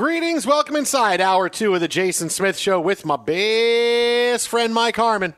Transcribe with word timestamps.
Greetings, 0.00 0.46
welcome 0.46 0.76
inside 0.76 1.20
hour 1.20 1.50
two 1.50 1.74
of 1.74 1.82
the 1.82 1.86
Jason 1.86 2.30
Smith 2.30 2.56
Show 2.56 2.80
with 2.80 3.04
my 3.04 3.16
best 3.16 4.48
friend 4.48 4.72
Mike 4.72 4.96
Harmon, 4.96 5.34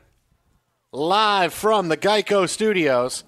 live 0.93 1.53
from 1.53 1.89
the 1.89 1.97
Geico 1.97 2.47
Studios. 2.47 3.25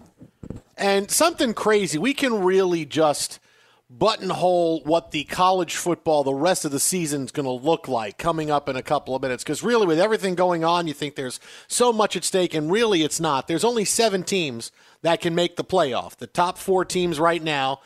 And 0.78 1.12
something 1.12 1.54
crazy, 1.54 1.98
we 1.98 2.14
can 2.14 2.42
really 2.42 2.86
just 2.86 3.42
buttonhole 3.90 4.80
what 4.86 5.12
the 5.12 5.26
college 5.26 5.76
football 5.76 6.24
the 6.24 6.34
rest 6.34 6.64
of 6.64 6.72
the 6.72 6.80
season 6.80 7.26
is 7.26 7.32
going 7.32 7.44
to 7.44 7.52
look 7.52 7.90
like 7.90 8.18
coming 8.18 8.50
up 8.50 8.70
in 8.70 8.78
a 8.78 8.82
couple 8.82 9.14
of 9.14 9.22
minutes. 9.22 9.44
Because 9.44 9.62
really, 9.62 9.86
with 9.86 10.00
everything 10.00 10.36
going 10.36 10.64
on, 10.64 10.88
you 10.88 10.94
think 10.94 11.16
there's 11.16 11.42
so 11.68 11.92
much 11.92 12.16
at 12.16 12.24
stake, 12.24 12.54
and 12.54 12.72
really, 12.72 13.04
it's 13.04 13.20
not. 13.20 13.50
There's 13.50 13.66
only 13.66 13.84
seven 13.84 14.24
teams 14.24 14.72
that 15.02 15.20
can 15.20 15.36
make 15.36 15.58
the 15.58 15.66
playoff. 15.66 16.16
The 16.16 16.28
top 16.28 16.58
four 16.58 16.86
teams 16.86 17.20
right 17.20 17.44
now, 17.44 17.82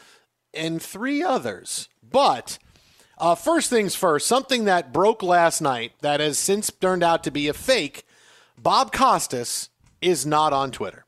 and 0.54 0.80
three 0.80 1.24
others. 1.24 1.90
But 2.08 2.60
uh, 3.20 3.36
first 3.36 3.70
things 3.70 3.96
first, 3.96 4.28
something 4.28 4.66
that 4.66 4.94
broke 4.94 5.22
last 5.22 5.62
night 5.62 5.94
that 6.02 6.20
has 6.20 6.38
since 6.38 6.72
turned 6.72 7.04
out 7.04 7.24
to 7.24 7.32
be 7.32 7.48
a 7.48 7.54
fake. 7.54 8.06
Bob 8.58 8.92
Costas 8.92 9.70
is 10.02 10.26
not 10.26 10.54
on 10.54 10.72
Twitter. 10.72 11.06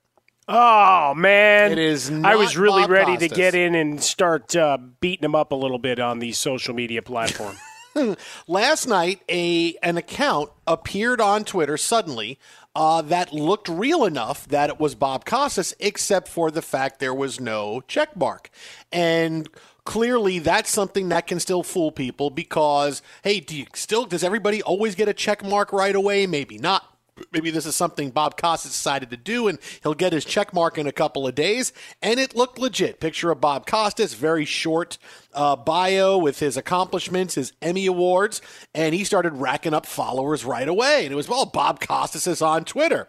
Oh 0.47 1.13
man, 1.15 1.71
it 1.71 1.77
is. 1.77 2.11
I 2.11 2.35
was 2.35 2.57
really 2.57 2.83
Bob 2.83 2.91
ready 2.91 3.13
Costas. 3.13 3.29
to 3.29 3.35
get 3.35 3.55
in 3.55 3.75
and 3.75 4.01
start 4.03 4.55
uh, 4.55 4.77
beating 4.99 5.23
him 5.25 5.35
up 5.35 5.51
a 5.51 5.55
little 5.55 5.79
bit 5.79 5.99
on 5.99 6.19
the 6.19 6.31
social 6.33 6.73
media 6.73 7.01
platform. 7.01 7.57
last 8.47 8.87
night, 8.87 9.21
a 9.29 9.75
an 9.81 9.97
account 9.97 10.49
appeared 10.67 11.21
on 11.21 11.43
Twitter 11.43 11.77
suddenly 11.77 12.39
uh, 12.75 13.01
that 13.01 13.33
looked 13.33 13.67
real 13.67 14.05
enough 14.05 14.47
that 14.47 14.69
it 14.69 14.79
was 14.79 14.95
Bob 14.95 15.25
Costas, 15.25 15.73
except 15.79 16.27
for 16.27 16.51
the 16.51 16.61
fact 16.61 16.99
there 16.99 17.13
was 17.13 17.39
no 17.39 17.81
check 17.87 18.15
mark 18.15 18.49
and 18.91 19.49
clearly 19.83 20.39
that's 20.39 20.69
something 20.69 21.09
that 21.09 21.27
can 21.27 21.39
still 21.39 21.63
fool 21.63 21.91
people 21.91 22.29
because 22.29 23.01
hey 23.23 23.39
do 23.39 23.57
you 23.57 23.65
still 23.73 24.05
does 24.05 24.23
everybody 24.23 24.61
always 24.61 24.93
get 24.93 25.07
a 25.07 25.13
check 25.13 25.43
mark 25.43 25.73
right 25.73 25.95
away 25.95 26.27
maybe 26.27 26.57
not 26.59 26.91
maybe 27.31 27.51
this 27.51 27.65
is 27.65 27.75
something 27.75 28.09
Bob 28.09 28.37
Costas 28.37 28.71
decided 28.71 29.09
to 29.11 29.17
do, 29.17 29.47
and 29.47 29.59
he'll 29.83 29.93
get 29.93 30.13
his 30.13 30.25
check 30.25 30.53
mark 30.53 30.77
in 30.77 30.87
a 30.87 30.91
couple 30.91 31.27
of 31.27 31.35
days. 31.35 31.73
And 32.01 32.19
it 32.19 32.35
looked 32.35 32.57
legit. 32.57 32.99
Picture 32.99 33.31
of 33.31 33.41
Bob 33.41 33.65
Costas, 33.65 34.13
very 34.13 34.45
short 34.45 34.97
uh, 35.33 35.55
bio 35.55 36.17
with 36.17 36.39
his 36.39 36.57
accomplishments, 36.57 37.35
his 37.35 37.53
Emmy 37.61 37.85
Awards, 37.85 38.41
and 38.73 38.95
he 38.95 39.03
started 39.03 39.33
racking 39.33 39.73
up 39.73 39.85
followers 39.85 40.45
right 40.45 40.67
away. 40.67 41.03
And 41.03 41.11
it 41.11 41.15
was, 41.15 41.29
well, 41.29 41.45
Bob 41.45 41.79
Costas 41.79 42.27
is 42.27 42.41
on 42.41 42.65
Twitter. 42.65 43.07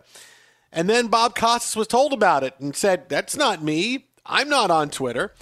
And 0.72 0.88
then 0.88 1.08
Bob 1.08 1.34
Costas 1.34 1.76
was 1.76 1.86
told 1.86 2.12
about 2.12 2.42
it 2.42 2.54
and 2.58 2.74
said, 2.74 3.08
That's 3.08 3.36
not 3.36 3.62
me. 3.62 4.06
I'm 4.24 4.48
not 4.48 4.70
on 4.70 4.90
Twitter. 4.90 5.32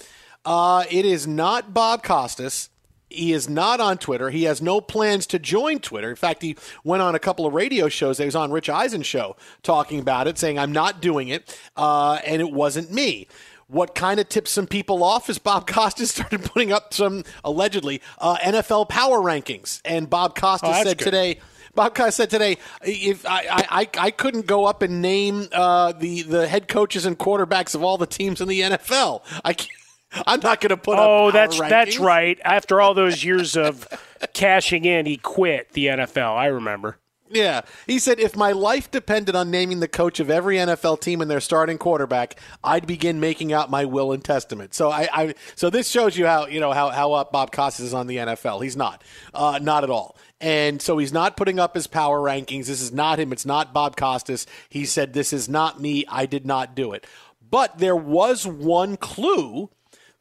Uh, 0.45 0.83
it 0.89 1.05
is 1.05 1.27
not 1.27 1.73
Bob 1.73 2.03
Costas. 2.03 2.69
He 3.09 3.33
is 3.33 3.49
not 3.49 3.81
on 3.81 3.97
Twitter. 3.97 4.29
He 4.29 4.43
has 4.43 4.61
no 4.61 4.79
plans 4.79 5.27
to 5.27 5.39
join 5.39 5.79
Twitter. 5.79 6.09
In 6.09 6.15
fact, 6.15 6.41
he 6.41 6.55
went 6.85 7.03
on 7.03 7.13
a 7.13 7.19
couple 7.19 7.45
of 7.45 7.53
radio 7.53 7.89
shows. 7.89 8.17
He 8.17 8.25
was 8.25 8.37
on 8.37 8.51
Rich 8.51 8.69
Eisen's 8.69 9.05
show 9.05 9.35
talking 9.63 9.99
about 9.99 10.27
it, 10.27 10.37
saying, 10.37 10.57
I'm 10.57 10.71
not 10.71 11.01
doing 11.01 11.27
it, 11.27 11.59
uh, 11.75 12.19
and 12.25 12.41
it 12.41 12.51
wasn't 12.51 12.89
me. 12.91 13.27
What 13.67 13.95
kind 13.95 14.19
of 14.19 14.29
tips 14.29 14.51
some 14.51 14.65
people 14.67 15.03
off 15.03 15.29
is 15.29 15.39
Bob 15.39 15.67
Costas 15.71 16.11
started 16.11 16.43
putting 16.45 16.71
up 16.71 16.93
some 16.93 17.23
allegedly 17.43 18.01
uh, 18.17 18.37
NFL 18.37 18.87
power 18.87 19.19
rankings, 19.19 19.81
and 19.83 20.09
Bob 20.09 20.35
Costas 20.35 20.69
Oh, 20.73 20.83
said 20.83 20.97
good. 20.97 21.03
today. 21.05 21.39
Bob 21.75 21.95
Costas 21.95 22.15
said 22.15 22.29
today, 22.29 22.57
if 22.83 23.25
I, 23.25 23.45
I, 23.49 23.65
I, 23.81 23.89
I 23.97 24.11
couldn't 24.11 24.45
go 24.45 24.65
up 24.65 24.81
and 24.81 25.01
name 25.01 25.47
uh, 25.53 25.91
the 25.93 26.21
the 26.23 26.47
head 26.47 26.67
coaches 26.69 27.05
and 27.05 27.17
quarterbacks 27.17 27.75
of 27.75 27.83
all 27.83 27.97
the 27.97 28.07
teams 28.07 28.39
in 28.41 28.47
the 28.49 28.61
NFL. 28.61 29.21
I 29.45 29.53
can't, 29.53 29.69
I'm 30.13 30.39
not 30.41 30.61
going 30.61 30.69
to 30.69 30.77
put 30.77 30.97
up. 30.97 31.07
Oh, 31.07 31.31
that's 31.31 31.57
that's 31.59 31.97
right. 31.99 32.39
After 32.43 32.81
all 32.81 32.93
those 32.93 33.23
years 33.23 33.55
of 33.55 33.87
cashing 34.33 34.85
in, 34.85 35.05
he 35.05 35.17
quit 35.17 35.71
the 35.73 35.87
NFL. 35.87 36.35
I 36.35 36.47
remember. 36.47 36.97
Yeah. 37.33 37.61
He 37.87 37.99
said, 37.99 38.19
if 38.19 38.35
my 38.35 38.51
life 38.51 38.91
depended 38.91 39.35
on 39.35 39.49
naming 39.51 39.79
the 39.79 39.87
coach 39.87 40.19
of 40.19 40.29
every 40.29 40.57
NFL 40.57 40.99
team 40.99 41.21
and 41.21 41.31
their 41.31 41.39
starting 41.39 41.77
quarterback, 41.77 42.37
I'd 42.63 42.85
begin 42.85 43.19
making 43.19 43.53
out 43.53 43.69
my 43.69 43.85
will 43.85 44.11
and 44.11 44.23
testament. 44.23 44.73
So 44.73 44.91
I, 44.91 45.07
I 45.13 45.35
so 45.55 45.69
this 45.69 45.87
shows 45.87 46.17
you 46.17 46.25
how 46.25 46.47
you 46.47 46.59
know 46.59 46.73
how 46.73 46.89
how 46.89 47.13
up 47.13 47.31
Bob 47.31 47.51
Costas 47.51 47.87
is 47.87 47.93
on 47.93 48.07
the 48.07 48.17
NFL. 48.17 48.61
He's 48.63 48.75
not, 48.75 49.03
uh, 49.33 49.59
not 49.61 49.83
at 49.83 49.89
all. 49.89 50.17
And 50.41 50.81
so 50.81 50.97
he's 50.97 51.13
not 51.13 51.37
putting 51.37 51.59
up 51.59 51.75
his 51.75 51.87
power 51.87 52.19
rankings. 52.19 52.65
This 52.65 52.81
is 52.81 52.91
not 52.91 53.19
him. 53.19 53.31
It's 53.31 53.45
not 53.45 53.73
Bob 53.73 53.95
Costas. 53.95 54.45
He 54.69 54.85
said, 54.85 55.13
"This 55.13 55.31
is 55.31 55.47
not 55.47 55.79
me. 55.79 56.03
I 56.09 56.25
did 56.25 56.45
not 56.45 56.75
do 56.75 56.93
it." 56.93 57.05
But 57.49 57.77
there 57.77 57.95
was 57.95 58.47
one 58.47 58.97
clue 58.97 59.69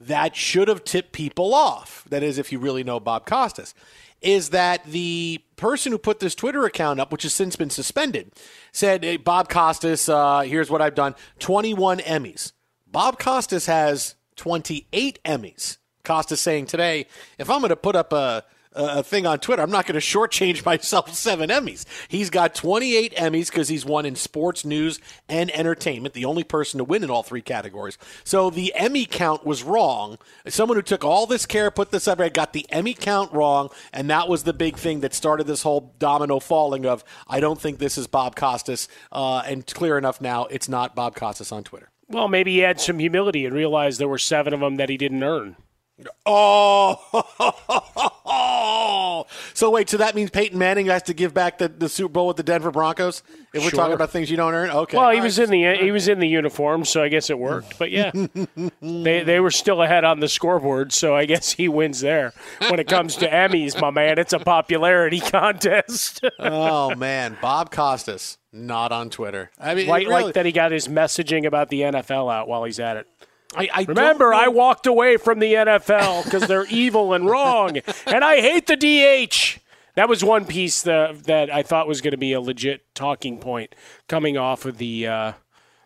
that 0.01 0.35
should 0.35 0.69
have 0.69 0.85
tipped 0.85 1.13
people 1.13 1.55
off. 1.55 2.05
That 2.09 2.23
is, 2.23 2.39
if 2.39 2.51
you 2.53 2.59
really 2.59 2.83
know 2.83 2.99
Bob 2.99 3.27
Costas, 3.27 3.75
is 4.23 4.51
that 4.51 4.85
the 4.85 5.43
person 5.57 5.93
who 5.93 5.99
put 5.99 6.21
this 6.21 6.35
Twitter 6.35 6.65
account 6.65 7.01
up, 7.01 7.13
which 7.13 7.23
has 7.23 7.35
since 7.35 7.57
been 7.57 7.71
suspended, 7.71 8.33
said, 8.73 9.05
hey, 9.05 9.17
Bob 9.17 9.49
Costas, 9.49 10.09
uh, 10.09 10.41
here's 10.41 10.71
what 10.71 10.83
I've 10.83 10.95
done 10.95 11.15
21 11.39 11.99
Emmys. 12.01 12.53
Bob 12.87 13.19
Costas 13.19 13.67
has 13.67 14.15
28 14.37 15.19
Emmys. 15.25 15.77
Costas 16.03 16.41
saying 16.41 16.67
today, 16.67 17.07
if 17.39 17.51
I'm 17.51 17.61
going 17.61 17.69
to 17.71 17.77
put 17.77 17.95
up 17.95 18.13
a 18.13 18.45
a 18.73 19.03
thing 19.03 19.27
on 19.27 19.39
Twitter. 19.39 19.63
I'm 19.63 19.71
not 19.71 19.87
going 19.87 20.01
to 20.01 20.07
shortchange 20.07 20.65
myself 20.67 21.13
seven 21.15 21.51
Emmys. 21.51 21.85
He's 22.09 22.31
got 22.31 22.55
28 22.55 23.15
Emmys 23.15 23.49
because 23.49 23.69
he's 23.69 23.85
won 23.85 24.07
in 24.07 24.17
sports, 24.17 24.65
news, 24.65 25.01
and 25.29 25.51
entertainment, 25.51 26.15
the 26.15 26.25
only 26.25 26.45
person 26.45 26.79
to 26.79 26.85
win 26.85 27.03
in 27.03 27.11
all 27.11 27.23
three 27.23 27.43
categories. 27.43 27.99
So 28.25 28.51
the 28.51 28.75
Emmy 28.75 29.07
count 29.07 29.45
was 29.45 29.63
wrong. 29.63 30.19
Someone 30.47 30.77
who 30.77 30.83
took 30.83 31.05
all 31.05 31.27
this 31.27 31.47
care, 31.47 31.71
put 31.71 31.91
this 31.91 32.07
up, 32.07 32.19
there, 32.19 32.31
got 32.31 32.53
the 32.53 32.67
Emmy 32.71 32.95
count 32.95 33.33
wrong, 33.33 33.71
and 33.93 34.09
that 34.11 34.29
was 34.29 34.45
the 34.45 34.53
big 34.53 34.77
thing 34.77 35.01
that 35.01 35.15
started 35.15 35.47
this 35.47 35.63
whole 35.63 35.95
domino 35.99 36.39
falling 36.39 36.87
of, 36.87 37.05
I 37.27 37.41
don't 37.41 37.61
think 37.61 37.79
this 37.79 37.99
is 37.99 38.07
Bob 38.07 38.37
Costas. 38.37 38.89
Uh, 39.11 39.43
and 39.47 39.67
clear 39.67 39.99
enough 39.99 40.21
now, 40.21 40.45
it's 40.47 40.69
not 40.69 40.95
Bob 40.95 41.15
Costas 41.15 41.53
on 41.53 41.65
Twitter. 41.65 41.91
Well, 42.09 42.29
maybe 42.29 42.53
he 42.53 42.59
had 42.59 42.81
some 42.81 42.99
humility 42.99 43.47
and 43.47 43.55
realized 43.55 44.01
there 44.01 44.09
were 44.09 44.19
seven 44.19 44.53
of 44.53 44.61
them 44.61 44.77
that 44.77 44.89
he 44.89 44.97
didn't 44.97 45.23
earn. 45.23 45.57
Oh, 46.27 46.97
so 49.55 49.71
wait, 49.71 49.89
so 49.89 49.97
that 49.97 50.15
means 50.15 50.31
Peyton 50.31 50.59
Manning 50.59 50.87
has 50.87 51.03
to 51.05 51.15
give 51.15 51.33
back 51.35 51.59
the, 51.59 51.69
the 51.69 51.89
Super 51.89 52.13
Bowl 52.13 52.27
with 52.27 52.37
the 52.37 52.43
Denver 52.43 52.71
Broncos? 52.71 53.23
If 53.53 53.65
we're 53.65 53.71
Sure. 53.71 53.79
talking 53.79 53.95
about 53.95 54.11
things 54.11 54.31
you 54.31 54.37
don't 54.37 54.55
earn, 54.55 54.71
okay. 54.71 54.97
Well, 54.97 55.11
he 55.11 55.19
All 55.19 55.25
was 55.25 55.39
right. 55.39 55.45
in 55.45 55.51
the 55.51 55.77
he 55.85 55.91
was 55.91 56.07
in 56.09 56.21
the 56.21 56.29
uniform, 56.29 56.85
so 56.85 57.03
I 57.03 57.09
guess 57.09 57.31
it 57.31 57.39
worked. 57.39 57.79
But 57.79 57.91
yeah, 57.91 58.11
they 58.83 59.23
they 59.25 59.41
were 59.41 59.51
still 59.51 59.83
ahead 59.83 60.05
on 60.05 60.21
the 60.21 60.29
scoreboard, 60.29 60.93
so 60.93 61.15
I 61.17 61.25
guess 61.27 61.53
he 61.53 61.69
wins 61.69 62.01
there. 62.01 62.33
When 62.69 62.79
it 62.79 62.87
comes 62.89 63.17
to 63.17 63.29
Emmys, 63.29 63.81
my 63.81 63.91
man, 63.91 64.19
it's 64.19 64.33
a 64.33 64.39
popularity 64.39 65.21
contest. 65.61 66.25
oh 66.39 66.95
man, 66.97 67.37
Bob 67.41 67.71
Costas 67.71 68.39
not 68.53 68.93
on 68.93 69.11
Twitter. 69.11 69.51
I 69.61 69.75
mean, 69.75 69.87
like, 69.87 70.07
really, 70.09 70.25
like 70.25 70.35
that 70.35 70.47
he 70.47 70.53
got 70.53 70.73
his 70.73 70.89
messaging 70.89 71.47
about 71.47 71.69
the 71.69 71.83
NFL 71.83 72.33
out 72.33 72.49
while 72.49 72.65
he's 72.65 72.81
at 72.81 72.97
it. 72.97 73.07
I, 73.57 73.69
I 73.75 73.83
Remember, 73.83 74.33
I 74.33 74.49
walked 74.49 74.87
away 74.87 75.17
from 75.17 75.39
the 75.41 75.55
NFL 75.55 76.25
because 76.25 76.47
they're 76.47 76.67
evil 76.71 77.13
and 77.15 77.27
wrong, 77.27 77.79
and 78.07 78.25
I 78.25 78.41
hate 78.41 78.67
the 78.67 78.77
DH. 78.77 79.59
That 79.97 80.09
was 80.09 80.23
one 80.25 80.45
piece 80.45 80.83
that 80.83 81.25
that 81.25 81.51
I 81.53 81.63
thought 81.63 81.89
was 81.89 82.01
going 82.01 82.13
to 82.13 82.17
be 82.17 82.33
a 82.33 82.41
legit 82.41 82.95
talking 82.95 83.39
point 83.39 83.75
coming 84.09 84.37
off 84.39 84.65
of 84.67 84.79
the 84.79 85.07
uh, 85.07 85.33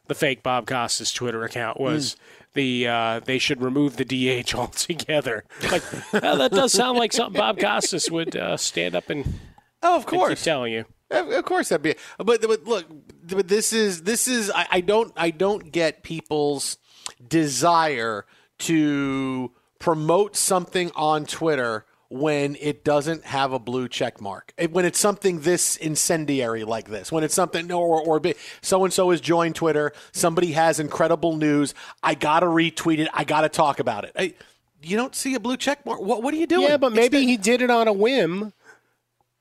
the 0.07 0.15
fake 0.15 0.43
Bob 0.43 0.67
Costas 0.67 1.13
Twitter 1.13 1.43
account 1.45 1.81
was. 1.81 2.17
The 2.53 2.87
uh, 2.87 3.21
they 3.25 3.41
should 3.41 3.61
remove 3.61 3.97
the 3.97 4.05
DH 4.05 4.55
altogether. 4.55 5.43
Like 5.73 5.83
well, 6.13 6.37
that 6.37 6.53
does 6.53 6.73
sound 6.73 6.97
like 6.99 7.13
something 7.13 7.37
Bob 7.37 7.59
Costas 7.59 8.09
would 8.13 8.37
uh, 8.37 8.57
stand 8.57 8.95
up 8.95 9.11
and, 9.11 9.41
Oh, 9.83 9.97
of 9.97 10.07
course. 10.07 10.45
telling 10.45 10.73
you. 10.73 10.85
Of, 11.11 11.31
of 11.31 11.45
course, 11.45 11.71
that'd 11.71 11.83
be. 11.83 11.97
But, 12.17 12.41
but 12.43 12.65
look, 12.65 12.87
but 13.27 13.49
this 13.49 13.73
is 13.73 14.03
this 14.03 14.29
is. 14.29 14.53
I, 14.53 14.67
I 14.71 14.81
don't 14.83 15.13
I 15.17 15.31
don't 15.31 15.73
get 15.73 16.05
people's 16.05 16.79
desire 17.27 18.25
to 18.59 19.51
promote 19.79 20.37
something 20.37 20.91
on 20.95 21.27
Twitter 21.27 21.85
when 22.09 22.57
it 22.61 22.85
doesn't 22.85 23.25
have 23.25 23.53
a 23.53 23.59
blue 23.59 23.89
check 23.89 24.21
mark. 24.21 24.53
When 24.71 24.85
it's 24.85 24.99
something 24.99 25.41
this 25.41 25.77
incendiary 25.77 26.63
like 26.65 26.89
this, 26.89 27.11
when 27.11 27.25
it's 27.25 27.35
something 27.35 27.73
or 27.73 28.01
or 28.01 28.21
so 28.63 28.85
and 28.85 28.93
so 28.93 29.11
has 29.11 29.21
joined 29.21 29.57
Twitter, 29.57 29.93
somebody 30.13 30.53
has 30.53 30.79
incredible 30.79 31.37
news. 31.37 31.75
I 32.03 32.15
gotta 32.15 32.47
retweet 32.47 32.99
it. 32.99 33.09
I 33.13 33.25
gotta 33.25 33.49
talk 33.49 33.81
about 33.81 34.05
it. 34.05 34.13
I, 34.17 34.35
you 34.83 34.97
don't 34.97 35.15
see 35.15 35.35
a 35.35 35.41
blue 35.41 35.57
check 35.57 35.85
mark. 35.85 36.01
What 36.01 36.23
what 36.23 36.33
are 36.35 36.37
you 36.37 36.47
doing? 36.47 36.69
Yeah, 36.69 36.77
but 36.77 36.93
maybe 36.93 37.19
the- 37.21 37.27
he 37.27 37.37
did 37.37 37.63
it 37.63 37.71
on 37.71 37.89
a 37.89 37.93
whim. 37.93 38.53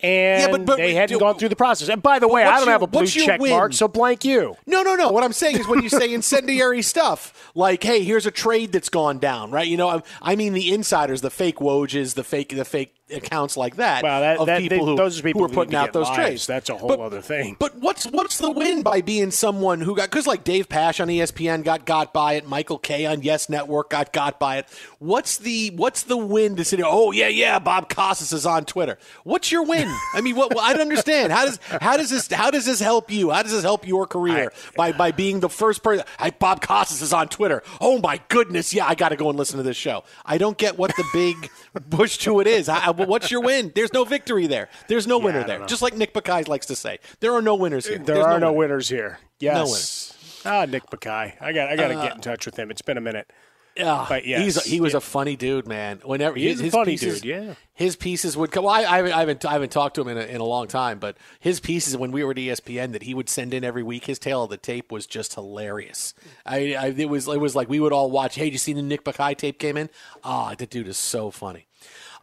And 0.03 0.41
Yeah, 0.41 0.47
but- 0.51 0.65
but- 0.65 0.77
they 0.77 0.93
hadn't 0.93 1.15
do- 1.15 1.19
gone 1.19 1.37
through 1.37 1.47
the 1.49 1.55
process. 1.55 1.87
And 1.87 2.03
by 2.03 2.19
the 2.19 2.27
way, 2.27 2.43
I 2.43 2.57
don't 2.57 2.65
your- 2.65 2.73
have 2.73 2.81
a 2.81 2.87
blue 2.87 3.07
check 3.07 3.39
win? 3.39 3.51
mark, 3.51 3.73
so 3.73 3.87
blank 3.87 4.25
you. 4.25 4.57
No, 4.67 4.81
no, 4.83 4.95
no. 4.95 5.09
What 5.09 5.23
I'm 5.23 5.31
saying 5.31 5.59
is 5.59 5.67
when 5.67 5.81
you 5.81 5.87
say 5.89 6.13
incendiary 6.13 6.81
stuff, 6.81 7.51
like, 7.55 7.81
"Hey, 7.83 8.03
here's 8.03 8.25
a 8.25 8.31
trade 8.31 8.73
that's 8.73 8.89
gone 8.89 9.17
down," 9.19 9.49
right? 9.51 9.65
You 9.67 9.77
know, 9.77 9.87
I, 9.89 10.01
I 10.21 10.35
mean 10.35 10.51
the 10.53 10.73
insiders, 10.73 11.21
the 11.21 11.29
fake 11.29 11.59
Wojs, 11.59 12.15
the 12.15 12.23
fake, 12.23 12.49
the 12.55 12.65
fake 12.65 12.93
accounts 13.13 13.55
like 13.57 13.75
that 13.77 14.03
Well, 14.03 14.21
that, 14.21 14.37
of 14.39 14.47
that 14.47 14.59
people 14.61 14.85
they, 14.85 14.91
who 14.91 14.97
those 14.97 15.21
people 15.21 15.41
who 15.41 15.45
are 15.45 15.49
putting 15.49 15.75
out 15.75 15.93
those 15.93 16.07
lives. 16.07 16.17
trades. 16.17 16.47
That's 16.47 16.69
a 16.69 16.75
whole 16.77 16.89
But- 16.89 16.99
other 16.99 17.21
thing. 17.21 17.55
But 17.59 17.77
what's 17.77 18.05
what's 18.05 18.37
the 18.37 18.51
win 18.51 18.81
by 18.83 19.01
being 19.01 19.31
someone 19.31 19.81
who 19.81 19.95
got 19.95 20.09
because 20.09 20.27
like 20.27 20.43
Dave 20.43 20.69
Pasch 20.69 20.99
on 20.99 21.07
ESPN 21.07 21.63
got 21.63 21.85
got 21.85 22.13
by 22.13 22.33
it, 22.33 22.47
Michael 22.47 22.77
Kay 22.77 23.05
on 23.05 23.21
Yes 23.21 23.49
Network 23.49 23.89
got 23.89 24.11
got 24.13 24.39
by 24.39 24.57
it. 24.57 24.67
What's 24.99 25.37
the 25.37 25.71
what's 25.75 26.03
the 26.03 26.17
win 26.17 26.55
to 26.55 26.63
say? 26.65 26.81
Oh 26.83 27.11
yeah, 27.11 27.27
yeah, 27.27 27.59
Bob 27.59 27.89
Costas 27.89 28.33
is 28.33 28.45
on 28.45 28.65
Twitter. 28.65 28.97
What's 29.23 29.51
your 29.51 29.63
win? 29.63 29.87
I 30.13 30.21
mean, 30.21 30.35
what 30.35 30.57
I 30.59 30.73
don't 30.73 30.81
understand. 30.81 31.31
How 31.31 31.45
does 31.45 31.59
how 31.81 31.97
does 31.97 32.09
this 32.09 32.31
how 32.31 32.51
does 32.51 32.65
this 32.65 32.79
help 32.79 33.11
you? 33.11 33.29
How 33.31 33.43
does 33.43 33.51
this 33.51 33.63
help 33.63 33.87
your 33.87 34.07
career 34.07 34.51
by 34.75 34.91
by 34.91 35.11
being 35.11 35.39
the 35.39 35.49
first 35.49 35.83
person? 35.83 36.05
Hey, 36.19 36.31
Bob 36.37 36.61
Costas 36.61 37.01
is 37.01 37.13
on 37.13 37.27
Twitter. 37.27 37.63
Oh 37.81 37.99
my 37.99 38.19
goodness, 38.29 38.73
yeah, 38.73 38.85
I 38.87 38.95
got 38.95 39.09
to 39.09 39.15
go 39.15 39.29
and 39.29 39.37
listen 39.37 39.57
to 39.57 39.63
this 39.63 39.77
show. 39.77 40.03
I 40.25 40.37
don't 40.37 40.57
get 40.57 40.77
what 40.77 40.95
the 40.95 41.03
big 41.13 41.49
push 41.89 42.17
to 42.19 42.39
it 42.39 42.47
is. 42.47 42.69
I, 42.69 42.87
I- 42.87 42.91
what's 43.05 43.31
your 43.31 43.41
win? 43.41 43.71
There's 43.75 43.93
no 43.93 44.03
victory 44.05 44.47
there. 44.47 44.69
There's 44.87 45.07
no 45.07 45.17
winner 45.19 45.43
there. 45.43 45.65
Just 45.65 45.81
like 45.81 45.95
Nick 45.95 46.13
Bakay 46.13 46.47
likes 46.47 46.65
to 46.67 46.75
say, 46.75 46.99
there 47.19 47.33
are 47.33 47.41
no 47.41 47.55
winners 47.55 47.87
here. 47.87 47.97
There 47.97 48.15
There's 48.15 48.25
are 48.25 48.39
no, 48.39 48.47
winner. 48.51 48.57
winners 48.69 48.89
here. 48.89 49.19
Yes. 49.39 49.55
No 49.55 49.63
winners. 49.65 50.13
Ah, 50.45 50.65
Nick 50.65 50.89
Bakay. 50.89 51.41
I 51.41 51.53
got 51.53 51.69
I 51.69 51.75
got 51.75 51.87
to 51.89 51.95
get 51.95 52.15
in 52.15 52.21
touch 52.21 52.45
with 52.45 52.57
him. 52.57 52.69
It's 52.71 52.81
been 52.81 52.97
a 52.97 53.01
minute. 53.01 53.31
Yeah, 53.75 54.05
But 54.07 54.27
yes, 54.27 54.43
he's 54.43 54.63
he 54.65 54.81
was 54.81 54.93
yeah. 54.93 54.97
a 54.97 55.01
funny 55.01 55.35
dude, 55.35 55.67
man. 55.67 55.99
Whenever 56.05 56.35
He 56.35 56.47
his, 56.47 56.61
a 56.61 56.69
funny 56.69 56.91
pieces, 56.91 57.21
dude, 57.21 57.29
yeah. 57.47 57.53
his 57.73 57.95
pieces 57.95 58.37
would 58.37 58.51
come. 58.51 58.65
Well, 58.65 58.73
I, 58.75 58.81
I, 58.83 58.97
haven't, 58.97 59.13
I 59.13 59.19
haven't 59.21 59.45
I 59.45 59.51
haven't 59.53 59.71
talked 59.71 59.95
to 59.95 60.01
him 60.01 60.09
in 60.09 60.17
a, 60.19 60.21
in 60.21 60.41
a 60.41 60.43
long 60.43 60.67
time, 60.67 60.99
but 60.99 61.17
his 61.39 61.59
pieces 61.59 61.97
when 61.97 62.11
we 62.11 62.23
were 62.23 62.31
at 62.31 62.37
ESPN 62.37 62.91
that 62.91 63.01
he 63.01 63.15
would 63.15 63.29
send 63.29 63.51
in 63.51 63.63
every 63.63 63.81
week, 63.81 64.05
his 64.05 64.19
tale 64.19 64.43
of 64.43 64.51
the 64.51 64.57
tape 64.57 64.91
was 64.91 65.07
just 65.07 65.33
hilarious. 65.33 66.13
I, 66.45 66.75
I 66.75 66.87
it 66.95 67.09
was 67.09 67.27
it 67.27 67.39
was 67.39 67.55
like 67.55 67.67
we 67.67 67.79
would 67.79 67.93
all 67.93 68.11
watch. 68.11 68.35
Hey, 68.35 68.45
did 68.45 68.53
you 68.53 68.59
see 68.59 68.73
the 68.73 68.83
Nick 68.83 69.03
Bakay 69.03 69.35
tape 69.37 69.57
came 69.57 69.75
in? 69.77 69.89
Ah, 70.23 70.53
the 70.55 70.67
dude 70.67 70.87
is 70.87 70.97
so 70.97 71.31
funny. 71.31 71.65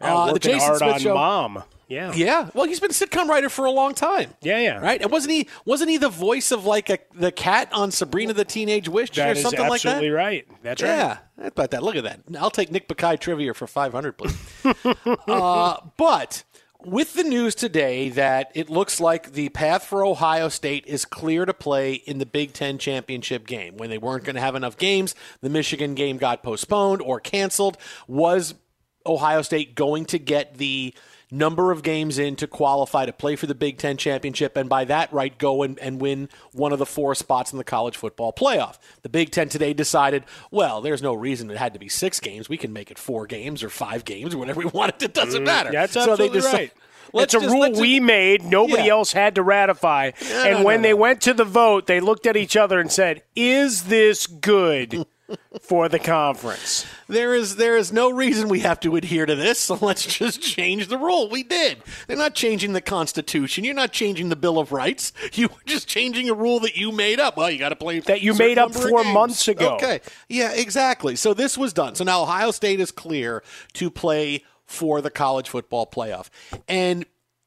Yeah, 0.00 0.14
Uh, 0.14 0.33
the 0.33 0.38
Jason 0.38 0.76
Smith 0.76 1.02
show. 1.02 1.14
mom. 1.14 1.64
Yeah. 1.88 2.12
Yeah, 2.14 2.50
well, 2.54 2.66
he's 2.66 2.78
been 2.78 2.92
a 2.92 2.95
sitcom 2.95 3.26
writer 3.28 3.49
for 3.49 3.64
a 3.64 3.71
long 3.73 3.95
time. 3.95 4.33
Yeah, 4.42 4.61
yeah. 4.61 4.78
Right, 4.78 5.02
and 5.02 5.11
wasn't 5.11 5.33
he? 5.35 5.49
Wasn't 5.64 5.90
he 5.90 5.97
the 5.97 6.09
voice 6.09 6.52
of 6.52 6.64
like 6.64 6.88
a, 6.88 6.99
the 7.14 7.33
cat 7.33 7.69
on 7.73 7.90
Sabrina 7.90 8.33
the 8.33 8.45
Teenage 8.45 8.88
Witch 8.88 9.16
That 9.16 9.30
or 9.30 9.35
something 9.35 9.59
like 9.69 9.83
that? 9.83 9.88
absolutely 9.97 10.11
right. 10.11 10.47
That's 10.62 10.80
right. 10.83 10.88
Yeah, 10.88 11.19
about 11.38 11.73
that. 11.73 11.83
Look 11.83 11.97
at 11.97 12.04
that. 12.04 12.21
I'll 12.38 12.50
take 12.52 12.71
Nick 12.71 12.87
Bakay 12.88 13.19
trivia 13.19 13.54
for 13.54 13.66
500, 13.66 14.16
please. 14.16 14.37
uh, 15.26 15.80
but 15.97 16.45
with 16.85 17.14
the 17.14 17.25
news 17.25 17.54
today 17.57 18.09
that 18.11 18.52
it 18.54 18.71
looks 18.71 19.00
like 19.00 19.33
the 19.33 19.49
path 19.50 19.85
for 19.85 20.04
Ohio 20.04 20.49
State 20.49 20.85
is 20.87 21.04
clear 21.04 21.45
to 21.45 21.52
play 21.52 21.95
in 21.95 22.19
the 22.19 22.26
Big 22.26 22.52
Ten 22.52 22.78
championship 22.78 23.49
game. 23.49 23.76
When 23.76 23.90
they 23.90 23.99
weren't 23.99 24.23
going 24.25 24.37
to 24.37 24.40
have 24.40 24.54
enough 24.54 24.78
games, 24.78 25.14
the 25.40 25.50
Michigan 25.50 25.95
game 25.97 26.19
got 26.19 26.42
postponed 26.45 27.02
or 27.02 27.19
canceled. 27.21 27.76
Was 28.07 28.54
Ohio 29.07 29.42
State 29.42 29.75
going 29.75 30.04
to 30.07 30.19
get 30.19 30.59
the 30.59 30.95
number 31.33 31.71
of 31.71 31.85
games 31.85 32.19
in 32.19 32.35
to 32.35 32.47
qualify 32.49 33.07
to 33.07 33.12
play 33.12 33.37
for 33.37 33.47
the 33.47 33.54
Big 33.54 33.78
Ten 33.78 33.97
championship, 33.97 34.57
and 34.57 34.69
by 34.69 34.85
that 34.87 35.12
right, 35.12 35.37
go 35.38 35.62
and, 35.62 35.78
and 35.78 36.00
win 36.00 36.28
one 36.52 36.73
of 36.73 36.78
the 36.80 36.87
four 36.87 37.14
spots 37.14 37.52
in 37.52 37.59
the 37.59 37.62
college 37.64 37.97
football 37.97 38.33
playoff. 38.33 38.78
The 39.02 39.09
Big 39.09 39.30
Ten 39.30 39.49
today 39.49 39.73
decided, 39.73 40.25
well, 40.50 40.80
there's 40.80 41.02
no 41.02 41.14
reason 41.14 41.49
it 41.50 41.57
had 41.57 41.73
to 41.75 41.78
be 41.78 41.88
six 41.88 42.19
games. 42.19 42.49
We 42.49 42.57
can 42.57 42.73
make 42.73 42.90
it 42.90 42.99
four 42.99 43.26
games 43.26 43.62
or 43.62 43.71
five 43.71 44.04
games 44.04 44.35
or 44.35 44.38
whatever 44.38 44.59
we 44.59 44.66
want 44.75 44.95
it. 44.97 45.02
It 45.02 45.14
doesn't 45.14 45.45
matter. 45.45 45.69
Mm, 45.71 45.75
That's 45.75 45.92
so 45.92 46.00
absolutely 46.00 46.28
they 46.28 46.35
decide, 46.35 46.52
right. 46.59 46.73
Let's 47.12 47.35
it's 47.35 47.42
a 47.42 47.47
just- 47.47 47.54
rule 47.54 47.80
we 47.80 48.00
made. 48.00 48.42
Nobody 48.45 48.85
Yeah. 48.85 48.92
else 48.92 49.12
had 49.12 49.37
to 49.37 49.42
ratify. 49.42 50.11
and 50.21 50.59
no, 50.61 50.64
when 50.64 50.80
no, 50.80 50.88
they 50.88 50.92
no. 50.95 50.97
went 50.97 51.21
to 51.23 51.35
the 51.35 51.45
vote, 51.45 51.87
they 51.87 52.00
looked 52.00 52.26
at 52.26 52.37
each 52.37 52.57
other 52.57 52.78
and 52.80 52.90
said, 52.90 53.23
"Is 53.37 53.85
this 53.85 54.26
good 54.28 55.07
for 55.60 55.88
the 55.88 55.99
conference?" 55.99 56.87
There 57.08 57.34
is 57.34 57.56
there 57.56 57.76
is 57.76 57.92
no 57.92 58.10
reason 58.10 58.49
we 58.49 58.60
have 58.60 58.80
to 58.80 58.96
adhere 58.96 59.26
to 59.26 59.34
this, 59.34 59.58
so 59.58 59.78
let's 59.80 60.06
just 60.06 60.40
change 60.40 60.88
the 60.88 60.99
rule. 60.99 61.28
We 61.28 61.42
did. 61.42 61.78
They're 62.06 62.16
not 62.16 62.34
changing 62.34 62.72
the 62.72 62.80
Constitution. 62.80 63.64
You're 63.64 63.75
not 63.75 63.92
changing 63.92 64.28
the 64.28 64.37
Bill 64.37 64.58
of 64.58 64.72
Rights. 64.72 65.12
You 65.32 65.49
were 65.49 65.62
just 65.66 65.88
changing 65.88 66.28
a 66.28 66.34
rule 66.34 66.60
that 66.60 66.76
you 66.76 66.92
made 66.92 67.20
up. 67.20 67.37
Well, 67.37 67.50
you 67.50 67.58
got 67.58 67.70
to 67.70 67.76
play 67.76 68.00
That 68.00 68.22
you 68.22 68.34
made 68.34 68.58
up 68.58 68.72
four 68.72 69.04
months 69.04 69.49
ago. 69.49 69.75
Okay, 69.76 70.00
yeah, 70.28 70.52
exactly. 70.52 71.16
So 71.16 71.34
this 71.34 71.58
was 71.58 71.72
done. 71.72 71.94
So 71.94 72.04
now 72.04 72.22
Ohio 72.22 72.50
State 72.50 72.80
is 72.80 72.90
clear 72.90 73.42
to 73.75 73.90
play 73.90 74.44
for 74.66 75.00
the 75.00 75.10
college 75.10 75.49
football 75.49 75.84
playoff, 75.84 76.28
and 76.68 77.04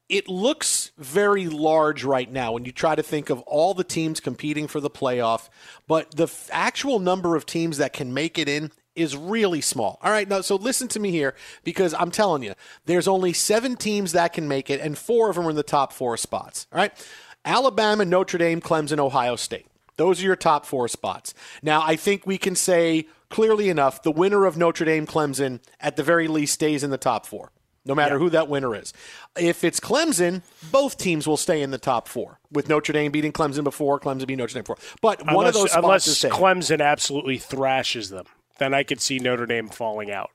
it 0.10 0.28
looks 0.28 0.92
very 0.98 1.48
large 1.48 2.04
right 2.04 2.32
now 2.32 2.52
when 2.52 2.66
you 2.66 2.72
try 2.72 2.96
to 2.96 3.04
think 3.04 3.30
of 3.30 3.42
all 3.42 3.74
the 3.74 3.84
teams 3.84 4.20
competing 4.20 4.68
for 4.68 4.80
the 4.80 4.90
playoff, 4.90 5.50
but 5.88 6.16
the 6.16 6.24
f- 6.24 6.50
actual 6.52 7.00
number 7.00 7.36
of 7.36 7.46
teams 7.46 7.78
that 7.78 7.94
can 7.94 8.14
make 8.14 8.38
it 8.38 8.50
in 8.50 8.72
is 8.96 9.16
really 9.18 9.62
small. 9.62 9.98
All 10.04 10.12
right, 10.12 10.28
now 10.28 10.42
so 10.42 10.56
listen 10.56 10.88
to 10.90 11.00
me 11.00 11.10
here 11.10 11.36
because 11.64 11.94
I'm 11.94 12.12
telling 12.12 12.44
you, 12.44 12.54
there's 12.86 13.08
only 13.08 13.34
7 13.34 13.76
teams 13.76 14.12
that 14.12 14.34
can 14.34 14.48
make 14.48 14.70
it 14.70 14.82
and 14.82 14.98
4 14.98 15.30
of 15.30 15.36
them 15.36 15.48
are 15.48 15.50
in 15.50 15.56
the 15.56 15.64
top 15.64 15.94
4 15.94 16.18
spots. 16.18 16.68
All 16.72 16.78
right? 16.78 17.08
Alabama, 17.46 18.06
Notre 18.06 18.38
Dame, 18.38 18.62
Clemson, 18.62 19.00
Ohio 19.00 19.36
State. 19.36 19.68
Those 19.96 20.22
are 20.22 20.26
your 20.26 20.36
top 20.36 20.66
4 20.66 20.88
spots. 20.88 21.34
Now, 21.62 21.82
I 21.82 21.96
think 21.96 22.28
we 22.28 22.38
can 22.38 22.56
say 22.56 23.08
clearly 23.30 23.70
enough 23.70 24.04
the 24.04 24.12
winner 24.12 24.46
of 24.46 24.58
Notre 24.58 24.86
Dame 24.86 25.08
Clemson 25.08 25.60
at 25.80 25.96
the 25.96 26.04
very 26.04 26.28
least 26.28 26.54
stays 26.54 26.84
in 26.84 26.92
the 26.92 26.98
top 26.98 27.26
4 27.26 27.52
no 27.86 27.94
matter 27.96 28.18
who 28.20 28.30
that 28.30 28.48
winner 28.48 28.76
is. 28.76 28.94
If 29.38 29.64
it's 29.64 29.80
Clemson, 29.80 30.42
both 30.72 30.98
teams 30.98 31.28
will 31.28 31.38
stay 31.38 31.62
in 31.62 31.72
the 31.72 31.78
top 31.78 32.08
four, 32.08 32.40
with 32.52 32.70
Notre 32.70 32.94
Dame 32.94 33.12
beating 33.12 33.32
Clemson 33.32 33.64
before, 33.64 34.00
Clemson 34.00 34.20
beating 34.20 34.38
Notre 34.38 34.54
Dame 34.54 34.64
before. 34.64 34.78
But 35.02 35.26
one 35.34 35.46
of 35.48 35.54
those 35.54 35.74
unless. 35.74 36.08
Clemson 36.26 36.82
absolutely 36.82 37.38
thrashes 37.38 38.10
them, 38.10 38.26
then 38.58 38.74
I 38.74 38.84
could 38.84 39.02
see 39.02 39.20
Notre 39.20 39.46
Dame 39.46 39.68
falling 39.70 40.12
out. 40.12 40.32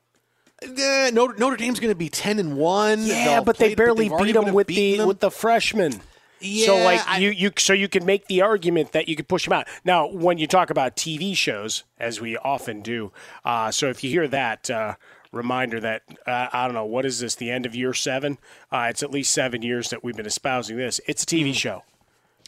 Notre, 0.61 1.37
Notre 1.37 1.55
Dame's 1.55 1.79
going 1.79 1.91
to 1.91 1.95
be 1.95 2.09
ten 2.09 2.37
and 2.39 2.57
one. 2.57 3.03
Yeah, 3.05 3.25
They'll 3.25 3.43
but 3.45 3.57
they 3.57 3.75
barely 3.75 4.09
beat 4.09 4.33
them 4.33 4.53
with 4.53 4.67
the 4.67 4.97
them. 4.97 5.07
with 5.07 5.19
the 5.19 5.31
freshmen. 5.31 6.01
Yeah, 6.41 6.65
so 6.67 6.75
like 6.77 7.05
I- 7.07 7.17
you 7.19 7.29
you 7.31 7.51
so 7.57 7.73
you 7.73 7.87
can 7.87 8.05
make 8.05 8.27
the 8.27 8.41
argument 8.41 8.91
that 8.93 9.07
you 9.09 9.15
could 9.15 9.27
push 9.27 9.45
them 9.45 9.53
out. 9.53 9.67
Now, 9.83 10.07
when 10.07 10.37
you 10.37 10.47
talk 10.47 10.69
about 10.69 10.95
TV 10.95 11.35
shows, 11.35 11.83
as 11.99 12.19
we 12.21 12.37
often 12.37 12.81
do, 12.81 13.11
uh, 13.45 13.71
so 13.71 13.89
if 13.89 14.03
you 14.03 14.09
hear 14.09 14.27
that 14.27 14.69
uh, 14.69 14.95
reminder 15.31 15.79
that 15.79 16.01
uh, 16.25 16.47
I 16.51 16.65
don't 16.65 16.73
know 16.73 16.85
what 16.85 17.05
is 17.05 17.19
this 17.19 17.35
the 17.35 17.51
end 17.51 17.65
of 17.65 17.75
year 17.75 17.93
seven? 17.93 18.37
Uh, 18.71 18.87
it's 18.89 19.03
at 19.03 19.11
least 19.11 19.31
seven 19.33 19.61
years 19.61 19.89
that 19.89 20.03
we've 20.03 20.15
been 20.15 20.25
espousing 20.25 20.77
this. 20.77 20.99
It's 21.07 21.23
a 21.23 21.25
TV 21.25 21.53
show, 21.53 21.83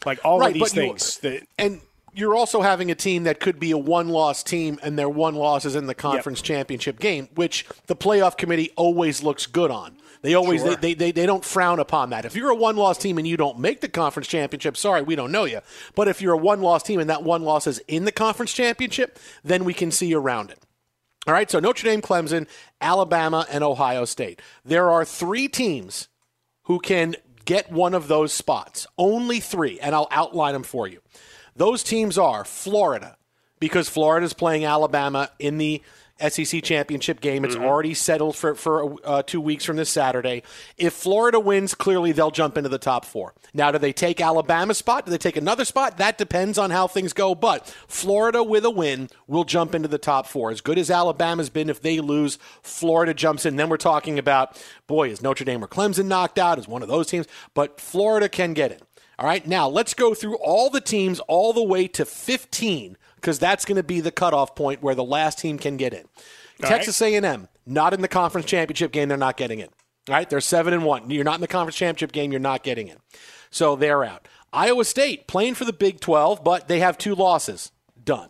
like 0.04 0.18
all 0.24 0.40
Mm. 0.40 0.48
Of 0.48 0.54
these 0.54 0.62
but 0.62 0.74
you- 0.74 0.82
things. 0.88 1.18
that, 1.18 1.46
and 1.58 1.80
you're 2.14 2.34
also 2.34 2.60
having 2.60 2.90
a 2.90 2.94
team 2.94 3.24
that 3.24 3.40
could 3.40 3.58
be 3.58 3.70
a 3.70 3.78
one-loss 3.78 4.42
team, 4.42 4.78
and 4.82 4.98
their 4.98 5.08
one 5.08 5.34
loss 5.34 5.64
is 5.64 5.74
in 5.74 5.86
the 5.86 5.94
conference 5.94 6.42
championship 6.42 6.98
game, 7.00 7.28
which 7.34 7.64
the 7.86 7.96
playoff 7.96 8.36
committee 8.36 8.70
always 8.76 9.22
looks 9.22 9.46
good 9.46 9.70
on. 9.70 9.96
They 10.20 10.34
always 10.34 10.60
Sure. 10.62 10.76
they, 10.76 10.94
they, 10.94 11.10
they 11.10 11.26
don't 11.26 11.44
frown 11.44 11.80
upon 11.80 12.10
that. 12.10 12.24
If 12.24 12.36
you're 12.36 12.50
a 12.50 12.54
one-loss 12.54 12.98
team 12.98 13.16
and 13.18 13.26
you 13.26 13.36
don't 13.36 13.58
make 13.58 13.80
the 13.80 13.88
conference 13.88 14.28
championship, 14.28 14.76
sorry, 14.76 15.02
we 15.02 15.16
don't 15.16 15.32
know 15.32 15.44
you. 15.46 15.60
But 15.96 16.06
if 16.06 16.20
you're 16.22 16.34
a 16.34 16.38
one-loss 16.38 16.82
team 16.84 17.00
and 17.00 17.08
that 17.10 17.24
one 17.24 17.42
loss 17.42 17.66
is 17.66 17.78
in 17.88 18.04
the 18.04 18.12
conference 18.12 18.52
championship, 18.52 19.18
then 19.42 19.64
we 19.64 19.72
can 19.74 19.90
see 19.90 20.14
around 20.14 20.50
it. 20.50 20.58
All 21.26 21.34
right, 21.34 21.48
so 21.48 21.60
Notre 21.60 21.84
Dame, 21.84 22.02
Clemson, 22.02 22.48
Alabama, 22.80 23.46
and 23.48 23.62
Ohio 23.62 24.04
State. 24.04 24.42
There 24.64 24.90
are 24.90 25.04
three 25.04 25.46
teams 25.46 26.08
who 26.64 26.80
can 26.80 27.14
get 27.44 27.70
one 27.70 27.94
of 27.94 28.08
those 28.08 28.32
spots. 28.32 28.88
Only 28.98 29.38
three, 29.38 29.78
and 29.78 29.94
I'll 29.94 30.08
outline 30.10 30.52
them 30.52 30.64
for 30.64 30.88
you. 30.88 31.00
Those 31.54 31.84
teams 31.84 32.18
are 32.18 32.44
Florida, 32.44 33.16
because 33.60 33.88
Florida 33.88 34.26
is 34.26 34.32
playing 34.32 34.64
Alabama 34.64 35.30
in 35.38 35.58
the 35.58 35.80
SEC 36.30 36.62
championship 36.62 37.20
game. 37.20 37.44
It's 37.44 37.56
already 37.56 37.94
settled 37.94 38.36
for, 38.36 38.54
for 38.54 38.96
uh, 39.04 39.22
two 39.22 39.40
weeks 39.40 39.64
from 39.64 39.76
this 39.76 39.90
Saturday. 39.90 40.42
If 40.76 40.92
Florida 40.92 41.40
wins, 41.40 41.74
clearly 41.74 42.12
they'll 42.12 42.30
jump 42.30 42.56
into 42.56 42.68
the 42.68 42.78
top 42.78 43.04
four. 43.04 43.34
Now, 43.52 43.70
do 43.70 43.78
they 43.78 43.92
take 43.92 44.20
Alabama's 44.20 44.78
spot? 44.78 45.04
Do 45.04 45.10
they 45.10 45.18
take 45.18 45.36
another 45.36 45.64
spot? 45.64 45.98
That 45.98 46.18
depends 46.18 46.58
on 46.58 46.70
how 46.70 46.86
things 46.86 47.12
go. 47.12 47.34
But 47.34 47.66
Florida 47.88 48.42
with 48.42 48.64
a 48.64 48.70
win 48.70 49.08
will 49.26 49.44
jump 49.44 49.74
into 49.74 49.88
the 49.88 49.98
top 49.98 50.26
four. 50.26 50.50
As 50.50 50.60
good 50.60 50.78
as 50.78 50.90
Alabama's 50.90 51.50
been, 51.50 51.70
if 51.70 51.80
they 51.80 52.00
lose, 52.00 52.38
Florida 52.62 53.14
jumps 53.14 53.44
in. 53.46 53.56
Then 53.56 53.68
we're 53.68 53.76
talking 53.76 54.18
about, 54.18 54.62
boy, 54.86 55.10
is 55.10 55.22
Notre 55.22 55.44
Dame 55.44 55.64
or 55.64 55.68
Clemson 55.68 56.06
knocked 56.06 56.38
out? 56.38 56.58
Is 56.58 56.68
one 56.68 56.82
of 56.82 56.88
those 56.88 57.08
teams? 57.08 57.26
But 57.54 57.80
Florida 57.80 58.28
can 58.28 58.54
get 58.54 58.72
in. 58.72 58.78
All 59.18 59.26
right, 59.26 59.46
now 59.46 59.68
let's 59.68 59.94
go 59.94 60.14
through 60.14 60.36
all 60.36 60.70
the 60.70 60.80
teams 60.80 61.20
all 61.20 61.52
the 61.52 61.62
way 61.62 61.86
to 61.88 62.04
15 62.04 62.96
because 63.22 63.38
that's 63.38 63.64
going 63.64 63.76
to 63.76 63.82
be 63.82 64.00
the 64.00 64.10
cutoff 64.10 64.54
point 64.54 64.82
where 64.82 64.94
the 64.94 65.02
last 65.04 65.38
team 65.38 65.58
can 65.58 65.78
get 65.78 65.94
in. 65.94 66.04
Texas 66.60 67.00
A&M 67.00 67.48
not 67.64 67.94
in 67.94 68.02
the 68.02 68.08
conference 68.08 68.46
championship 68.46 68.92
game; 68.92 69.08
they're 69.08 69.16
not 69.16 69.38
getting 69.38 69.60
in. 69.60 69.68
All 70.08 70.16
right, 70.16 70.28
they're 70.28 70.40
seven 70.40 70.74
and 70.74 70.84
one. 70.84 71.10
You're 71.10 71.24
not 71.24 71.36
in 71.36 71.40
the 71.40 71.48
conference 71.48 71.76
championship 71.76 72.12
game; 72.12 72.30
you're 72.30 72.40
not 72.40 72.62
getting 72.62 72.88
in. 72.88 72.98
So 73.50 73.76
they're 73.76 74.04
out. 74.04 74.28
Iowa 74.52 74.84
State 74.84 75.26
playing 75.26 75.54
for 75.54 75.64
the 75.64 75.72
Big 75.72 76.00
12, 76.00 76.44
but 76.44 76.68
they 76.68 76.80
have 76.80 76.98
two 76.98 77.14
losses. 77.14 77.72
Done. 78.02 78.28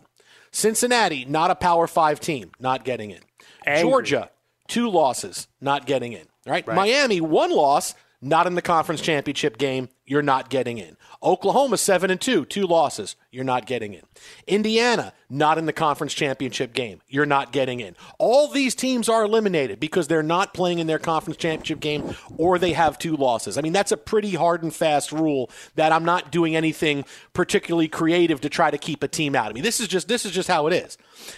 Cincinnati 0.51 1.25
not 1.25 1.51
a 1.51 1.55
Power 1.55 1.87
Five 1.87 2.19
team, 2.19 2.51
not 2.59 2.85
getting 2.85 3.11
in. 3.11 3.19
Angry. 3.65 3.89
Georgia 3.89 4.29
two 4.67 4.89
losses, 4.89 5.47
not 5.61 5.85
getting 5.85 6.13
in. 6.13 6.25
All 6.45 6.51
right? 6.53 6.65
Miami 6.67 7.21
one 7.21 7.51
loss, 7.51 7.95
not 8.23 8.47
in 8.47 8.55
the 8.55 8.61
conference 8.61 9.01
championship 9.01 9.57
game. 9.57 9.89
You're 10.05 10.21
not 10.21 10.49
getting 10.49 10.77
in. 10.77 10.97
Oklahoma 11.21 11.77
seven 11.77 12.09
and 12.09 12.19
two, 12.19 12.45
two 12.45 12.65
losses. 12.65 13.15
You're 13.31 13.43
not 13.43 13.65
getting 13.65 13.93
in. 13.93 14.01
Indiana 14.47 15.13
not 15.29 15.57
in 15.57 15.65
the 15.65 15.73
conference 15.73 16.13
championship 16.13 16.73
game. 16.73 17.01
You're 17.07 17.25
not 17.25 17.51
getting 17.51 17.79
in. 17.79 17.95
All 18.19 18.47
these 18.47 18.75
teams 18.75 19.09
are 19.09 19.23
eliminated 19.23 19.79
because 19.79 20.07
they're 20.07 20.23
not 20.23 20.53
playing 20.53 20.79
in 20.79 20.87
their 20.87 20.99
conference 20.99 21.37
championship 21.37 21.79
game 21.79 22.15
or 22.37 22.57
they 22.57 22.73
have 22.73 22.97
two 22.97 23.15
losses. 23.15 23.57
I 23.57 23.61
mean 23.61 23.73
that's 23.73 23.91
a 23.91 23.97
pretty 23.97 24.35
hard 24.35 24.63
and 24.63 24.73
fast 24.73 25.11
rule 25.11 25.49
that 25.75 25.91
I'm 25.91 26.05
not 26.05 26.31
doing 26.31 26.55
anything 26.55 27.05
particularly 27.33 27.87
creative 27.87 28.41
to 28.41 28.49
try 28.49 28.71
to 28.71 28.77
keep 28.77 29.03
a 29.03 29.07
team 29.07 29.35
out. 29.35 29.49
I 29.49 29.53
mean 29.53 29.63
this 29.63 29.79
is 29.79 29.87
just 29.87 30.07
this 30.07 30.25
is 30.25 30.31
just 30.31 30.47
how 30.47 30.67
it 30.67 30.73
is. 30.73 30.97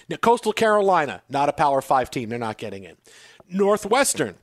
Now, 0.10 0.18
Coastal 0.18 0.54
Carolina 0.54 1.24
not 1.30 1.50
a 1.50 1.54
Power 1.54 1.82
Five 1.82 2.12
team. 2.12 2.30
They're 2.30 2.40
not 2.40 2.58
getting 2.58 2.84
in. 2.84 2.96
Northwestern 3.48 4.36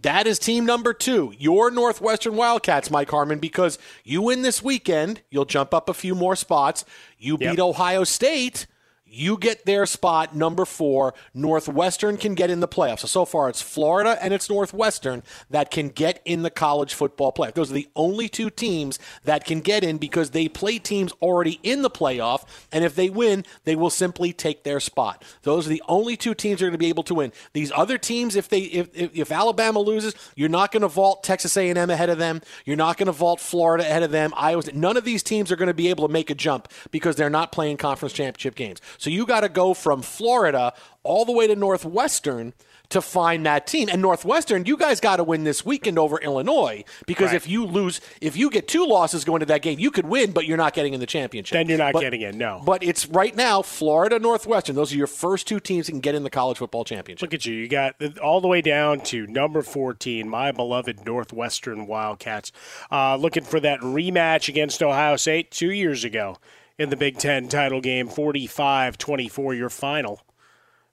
that 0.00 0.26
is 0.26 0.38
team 0.38 0.64
number 0.64 0.94
two, 0.94 1.34
your 1.38 1.70
Northwestern 1.70 2.34
Wildcats, 2.34 2.90
Mike 2.90 3.10
Harmon, 3.10 3.38
because 3.38 3.78
you 4.04 4.22
win 4.22 4.40
this 4.40 4.62
weekend, 4.62 5.20
you'll 5.30 5.44
jump 5.44 5.74
up 5.74 5.88
a 5.90 5.94
few 5.94 6.14
more 6.14 6.34
spots. 6.34 6.86
You 7.18 7.36
beat 7.36 7.60
Ohio 7.60 8.04
State, 8.04 8.66
you 9.12 9.36
get 9.36 9.66
their 9.66 9.84
spot 9.84 10.34
number 10.34 10.64
four. 10.64 11.12
Northwestern 11.34 12.16
can 12.16 12.34
get 12.34 12.48
in 12.50 12.60
the 12.60 12.68
playoffs. 12.68 13.00
So, 13.00 13.06
so 13.06 13.24
far 13.26 13.50
it's 13.50 13.60
Florida 13.60 14.16
and 14.22 14.32
it's 14.32 14.48
Northwestern 14.48 15.22
that 15.50 15.70
can 15.70 15.90
get 15.90 16.22
in 16.24 16.42
the 16.42 16.50
college 16.50 16.94
football 16.94 17.30
playoff. 17.30 17.52
Those 17.52 17.70
are 17.70 17.74
the 17.74 17.88
only 17.94 18.28
two 18.28 18.48
teams 18.48 18.98
that 19.24 19.44
can 19.44 19.60
get 19.60 19.84
in 19.84 19.98
because 19.98 20.30
they 20.30 20.48
play 20.48 20.78
teams 20.78 21.12
already 21.20 21.60
in 21.62 21.82
the 21.82 21.90
playoff. 21.90 22.44
And 22.72 22.84
if 22.84 22.94
they 22.94 23.10
win, 23.10 23.44
they 23.64 23.76
will 23.76 23.90
simply 23.90 24.32
take 24.32 24.64
their 24.64 24.80
spot. 24.80 25.22
Those 25.42 25.66
are 25.66 25.70
the 25.70 25.82
only 25.88 26.16
two 26.16 26.34
teams 26.34 26.60
that 26.60 26.66
are 26.66 26.68
going 26.70 26.78
to 26.78 26.78
be 26.78 26.88
able 26.88 27.02
to 27.04 27.14
win. 27.14 27.32
These 27.52 27.70
other 27.76 27.98
teams, 27.98 28.34
if 28.34 28.48
they 28.48 28.60
if, 28.60 28.88
if, 28.94 29.14
if 29.14 29.32
Alabama 29.32 29.80
loses, 29.80 30.14
you're 30.36 30.48
not 30.48 30.72
going 30.72 30.82
to 30.82 30.88
vault 30.88 31.22
Texas 31.22 31.56
A&M 31.56 31.90
ahead 31.90 32.08
of 32.08 32.16
them. 32.16 32.40
You're 32.64 32.76
not 32.76 32.96
going 32.96 33.06
to 33.06 33.12
vault 33.12 33.40
Florida 33.40 33.84
ahead 33.84 34.02
of 34.02 34.10
them. 34.10 34.32
Iowa. 34.36 34.62
None 34.72 34.96
of 34.96 35.04
these 35.04 35.22
teams 35.22 35.52
are 35.52 35.56
going 35.56 35.68
to 35.68 35.74
be 35.74 35.88
able 35.88 36.06
to 36.06 36.12
make 36.12 36.30
a 36.30 36.34
jump 36.34 36.68
because 36.90 37.16
they're 37.16 37.28
not 37.28 37.52
playing 37.52 37.76
conference 37.76 38.14
championship 38.14 38.54
games. 38.54 38.80
So 39.02 39.10
you 39.10 39.26
got 39.26 39.40
to 39.40 39.48
go 39.48 39.74
from 39.74 40.00
Florida 40.00 40.72
all 41.02 41.24
the 41.24 41.32
way 41.32 41.48
to 41.48 41.56
Northwestern 41.56 42.52
to 42.90 43.02
find 43.02 43.44
that 43.46 43.66
team. 43.66 43.88
And 43.90 44.00
Northwestern, 44.00 44.64
you 44.64 44.76
guys 44.76 45.00
got 45.00 45.16
to 45.16 45.24
win 45.24 45.42
this 45.42 45.66
weekend 45.66 45.98
over 45.98 46.18
Illinois 46.20 46.84
because 47.04 47.28
Right. 47.28 47.34
if 47.36 47.48
you 47.48 47.64
lose, 47.66 48.00
if 48.20 48.36
you 48.36 48.48
get 48.48 48.68
two 48.68 48.86
losses 48.86 49.24
going 49.24 49.40
to 49.40 49.46
that 49.46 49.60
game, 49.60 49.80
you 49.80 49.90
could 49.90 50.06
win, 50.06 50.30
but 50.30 50.46
you're 50.46 50.56
not 50.56 50.72
getting 50.72 50.94
in 50.94 51.00
the 51.00 51.06
championship. 51.06 51.52
Then 51.52 51.68
you're 51.68 51.78
not 51.78 51.94
But- 51.94 52.02
getting 52.02 52.20
in, 52.20 52.38
no. 52.38 52.62
But 52.64 52.84
it's 52.84 53.06
right 53.08 53.34
now 53.34 53.60
Florida, 53.62 54.20
Northwestern. 54.20 54.76
Those 54.76 54.92
are 54.92 54.96
your 54.96 55.08
first 55.08 55.48
two 55.48 55.58
teams 55.58 55.86
that 55.86 55.92
can 55.92 56.00
get 56.00 56.14
in 56.14 56.22
the 56.22 56.30
college 56.30 56.58
football 56.58 56.84
championship. 56.84 57.22
Look 57.22 57.34
at 57.34 57.44
you. 57.44 57.54
You 57.54 57.66
got 57.66 57.96
all 58.22 58.40
the 58.40 58.46
way 58.48 58.60
down 58.60 59.00
to 59.00 59.26
number 59.26 59.62
14, 59.62 60.28
my 60.28 60.52
beloved 60.52 61.04
Northwestern 61.04 61.88
Wildcats, 61.88 62.52
uh, 62.92 63.16
looking 63.16 63.42
for 63.42 63.58
that 63.58 63.80
rematch 63.80 64.48
against 64.48 64.80
Ohio 64.80 65.16
State 65.16 65.50
two 65.50 65.72
years 65.72 66.04
ago 66.04 66.36
in 66.82 66.90
the 66.90 66.96
Big 66.96 67.16
Ten 67.16 67.48
title 67.48 67.80
game, 67.80 68.08
45 68.08 68.98
24, 68.98 69.54
your 69.54 69.70
final. 69.70 70.20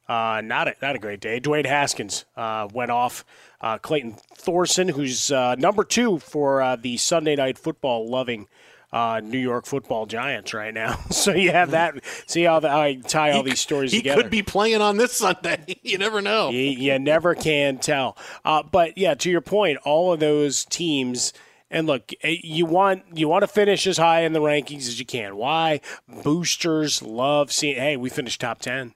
Uh, 0.08 0.42
not 0.44 0.68
a, 0.68 0.76
not 0.82 0.96
a 0.96 1.00
great 1.00 1.20
day. 1.20 1.40
Dwayne 1.40 1.66
Haskins 1.66 2.26
uh, 2.38 2.68
went 2.74 2.92
off. 2.92 3.26
Uh, 3.62 3.78
Clayton 3.78 4.16
Thorson, 4.36 4.88
who's 4.90 5.32
uh, 5.32 5.56
number 5.56 5.84
two 5.84 6.20
for 6.20 6.62
uh, 6.62 6.76
the 6.76 6.98
Sunday 6.98 7.36
night 7.36 7.58
football 7.58 8.10
loving 8.10 8.48
uh, 8.92 9.22
New 9.24 9.38
York 9.38 9.66
Football 9.66 10.06
Giants 10.06 10.54
right 10.54 10.74
now. 10.74 11.00
so 11.12 11.32
you 11.32 11.52
have 11.52 11.72
that. 11.72 11.96
See 12.28 12.44
how, 12.44 12.60
the, 12.60 12.70
how 12.70 12.82
I 12.82 12.96
tie 12.96 13.32
all 13.32 13.44
He 13.44 13.52
these 13.52 13.60
stories 13.60 13.92
he 13.92 14.00
together. 14.00 14.22
could 14.24 14.32
be 14.32 14.42
playing 14.42 14.82
on 14.82 14.98
this 14.98 15.12
Sunday. 15.18 15.76
you 15.84 15.98
never 15.98 16.22
know. 16.22 16.50
You, 16.50 16.60
you 16.60 16.98
never 17.00 17.36
can 17.36 17.78
tell. 17.78 18.18
Uh, 18.46 18.64
but 18.64 18.98
yeah, 18.98 19.14
to 19.16 19.30
your 19.30 19.42
point, 19.42 19.78
all 19.84 20.14
of 20.14 20.20
those 20.20 20.66
teams. 20.66 21.34
And 21.72 21.88
look, 21.88 22.12
eh, 22.24 22.38
you 22.44 22.66
want 22.66 23.04
you 23.14 23.28
want 23.28 23.44
to 23.44 23.48
finish 23.48 23.86
as 23.86 23.98
high 23.98 24.22
in 24.22 24.34
the 24.34 24.40
rankings 24.42 24.88
as 24.88 25.00
you 25.00 25.06
can. 25.06 25.36
Why? 25.36 25.82
Boosters 26.24 27.02
love 27.02 27.52
seeing. 27.52 27.76
Hey, 27.76 27.96
we 27.96 28.10
finished 28.10 28.42
top 28.42 28.60
ten, 28.60 28.94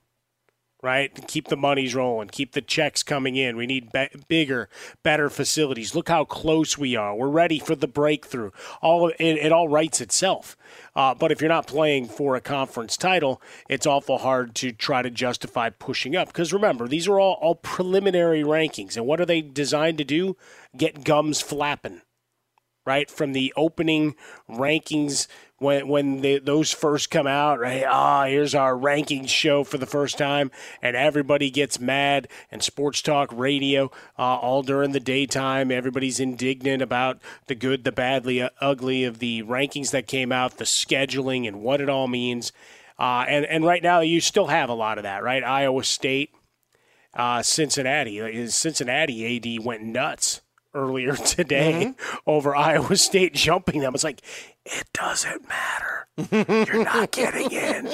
right? 0.82 1.12
Keep 1.28 1.50
the 1.50 1.56
monies 1.56 1.94
rolling. 1.94 2.30
Keep 2.30 2.54
the 2.54 2.62
checks 2.62 3.04
coming 3.04 3.36
in. 3.36 3.58
We 3.58 3.68
need 3.68 3.92
be- 3.92 4.10
bigger, 4.28 4.70
better 5.04 5.30
facilities. 5.30 5.94
Look 5.94 6.10
how 6.10 6.26
close 6.26 6.76
we 6.76 6.96
are. 6.96 7.16
We're 7.16 7.30
ready 7.30 7.60
for 7.60 7.76
the 7.76 7.88
breakthrough. 7.88 8.50
All 8.82 9.10
it, 9.10 9.16
it 9.20 9.52
all 9.52 9.70
writes 9.70 10.02
itself. 10.02 10.58
Uh, 10.96 11.14
but 11.14 11.32
if 11.32 11.42
you're 11.42 11.50
not 11.50 11.68
playing 11.68 12.08
for 12.08 12.36
a 12.36 12.42
conference 12.42 12.98
title, 12.98 13.40
it's 13.70 13.86
awful 13.86 14.18
hard 14.18 14.56
to 14.56 14.72
try 14.72 15.04
to 15.04 15.12
justify 15.12 15.70
pushing 15.70 16.16
up. 16.16 16.28
Because 16.28 16.52
remember, 16.52 16.88
these 16.88 17.08
are 17.08 17.20
all, 17.20 17.38
all 17.40 17.56
preliminary 17.56 18.44
rankings. 18.44 18.98
And 18.98 19.06
what 19.06 19.22
are 19.22 19.26
they 19.26 19.42
designed 19.42 20.00
to 20.00 20.04
do? 20.04 20.38
Get 20.76 21.04
gums 21.04 21.40
flapping, 21.40 22.02
right? 22.86 23.10
From 23.10 23.34
the 23.34 23.54
opening 23.56 24.16
rankings 24.50 25.28
when, 25.64 25.88
when 25.88 26.22
the, 26.22 26.40
those 26.40 26.72
first 26.72 27.10
come 27.10 27.26
out, 27.26 27.60
right? 27.60 27.86
Ah, 27.88 28.26
here's 28.26 28.54
our 28.54 28.76
rankings 28.76 29.30
show 29.30 29.64
for 29.64 29.78
the 29.78 29.86
first 29.86 30.18
time. 30.18 30.52
And 30.82 30.96
everybody 30.96 31.50
gets 31.50 31.80
mad. 31.80 32.28
And 32.52 32.62
sports 32.62 33.02
talk 33.02 33.30
radio 33.32 33.86
uh, 34.20 34.38
all 34.38 34.62
during 34.62 34.92
the 34.92 35.00
daytime. 35.00 35.72
Everybody's 35.72 36.20
indignant 36.20 36.82
about 36.82 37.20
the 37.48 37.56
good, 37.56 37.84
the 37.86 37.92
badly, 37.92 38.42
uh, 38.42 38.50
ugly 38.60 39.06
of 39.06 39.20
the 39.20 39.44
rankings 39.44 39.92
that 39.92 40.08
came 40.08 40.32
out, 40.32 40.58
the 40.58 40.66
scheduling, 40.66 41.48
and 41.48 41.62
what 41.62 41.82
it 41.82 41.90
all 41.90 42.08
means. 42.08 42.52
Uh, 43.00 43.26
and, 43.28 43.46
and 43.46 43.66
right 43.66 43.82
now, 43.82 44.02
you 44.02 44.22
still 44.22 44.48
have 44.48 44.70
a 44.70 44.74
lot 44.74 44.98
of 44.98 45.04
that, 45.04 45.24
right? 45.24 45.44
Iowa 45.44 45.84
State, 45.84 46.32
uh, 47.14 47.42
Cincinnati. 47.42 48.22
Like, 48.22 48.50
Cincinnati 48.50 49.38
AD 49.38 49.66
went 49.66 49.82
nuts 49.82 50.42
earlier 50.74 51.16
today 51.16 51.94
over 52.28 52.56
Iowa 52.56 52.96
State 52.98 53.34
jumping 53.34 53.82
them. 53.82 53.94
It's 53.94 54.04
like, 54.04 54.22
it 54.66 54.86
doesn't 54.94 55.48
matter. 55.50 56.08
You're 56.32 56.84
not 56.84 57.12
getting 57.12 57.52
in. 57.52 57.90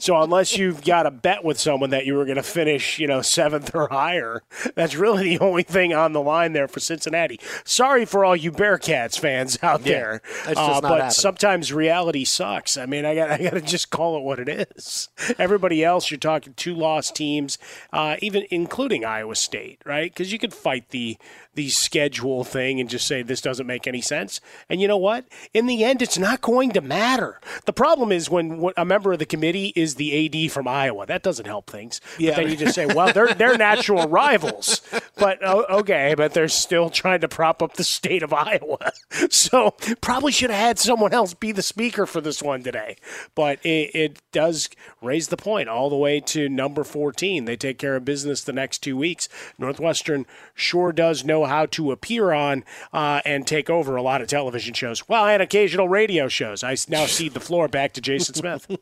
So 0.00 0.22
unless 0.22 0.56
you've 0.56 0.82
got 0.84 1.06
a 1.06 1.10
bet 1.10 1.44
with 1.44 1.58
someone 1.58 1.90
that 1.90 2.06
you 2.06 2.14
were 2.14 2.24
going 2.24 2.36
to 2.36 2.42
finish, 2.42 2.98
you 3.00 3.06
know, 3.08 3.20
seventh 3.20 3.74
or 3.74 3.88
higher, 3.88 4.42
that's 4.74 4.94
really 4.94 5.36
the 5.36 5.44
only 5.44 5.64
thing 5.64 5.92
on 5.92 6.12
the 6.12 6.20
line 6.22 6.52
there 6.52 6.68
for 6.68 6.78
Cincinnati. 6.80 7.38
Sorry 7.64 8.04
for 8.04 8.24
all 8.24 8.36
you 8.36 8.52
Bearcats 8.52 9.18
fans 9.18 9.58
out 9.62 9.80
Yeah, 9.84 9.92
there, 9.92 10.22
just 10.44 10.56
Uh, 10.56 10.80
but 10.80 10.90
happening. 10.92 11.10
sometimes 11.10 11.72
reality 11.72 12.24
sucks. 12.24 12.76
I 12.78 12.86
mean, 12.86 13.04
I 13.04 13.14
got 13.16 13.30
I 13.32 13.38
got 13.38 13.50
to 13.54 13.60
just 13.60 13.90
call 13.90 14.16
it 14.16 14.22
what 14.22 14.38
it 14.38 14.48
is. 14.76 15.08
Everybody 15.38 15.84
else, 15.84 16.10
you're 16.10 16.18
talking 16.18 16.54
two 16.54 16.74
lost 16.74 17.16
teams, 17.16 17.58
uh, 17.92 18.16
even 18.20 18.46
including 18.50 19.04
Iowa 19.04 19.34
State, 19.34 19.82
right? 19.84 20.10
Because 20.10 20.32
you 20.32 20.38
could 20.38 20.54
fight 20.54 20.90
the 20.90 21.18
the 21.60 21.68
schedule 21.68 22.42
thing 22.42 22.80
and 22.80 22.88
just 22.88 23.06
say 23.06 23.20
this 23.20 23.42
doesn't 23.42 23.66
make 23.66 23.86
any 23.86 24.00
sense. 24.00 24.40
And 24.70 24.80
you 24.80 24.88
know 24.88 24.96
what? 24.96 25.26
In 25.52 25.66
the 25.66 25.84
end, 25.84 26.00
it's 26.00 26.16
not 26.16 26.40
going 26.40 26.70
to 26.70 26.80
matter. 26.80 27.38
The 27.66 27.74
problem 27.74 28.10
is 28.12 28.30
when 28.30 28.72
a 28.78 28.84
member 28.86 29.12
of 29.12 29.18
the 29.18 29.26
committee 29.26 29.74
is 29.76 29.96
the 29.96 30.46
AD 30.46 30.52
from 30.52 30.66
Iowa. 30.66 31.04
That 31.04 31.22
doesn't 31.22 31.44
help 31.44 31.68
things. 31.68 32.00
Yeah. 32.18 32.30
But 32.30 32.36
then 32.36 32.50
you 32.50 32.56
just 32.56 32.74
say, 32.74 32.86
well, 32.86 33.12
they're 33.12 33.34
they're 33.34 33.58
natural 33.58 34.08
rivals. 34.08 34.80
But 35.18 35.44
okay, 35.44 36.14
but 36.16 36.32
they're 36.32 36.48
still 36.48 36.88
trying 36.88 37.20
to 37.20 37.28
prop 37.28 37.62
up 37.62 37.74
the 37.74 37.84
state 37.84 38.22
of 38.22 38.32
Iowa. 38.32 38.92
So 39.30 39.72
probably 40.00 40.32
should 40.32 40.50
have 40.50 40.58
had 40.58 40.78
someone 40.78 41.12
else 41.12 41.34
be 41.34 41.52
the 41.52 41.62
speaker 41.62 42.06
for 42.06 42.20
this 42.20 42.42
one 42.42 42.62
today. 42.62 42.96
But 43.34 43.58
it, 43.64 43.90
it 43.94 44.22
does 44.32 44.68
raise 45.02 45.28
the 45.28 45.36
point 45.36 45.68
all 45.68 45.90
the 45.90 45.96
way 45.96 46.20
to 46.20 46.48
number 46.48 46.84
14. 46.84 47.44
They 47.44 47.56
take 47.56 47.78
care 47.78 47.96
of 47.96 48.04
business 48.04 48.42
the 48.42 48.52
next 48.52 48.78
two 48.78 48.96
weeks. 48.96 49.28
Northwestern 49.58 50.26
sure 50.54 50.92
does 50.92 51.24
know 51.24 51.44
how 51.50 51.66
to 51.66 51.90
appear 51.90 52.30
on 52.30 52.64
uh, 52.92 53.20
and 53.24 53.44
take 53.44 53.68
over 53.68 53.96
a 53.96 54.02
lot 54.02 54.22
of 54.22 54.28
television 54.28 54.72
shows. 54.72 55.08
Well, 55.08 55.26
and 55.26 55.42
occasional 55.42 55.88
radio 55.88 56.28
shows. 56.28 56.62
I 56.62 56.76
now 56.88 57.06
cede 57.06 57.34
the 57.34 57.40
floor 57.40 57.66
back 57.66 57.92
to 57.94 58.00
Jason 58.00 58.34
Smith. 58.34 58.66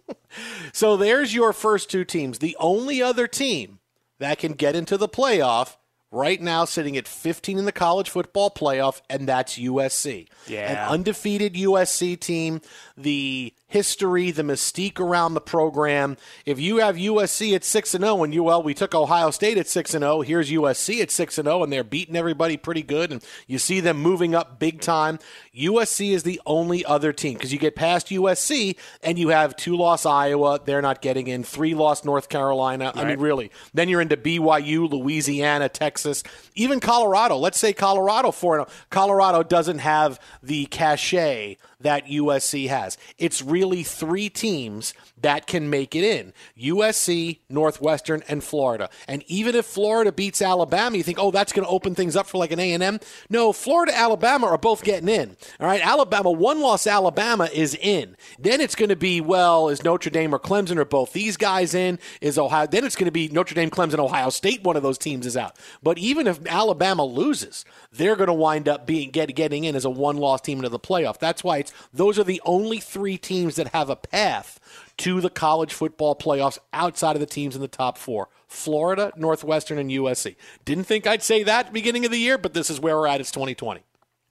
So 0.74 0.98
there's 0.98 1.34
your 1.34 1.54
first 1.54 1.90
two 1.90 2.04
teams. 2.04 2.38
The 2.38 2.54
only 2.60 3.00
other 3.00 3.26
team 3.26 3.78
that 4.18 4.38
can 4.38 4.52
get 4.52 4.76
into 4.76 4.98
the 4.98 5.08
playoff 5.08 5.76
right 6.10 6.40
now, 6.40 6.66
sitting 6.66 6.98
at 6.98 7.08
15 7.08 7.58
in 7.58 7.64
the 7.64 7.72
college 7.72 8.10
football 8.10 8.50
playoff, 8.50 9.00
and 9.08 9.26
that's 9.26 9.58
USC. 9.58 10.28
Yeah. 10.46 10.84
An 10.84 10.92
undefeated 10.92 11.54
USC 11.54 12.20
team. 12.20 12.60
The 12.94 13.54
history, 13.68 14.30
the 14.30 14.42
mystique 14.42 14.98
around 14.98 15.34
the 15.34 15.40
program. 15.40 16.16
If 16.46 16.58
you 16.58 16.78
have 16.78 16.96
USC 16.96 17.54
at 17.54 17.64
6 17.64 17.94
and 17.94 18.02
0 18.02 18.24
and 18.24 18.32
you 18.32 18.42
well 18.42 18.62
we 18.62 18.72
took 18.72 18.94
Ohio 18.94 19.30
State 19.30 19.58
at 19.58 19.68
6 19.68 19.94
and 19.94 20.02
0, 20.02 20.22
here's 20.22 20.50
USC 20.50 21.02
at 21.02 21.10
6 21.10 21.38
and 21.38 21.46
0 21.46 21.62
and 21.62 21.72
they're 21.72 21.84
beating 21.84 22.16
everybody 22.16 22.56
pretty 22.56 22.82
good 22.82 23.12
and 23.12 23.22
you 23.46 23.58
see 23.58 23.80
them 23.80 23.98
moving 23.98 24.34
up 24.34 24.58
big 24.58 24.80
time. 24.80 25.18
USC 25.54 26.12
is 26.12 26.22
the 26.22 26.40
only 26.46 26.82
other 26.84 27.12
team 27.12 27.34
because 27.34 27.52
you 27.52 27.58
get 27.58 27.76
past 27.76 28.08
USC 28.08 28.76
and 29.02 29.18
you 29.18 29.28
have 29.28 29.54
two 29.54 29.76
loss 29.76 30.06
Iowa, 30.06 30.60
they're 30.64 30.82
not 30.82 31.02
getting 31.02 31.26
in, 31.26 31.44
three 31.44 31.74
loss 31.74 32.04
North 32.04 32.30
Carolina. 32.30 32.90
I 32.94 33.04
mean 33.04 33.20
really. 33.20 33.50
Then 33.74 33.90
you're 33.90 34.00
into 34.00 34.16
BYU, 34.16 34.90
Louisiana, 34.90 35.68
Texas, 35.68 36.22
even 36.54 36.80
Colorado. 36.80 37.36
Let's 37.36 37.58
say 37.58 37.74
Colorado 37.74 38.30
for 38.30 38.66
Colorado 38.88 39.42
doesn't 39.42 39.78
have 39.78 40.18
the 40.42 40.64
cachet 40.66 41.58
that 41.80 42.06
USC 42.06 42.68
has. 42.68 42.98
It's 43.18 43.40
really 43.40 43.82
three 43.82 44.28
teams 44.28 44.94
that 45.20 45.46
can 45.46 45.70
make 45.70 45.94
it 45.94 46.04
in 46.04 46.32
USC, 46.58 47.38
Northwestern, 47.48 48.22
and 48.28 48.42
Florida. 48.42 48.90
And 49.06 49.22
even 49.28 49.54
if 49.54 49.64
Florida 49.64 50.10
beats 50.10 50.42
Alabama, 50.42 50.96
you 50.96 51.02
think, 51.02 51.18
oh, 51.20 51.30
that's 51.30 51.52
going 51.52 51.64
to 51.64 51.70
open 51.70 51.94
things 51.94 52.16
up 52.16 52.26
for 52.26 52.38
like 52.38 52.50
an 52.50 52.58
A&M. 52.58 52.98
No, 53.30 53.52
Florida, 53.52 53.96
Alabama 53.96 54.46
are 54.48 54.58
both 54.58 54.82
getting 54.82 55.08
in. 55.08 55.36
All 55.60 55.66
right, 55.66 55.84
Alabama, 55.84 56.30
one 56.30 56.60
loss 56.60 56.86
Alabama 56.86 57.48
is 57.52 57.76
in. 57.76 58.16
Then 58.38 58.60
it's 58.60 58.74
going 58.74 58.88
to 58.88 58.96
be, 58.96 59.20
well, 59.20 59.68
is 59.68 59.84
Notre 59.84 60.10
Dame 60.10 60.34
or 60.34 60.38
Clemson 60.38 60.78
or 60.78 60.84
both 60.84 61.12
these 61.12 61.36
guys 61.36 61.74
in? 61.74 61.98
Is 62.20 62.38
Ohio? 62.38 62.66
Then 62.66 62.84
it's 62.84 62.96
going 62.96 63.06
to 63.06 63.12
be 63.12 63.28
Notre 63.28 63.54
Dame, 63.54 63.70
Clemson, 63.70 63.98
Ohio 63.98 64.30
State. 64.30 64.64
One 64.64 64.76
of 64.76 64.82
those 64.82 64.98
teams 64.98 65.26
is 65.26 65.36
out. 65.36 65.56
But 65.82 65.98
even 65.98 66.26
if 66.26 66.44
Alabama 66.46 67.04
loses, 67.04 67.64
they're 67.92 68.16
going 68.16 68.28
to 68.28 68.34
wind 68.34 68.68
up 68.68 68.86
being 68.86 69.10
get, 69.10 69.34
getting 69.34 69.64
in 69.64 69.76
as 69.76 69.84
a 69.84 69.90
one-loss 69.90 70.40
team 70.40 70.58
into 70.58 70.68
the 70.68 70.78
playoff. 70.78 71.18
That's 71.18 71.44
why 71.44 71.58
it's 71.58 71.67
those 71.92 72.18
are 72.18 72.24
the 72.24 72.40
only 72.44 72.78
three 72.78 73.16
teams 73.18 73.56
that 73.56 73.68
have 73.68 73.88
a 73.90 73.96
path 73.96 74.58
to 74.98 75.20
the 75.20 75.30
college 75.30 75.72
football 75.72 76.14
playoffs 76.16 76.58
outside 76.72 77.16
of 77.16 77.20
the 77.20 77.26
teams 77.26 77.54
in 77.54 77.60
the 77.60 77.68
top 77.68 77.96
four. 77.98 78.28
Florida, 78.46 79.12
Northwestern, 79.16 79.78
and 79.78 79.90
USC. 79.90 80.34
Didn't 80.64 80.84
think 80.84 81.06
I'd 81.06 81.22
say 81.22 81.42
that 81.42 81.60
at 81.60 81.66
the 81.66 81.72
beginning 81.72 82.04
of 82.04 82.10
the 82.10 82.18
year, 82.18 82.38
but 82.38 82.54
this 82.54 82.70
is 82.70 82.80
where 82.80 82.96
we're 82.96 83.06
at. 83.06 83.20
It's 83.20 83.30
2020. 83.30 83.82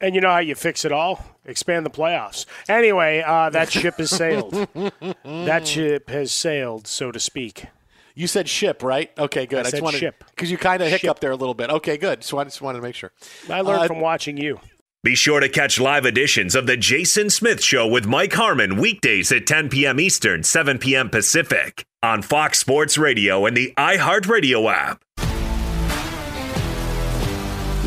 And 0.02 0.14
you 0.14 0.22
know 0.22 0.30
how 0.30 0.40
you 0.40 0.54
fix 0.56 0.86
it 0.86 0.92
all? 0.92 1.24
Expand 1.46 1.86
the 1.86 1.90
playoffs. 1.90 2.46
Anyway, 2.70 3.24
uh, 3.26 3.50
that 3.52 3.72
ship 3.72 3.96
has 3.98 4.10
sailed. 4.12 4.52
that 5.24 5.68
ship 5.68 6.10
has 6.10 6.32
sailed, 6.32 6.88
so 6.88 7.12
to 7.12 7.20
speak. 7.20 7.66
You 8.14 8.26
said 8.28 8.50
ship, 8.50 8.82
right? 8.82 9.12
Okay, 9.18 9.46
good. 9.46 9.60
I 9.60 9.64
just 9.64 9.72
said 9.76 9.84
wanted, 9.84 10.00
ship. 10.00 10.24
Because 10.36 10.50
you 10.50 10.58
kind 10.58 10.82
of 10.82 10.90
hiccuped 10.90 11.22
there 11.22 11.32
a 11.32 11.36
little 11.36 11.54
bit. 11.54 11.70
Okay, 11.70 11.98
good. 11.98 12.24
So 12.24 12.38
I 12.40 12.44
just 12.44 12.62
wanted 12.62 12.80
to 12.80 12.84
make 12.84 12.96
sure. 12.96 13.12
I 13.50 13.62
learned 13.62 13.84
Uh, 13.84 13.88
from 13.88 14.00
watching 14.00 14.38
you. 14.38 14.60
Be 15.08 15.16
sure 15.16 15.40
to 15.40 15.48
catch 15.48 15.80
live 15.80 16.06
editions 16.06 16.54
of 16.54 16.68
The 16.68 16.76
Jason 16.76 17.30
Smith 17.30 17.64
Show 17.64 17.88
with 17.88 18.06
Mike 18.06 18.34
Harmon 18.34 18.76
weekdays 18.76 19.32
at 19.32 19.48
10 19.48 19.70
p.m. 19.70 20.02
Eastern, 20.02 20.44
7 20.44 20.80
p.m. 20.80 21.10
Pacific 21.10 21.86
on 22.04 22.22
Fox 22.22 22.60
Sports 22.60 22.98
Radio 22.98 23.46
and 23.46 23.56
the 23.56 23.74
iHeartRadio 23.78 24.70
app. 24.70 25.02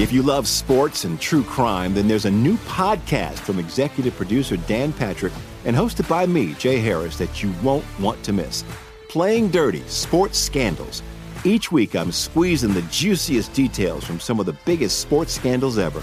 If 0.00 0.14
you 0.14 0.22
love 0.22 0.48
sports 0.48 1.04
and 1.04 1.20
true 1.20 1.42
crime, 1.42 1.92
then 1.92 2.08
there's 2.08 2.24
a 2.24 2.30
new 2.30 2.56
podcast 2.56 3.40
from 3.40 3.58
executive 3.58 4.16
producer 4.16 4.56
Dan 4.56 4.90
Patrick 4.90 5.34
and 5.66 5.76
hosted 5.76 6.08
by 6.08 6.24
me, 6.24 6.54
Jay 6.54 6.78
Harris, 6.78 7.18
that 7.18 7.42
you 7.42 7.52
won't 7.62 7.84
want 8.00 8.24
to 8.24 8.32
miss. 8.32 8.64
Playing 9.10 9.50
Dirty 9.50 9.82
Sports 9.88 10.38
Scandals. 10.38 11.02
Each 11.44 11.70
week, 11.70 11.94
I'm 11.94 12.12
squeezing 12.12 12.72
the 12.72 12.80
juiciest 12.90 13.52
details 13.52 14.04
from 14.04 14.20
some 14.20 14.40
of 14.40 14.46
the 14.46 14.56
biggest 14.64 15.00
sports 15.00 15.34
scandals 15.34 15.76
ever. 15.76 16.02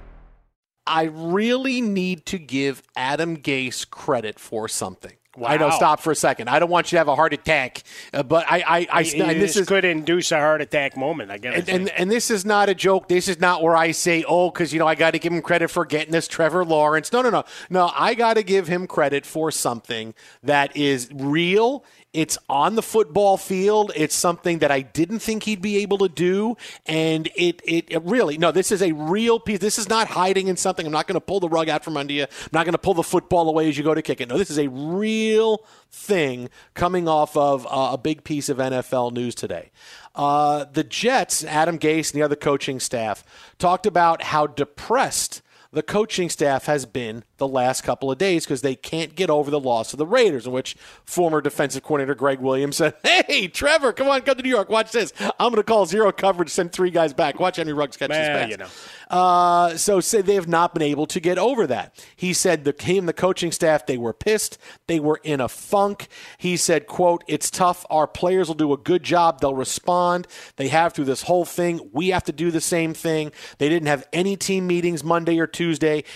I 0.91 1.03
really 1.03 1.79
need 1.79 2.25
to 2.27 2.37
give 2.37 2.83
Adam 2.95 3.37
Gase 3.37 3.89
credit 3.89 4.39
for 4.39 4.67
something. 4.67 5.13
Wow. 5.37 5.47
I 5.47 5.57
know. 5.57 5.69
Stop 5.69 6.01
for 6.01 6.11
a 6.11 6.15
second. 6.15 6.49
I 6.49 6.59
don't 6.59 6.69
want 6.69 6.91
you 6.91 6.97
to 6.97 6.99
have 6.99 7.07
a 7.07 7.15
heart 7.15 7.31
attack, 7.31 7.83
uh, 8.13 8.21
but 8.21 8.45
I, 8.51 8.59
I, 8.59 8.79
I, 8.79 8.99
I 8.99 9.33
this 9.33 9.55
is 9.55 9.65
could 9.65 9.85
induce 9.85 10.29
a 10.33 10.37
heart 10.37 10.59
attack 10.59 10.97
moment. 10.97 11.31
I 11.31 11.37
guess. 11.37 11.57
And, 11.57 11.69
and, 11.69 11.89
and 11.91 12.11
this 12.11 12.29
is 12.29 12.45
not 12.45 12.67
a 12.67 12.75
joke. 12.75 13.07
This 13.07 13.29
is 13.29 13.39
not 13.39 13.63
where 13.63 13.77
I 13.77 13.91
say, 13.91 14.25
oh, 14.27 14.51
because 14.51 14.73
you 14.73 14.79
know 14.79 14.87
I 14.87 14.95
got 14.95 15.11
to 15.11 15.19
give 15.19 15.31
him 15.31 15.41
credit 15.41 15.69
for 15.69 15.85
getting 15.85 16.11
this 16.11 16.27
Trevor 16.27 16.65
Lawrence. 16.65 17.13
No, 17.13 17.21
no, 17.21 17.29
no, 17.29 17.45
no. 17.69 17.91
I 17.95 18.13
got 18.13 18.33
to 18.33 18.43
give 18.43 18.67
him 18.67 18.87
credit 18.87 19.25
for 19.25 19.51
something 19.51 20.13
that 20.43 20.75
is 20.75 21.09
real. 21.13 21.85
It's 22.13 22.37
on 22.49 22.75
the 22.75 22.81
football 22.81 23.37
field. 23.37 23.93
It's 23.95 24.13
something 24.13 24.59
that 24.59 24.69
I 24.69 24.81
didn't 24.81 25.19
think 25.19 25.43
he'd 25.43 25.61
be 25.61 25.77
able 25.77 25.97
to 25.99 26.09
do, 26.09 26.57
and 26.85 27.27
it, 27.35 27.61
it, 27.63 27.85
it 27.87 28.01
really 28.03 28.37
no. 28.37 28.51
This 28.51 28.71
is 28.71 28.81
a 28.81 28.91
real 28.91 29.39
piece. 29.39 29.59
This 29.59 29.79
is 29.79 29.87
not 29.87 30.07
hiding 30.07 30.49
in 30.49 30.57
something. 30.57 30.85
I'm 30.85 30.91
not 30.91 31.07
going 31.07 31.15
to 31.15 31.21
pull 31.21 31.39
the 31.39 31.47
rug 31.47 31.69
out 31.69 31.85
from 31.85 31.95
under 31.95 32.13
you. 32.13 32.23
I'm 32.23 32.49
not 32.51 32.65
going 32.65 32.73
to 32.73 32.79
pull 32.79 32.95
the 32.95 33.03
football 33.03 33.47
away 33.47 33.69
as 33.69 33.77
you 33.77 33.85
go 33.85 33.93
to 33.93 34.01
kick 34.01 34.19
it. 34.19 34.27
No, 34.27 34.37
this 34.37 34.49
is 34.49 34.59
a 34.59 34.67
real 34.67 35.65
thing 35.89 36.49
coming 36.73 37.07
off 37.07 37.37
of 37.37 37.65
uh, 37.67 37.91
a 37.93 37.97
big 37.97 38.25
piece 38.25 38.49
of 38.49 38.57
NFL 38.57 39.13
news 39.13 39.33
today. 39.33 39.71
Uh, 40.13 40.65
the 40.65 40.83
Jets, 40.83 41.45
Adam 41.45 41.79
Gase 41.79 42.11
and 42.11 42.19
the 42.19 42.25
other 42.25 42.35
coaching 42.35 42.81
staff 42.81 43.23
talked 43.57 43.85
about 43.85 44.23
how 44.23 44.47
depressed 44.47 45.41
the 45.73 45.81
coaching 45.81 46.29
staff 46.29 46.65
has 46.65 46.85
been 46.85 47.23
the 47.37 47.47
last 47.47 47.81
couple 47.81 48.11
of 48.11 48.17
days 48.17 48.45
because 48.45 48.61
they 48.61 48.75
can't 48.75 49.15
get 49.15 49.29
over 49.29 49.49
the 49.49 49.59
loss 49.59 49.93
of 49.93 49.97
the 49.97 50.05
Raiders, 50.05 50.45
in 50.45 50.51
which 50.51 50.75
former 51.05 51.39
defensive 51.39 51.81
coordinator 51.81 52.13
Gregg 52.13 52.39
Williams 52.39 52.75
said, 52.77 52.93
Hey, 53.03 53.47
Trevor, 53.47 53.93
come 53.93 54.09
on, 54.09 54.21
come 54.21 54.35
to 54.35 54.43
New 54.43 54.49
York. 54.49 54.69
Watch 54.69 54.91
this. 54.91 55.13
I'm 55.19 55.49
going 55.51 55.55
to 55.55 55.63
call 55.63 55.85
zero 55.85 56.11
coverage, 56.11 56.49
send 56.49 56.73
three 56.73 56.91
guys 56.91 57.13
back. 57.13 57.39
Watch 57.39 57.55
Henry 57.55 57.73
Ruggs 57.73 57.95
catch 57.95 58.09
Man, 58.09 58.19
this 58.19 58.41
pass. 58.41 58.49
you 58.51 58.57
know. 58.57 59.17
Uh, 59.17 59.77
so 59.77 59.99
say 59.99 60.21
they 60.21 60.35
have 60.35 60.47
not 60.47 60.73
been 60.73 60.83
able 60.83 61.05
to 61.05 61.19
get 61.19 61.37
over 61.37 61.65
that. 61.67 62.05
He 62.15 62.33
said 62.33 62.63
the 62.63 62.75
he 62.79 62.97
and 62.97 63.07
the 63.07 63.13
coaching 63.13 63.51
staff 63.51 63.85
they 63.85 63.97
were 63.97 64.13
pissed. 64.13 64.57
They 64.87 64.99
were 64.99 65.19
in 65.23 65.41
a 65.41 65.49
funk. 65.49 66.07
He 66.37 66.55
said, 66.57 66.87
"quote 66.87 67.23
It's 67.27 67.49
tough. 67.49 67.85
Our 67.89 68.07
players 68.07 68.47
will 68.47 68.55
do 68.55 68.71
a 68.71 68.77
good 68.77 69.03
job. 69.03 69.39
They'll 69.41 69.53
respond. 69.53 70.27
They 70.55 70.69
have 70.69 70.93
through 70.93 71.05
this 71.05 71.23
whole 71.23 71.43
thing. 71.45 71.89
We 71.91 72.09
have 72.09 72.23
to 72.25 72.31
do 72.31 72.51
the 72.51 72.61
same 72.61 72.93
thing. 72.93 73.31
They 73.57 73.67
didn't 73.67 73.87
have 73.87 74.07
any 74.13 74.37
team 74.37 74.67
meetings 74.67 75.03
Monday 75.03 75.37
or 75.39 75.47
Tuesday. 75.47 75.60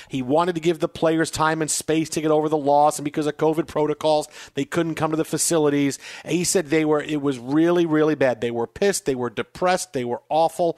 He 0.10 0.22
wanted 0.22 0.56
to 0.56 0.62
give 0.62 0.80
the 0.80 0.88
players 0.88 1.32
time 1.32 1.62
and 1.62 1.70
space 1.70 2.10
to 2.10 2.22
get 2.22 2.32
over 2.32 2.50
the 2.50 2.58
loss, 2.58 2.98
and 2.98 3.06
because 3.06 3.28
of 3.28 3.38
COVID 3.38 3.68
protocols, 3.68 4.28
they 4.54 4.66
couldn't 4.66 4.96
come 4.96 5.12
to 5.12 5.18
the 5.18 5.26
facilities. 5.26 6.00
He 6.26 6.44
said 6.44 6.68
they 6.68 6.86
were. 6.86 7.02
It 7.02 7.22
was 7.22 7.40
really, 7.40 7.86
really 7.86 8.16
bad. 8.16 8.42
They 8.42 8.52
were 8.52 8.68
pissed. 8.68 9.06
They 9.06 9.16
were 9.16 9.30
depressed. 9.30 9.94
They 9.94 10.06
were 10.06 10.22
awful. 10.30 10.78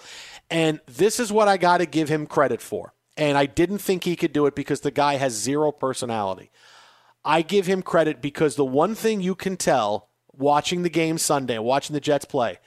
And 0.50 0.80
this 0.86 1.20
is 1.20 1.32
what 1.32 1.48
I 1.48 1.58
got 1.58 1.80
to 1.80 1.86
give 1.86 2.10
him 2.10 2.28
credit 2.28 2.62
for. 2.62 2.94
And 3.16 3.38
I 3.38 3.48
didn't 3.48 3.80
think 3.80 4.04
he 4.04 4.16
could 4.16 4.34
do 4.34 4.46
it 4.46 4.56
because 4.56 4.82
the 4.82 4.92
guy 4.92 5.16
has 5.16 5.34
zero 5.34 5.72
personality. 5.72 6.52
I 7.26 7.42
give 7.42 7.66
him 7.66 7.82
credit 7.82 8.22
because 8.22 8.56
the 8.56 8.66
one 8.66 8.96
thing 8.96 9.22
you 9.22 9.36
can 9.36 9.58
tell 9.58 10.10
watching 10.32 10.84
the 10.84 10.90
game 10.90 11.18
Sunday, 11.18 11.58
watching 11.58 11.94
the 11.94 12.00
Jets 12.00 12.26
play, 12.26 12.60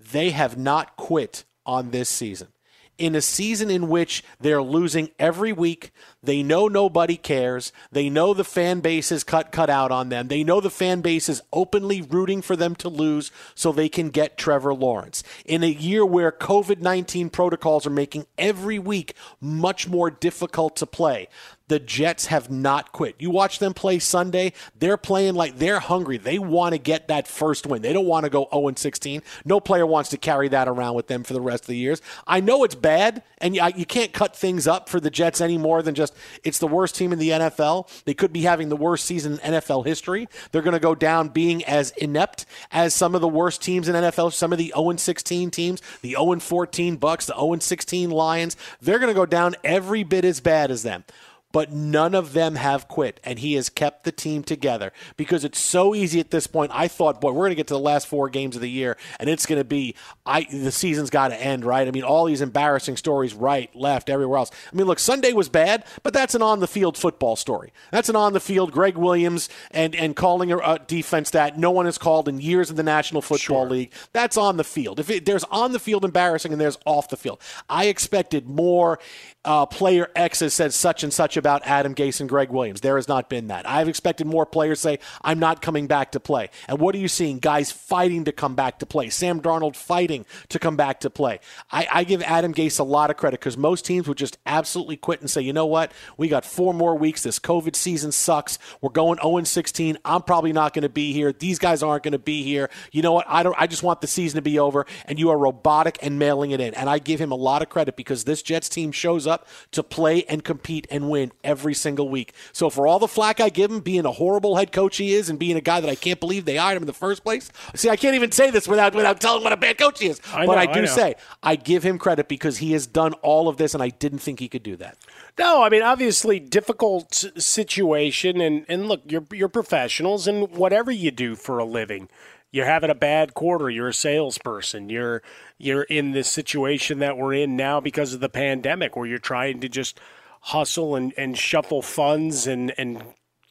they 0.00 0.30
have 0.30 0.56
not 0.56 0.96
quit 0.96 1.44
on 1.66 1.90
this 1.90 2.08
season. 2.08 2.48
In 2.98 3.14
a 3.14 3.22
season 3.22 3.70
in 3.70 3.88
which 3.88 4.24
they're 4.40 4.62
losing 4.62 5.10
every 5.18 5.52
week. 5.52 5.92
They 6.22 6.42
know 6.42 6.66
nobody 6.66 7.16
cares. 7.16 7.72
They 7.92 8.10
know 8.10 8.34
the 8.34 8.44
fan 8.44 8.80
base 8.80 9.12
is 9.12 9.22
cut 9.22 9.52
cut 9.52 9.70
out 9.70 9.92
on 9.92 10.08
them. 10.08 10.28
They 10.28 10.42
know 10.42 10.60
the 10.60 10.70
fan 10.70 11.00
base 11.00 11.28
is 11.28 11.42
openly 11.52 12.02
rooting 12.02 12.42
for 12.42 12.56
them 12.56 12.74
to 12.76 12.88
lose 12.88 13.30
so 13.54 13.70
they 13.70 13.88
can 13.88 14.10
get 14.10 14.36
Trevor 14.36 14.74
Lawrence. 14.74 15.22
In 15.44 15.62
a 15.62 15.68
year 15.68 16.04
where 16.04 16.32
COVID-19 16.32 17.30
protocols 17.30 17.86
are 17.86 17.90
making 17.90 18.26
every 18.36 18.78
week 18.78 19.14
much 19.40 19.86
more 19.86 20.10
difficult 20.10 20.74
to 20.76 20.86
play 20.86 21.28
the 21.68 21.78
Jets 21.78 22.26
have 22.26 22.50
not 22.50 22.92
quit. 22.92 23.14
You 23.18 23.30
watch 23.30 23.58
them 23.58 23.74
play 23.74 23.98
Sunday, 23.98 24.52
they're 24.78 24.96
playing 24.96 25.34
like 25.34 25.58
they're 25.58 25.80
hungry. 25.80 26.16
They 26.16 26.38
want 26.38 26.72
to 26.72 26.78
get 26.78 27.08
that 27.08 27.28
first 27.28 27.66
win. 27.66 27.82
They 27.82 27.92
don't 27.92 28.06
want 28.06 28.24
to 28.24 28.30
go 28.30 28.48
0 28.52 28.72
16. 28.74 29.22
No 29.44 29.60
player 29.60 29.86
wants 29.86 30.10
to 30.10 30.16
carry 30.16 30.48
that 30.48 30.66
around 30.66 30.94
with 30.94 31.06
them 31.06 31.22
for 31.22 31.34
the 31.34 31.40
rest 31.40 31.64
of 31.64 31.68
the 31.68 31.76
years. 31.76 32.02
I 32.26 32.40
know 32.40 32.64
it's 32.64 32.74
bad, 32.74 33.22
and 33.38 33.54
you 33.54 33.86
can't 33.86 34.12
cut 34.12 34.34
things 34.34 34.66
up 34.66 34.88
for 34.88 34.98
the 34.98 35.10
Jets 35.10 35.40
any 35.40 35.58
more 35.58 35.82
than 35.82 35.94
just 35.94 36.07
it's 36.44 36.58
the 36.58 36.66
worst 36.66 36.94
team 36.94 37.12
in 37.12 37.18
the 37.18 37.30
NFL. 37.30 38.04
They 38.04 38.14
could 38.14 38.32
be 38.32 38.42
having 38.42 38.68
the 38.68 38.76
worst 38.76 39.04
season 39.04 39.38
in 39.40 39.54
NFL 39.54 39.86
history. 39.86 40.28
They're 40.50 40.62
going 40.62 40.74
to 40.74 40.80
go 40.80 40.94
down 40.94 41.28
being 41.28 41.64
as 41.64 41.90
inept 41.92 42.46
as 42.70 42.94
some 42.94 43.14
of 43.14 43.20
the 43.20 43.28
worst 43.28 43.62
teams 43.62 43.88
in 43.88 43.94
NFL, 43.94 44.32
some 44.32 44.52
of 44.52 44.58
the 44.58 44.72
0 44.76 44.96
16 44.96 45.50
teams, 45.50 45.82
the 46.02 46.10
0 46.10 46.38
14 46.38 46.96
Bucks, 46.96 47.26
the 47.26 47.34
0 47.34 47.58
16 47.58 48.10
Lions. 48.10 48.56
They're 48.80 48.98
going 48.98 49.12
to 49.12 49.14
go 49.14 49.26
down 49.26 49.54
every 49.64 50.02
bit 50.02 50.24
as 50.24 50.40
bad 50.40 50.70
as 50.70 50.82
them 50.82 51.04
but 51.52 51.72
none 51.72 52.14
of 52.14 52.32
them 52.32 52.56
have 52.56 52.88
quit, 52.88 53.20
and 53.24 53.38
he 53.38 53.54
has 53.54 53.68
kept 53.70 54.04
the 54.04 54.12
team 54.12 54.42
together 54.42 54.92
because 55.16 55.44
it's 55.44 55.58
so 55.58 55.94
easy 55.94 56.20
at 56.20 56.30
this 56.30 56.46
point. 56.46 56.70
I 56.74 56.88
thought, 56.88 57.20
boy, 57.20 57.32
we're 57.32 57.44
going 57.44 57.50
to 57.50 57.56
get 57.56 57.68
to 57.68 57.74
the 57.74 57.80
last 57.80 58.06
four 58.06 58.28
games 58.28 58.54
of 58.54 58.62
the 58.62 58.70
year, 58.70 58.96
and 59.18 59.30
it's 59.30 59.46
going 59.46 59.60
to 59.60 59.64
be, 59.64 59.94
I 60.26 60.44
the 60.44 60.72
season's 60.72 61.10
got 61.10 61.28
to 61.28 61.40
end, 61.40 61.64
right? 61.64 61.88
I 61.88 61.90
mean, 61.90 62.02
all 62.02 62.26
these 62.26 62.42
embarrassing 62.42 62.96
stories, 62.96 63.32
right, 63.34 63.74
left, 63.74 64.10
everywhere 64.10 64.38
else. 64.38 64.50
I 64.70 64.76
mean, 64.76 64.86
look, 64.86 64.98
Sunday 64.98 65.32
was 65.32 65.48
bad, 65.48 65.84
but 66.02 66.12
that's 66.12 66.34
an 66.34 66.42
on 66.42 66.60
the 66.60 66.66
field 66.66 66.98
football 66.98 67.36
story. 67.36 67.72
That's 67.92 68.08
an 68.08 68.16
on 68.16 68.34
the 68.34 68.40
field 68.40 68.72
Gregg 68.72 68.96
Williams 68.96 69.48
and 69.70 69.94
and 69.94 70.14
calling 70.14 70.52
a, 70.52 70.78
defense 70.86 71.30
that 71.30 71.58
no 71.58 71.70
one 71.70 71.86
has 71.86 71.98
called 71.98 72.28
in 72.28 72.40
years 72.40 72.70
in 72.70 72.76
the 72.76 72.82
National 72.82 73.22
Football 73.22 73.38
sure. 73.64 73.70
League. 73.70 73.92
That's 74.12 74.36
on 74.36 74.58
the 74.58 74.64
field. 74.64 75.00
If 75.00 75.08
it, 75.10 75.24
there's 75.24 75.44
on 75.44 75.72
the 75.72 75.78
field 75.78 76.04
embarrassing 76.04 76.52
and 76.52 76.60
there's 76.60 76.78
off 76.84 77.08
the 77.08 77.16
field, 77.16 77.40
I 77.68 77.86
expected 77.86 78.48
more 78.48 78.98
uh, 79.44 79.64
player 79.64 80.10
X 80.14 80.40
has 80.40 80.52
said 80.52 80.74
such 80.74 81.02
and 81.02 81.12
such 81.12 81.37
about 81.38 81.62
Adam 81.64 81.94
Gase 81.94 82.20
and 82.20 82.28
Gregg 82.28 82.50
Williams. 82.50 82.80
There 82.80 82.96
has 82.96 83.08
not 83.08 83.28
been 83.28 83.48
that. 83.48 83.68
I've 83.68 83.88
expected 83.88 84.26
more 84.26 84.46
players 84.46 84.80
say, 84.80 84.98
I'm 85.22 85.38
not 85.38 85.62
coming 85.62 85.86
back 85.86 86.12
to 86.12 86.20
play. 86.20 86.50
And 86.66 86.78
what 86.78 86.94
are 86.94 86.98
you 86.98 87.08
seeing? 87.08 87.38
Guys 87.38 87.70
fighting 87.70 88.24
to 88.24 88.32
come 88.32 88.54
back 88.54 88.78
to 88.80 88.86
play. 88.86 89.08
Sam 89.10 89.40
Darnold 89.40 89.76
fighting 89.76 90.24
to 90.48 90.58
come 90.58 90.76
back 90.76 91.00
to 91.00 91.10
play. 91.10 91.40
I, 91.70 91.86
I 91.92 92.04
give 92.04 92.22
Adam 92.22 92.52
Gase 92.52 92.78
a 92.78 92.84
lot 92.84 93.10
of 93.10 93.16
credit 93.16 93.40
because 93.40 93.56
most 93.56 93.84
teams 93.84 94.08
would 94.08 94.18
just 94.18 94.38
absolutely 94.46 94.96
quit 94.96 95.20
and 95.20 95.30
say, 95.30 95.40
you 95.40 95.52
know 95.52 95.66
what? 95.66 95.92
We 96.16 96.28
got 96.28 96.44
four 96.44 96.74
more 96.74 96.96
weeks. 96.96 97.22
This 97.22 97.38
COVID 97.38 97.76
season 97.76 98.12
sucks. 98.12 98.58
We're 98.80 98.90
going 98.90 99.18
0 99.22 99.44
16. 99.44 99.98
I'm 100.04 100.22
probably 100.22 100.52
not 100.52 100.74
going 100.74 100.82
to 100.82 100.88
be 100.88 101.12
here. 101.12 101.32
These 101.32 101.58
guys 101.58 101.82
aren't 101.82 102.02
going 102.02 102.12
to 102.12 102.18
be 102.18 102.42
here. 102.42 102.70
You 102.92 103.02
know 103.02 103.12
what? 103.12 103.26
I 103.28 103.42
don't. 103.42 103.56
I 103.58 103.66
just 103.66 103.82
want 103.82 104.00
the 104.00 104.06
season 104.06 104.36
to 104.36 104.42
be 104.42 104.58
over. 104.58 104.86
And 105.06 105.18
you 105.18 105.30
are 105.30 105.38
robotic 105.38 105.98
and 106.02 106.18
mailing 106.18 106.50
it 106.50 106.60
in. 106.60 106.74
And 106.74 106.88
I 106.88 106.98
give 106.98 107.20
him 107.20 107.32
a 107.32 107.36
lot 107.36 107.62
of 107.62 107.68
credit 107.68 107.96
because 107.96 108.24
this 108.24 108.42
Jets 108.42 108.68
team 108.68 108.92
shows 108.92 109.26
up 109.26 109.46
to 109.72 109.82
play 109.82 110.24
and 110.24 110.44
compete 110.44 110.86
and 110.90 111.10
win 111.10 111.27
every 111.44 111.74
single 111.74 112.08
week. 112.08 112.32
So 112.52 112.70
for 112.70 112.86
all 112.86 112.98
the 112.98 113.08
flack 113.08 113.40
I 113.40 113.48
give 113.48 113.70
him, 113.70 113.80
being 113.80 114.04
a 114.04 114.12
horrible 114.12 114.56
head 114.56 114.72
coach 114.72 114.96
he 114.96 115.14
is, 115.14 115.28
and 115.28 115.38
being 115.38 115.56
a 115.56 115.60
guy 115.60 115.80
that 115.80 115.90
I 115.90 115.94
can't 115.94 116.20
believe 116.20 116.44
they 116.44 116.56
hired 116.56 116.76
him 116.76 116.82
in 116.82 116.86
the 116.86 116.92
first 116.92 117.24
place. 117.24 117.50
See, 117.74 117.90
I 117.90 117.96
can't 117.96 118.14
even 118.14 118.32
say 118.32 118.50
this 118.50 118.68
without 118.68 118.94
without 118.94 119.20
telling 119.20 119.44
what 119.44 119.52
a 119.52 119.56
bad 119.56 119.78
coach 119.78 120.00
he 120.00 120.08
is. 120.08 120.20
I 120.32 120.46
but 120.46 120.54
know, 120.54 120.58
I 120.58 120.66
do 120.66 120.82
I 120.82 120.86
say 120.86 121.14
I 121.42 121.56
give 121.56 121.82
him 121.82 121.98
credit 121.98 122.28
because 122.28 122.58
he 122.58 122.72
has 122.72 122.86
done 122.86 123.14
all 123.14 123.48
of 123.48 123.56
this, 123.56 123.74
and 123.74 123.82
I 123.82 123.88
didn't 123.88 124.20
think 124.20 124.40
he 124.40 124.48
could 124.48 124.62
do 124.62 124.76
that. 124.76 124.98
No, 125.38 125.62
I 125.62 125.68
mean 125.68 125.82
obviously 125.82 126.40
difficult 126.40 127.12
situation, 127.36 128.40
and 128.40 128.64
and 128.68 128.88
look, 128.88 129.02
you're 129.06 129.24
you're 129.32 129.48
professionals, 129.48 130.26
and 130.26 130.50
whatever 130.50 130.90
you 130.90 131.10
do 131.10 131.36
for 131.36 131.58
a 131.58 131.64
living 131.64 132.08
you're 132.50 132.66
having 132.66 132.90
a 132.90 132.94
bad 132.94 133.34
quarter, 133.34 133.68
you're 133.68 133.88
a 133.88 133.94
salesperson, 133.94 134.88
you're 134.88 135.22
you're 135.58 135.82
in 135.82 136.12
this 136.12 136.28
situation 136.28 137.00
that 137.00 137.16
we're 137.18 137.34
in 137.34 137.56
now 137.56 137.80
because 137.80 138.14
of 138.14 138.20
the 138.20 138.28
pandemic 138.28 138.96
where 138.96 139.06
you're 139.06 139.18
trying 139.18 139.60
to 139.60 139.68
just 139.68 140.00
hustle 140.40 140.94
and, 140.96 141.12
and 141.16 141.36
shuffle 141.36 141.82
funds 141.82 142.46
and, 142.46 142.72
and 142.78 143.02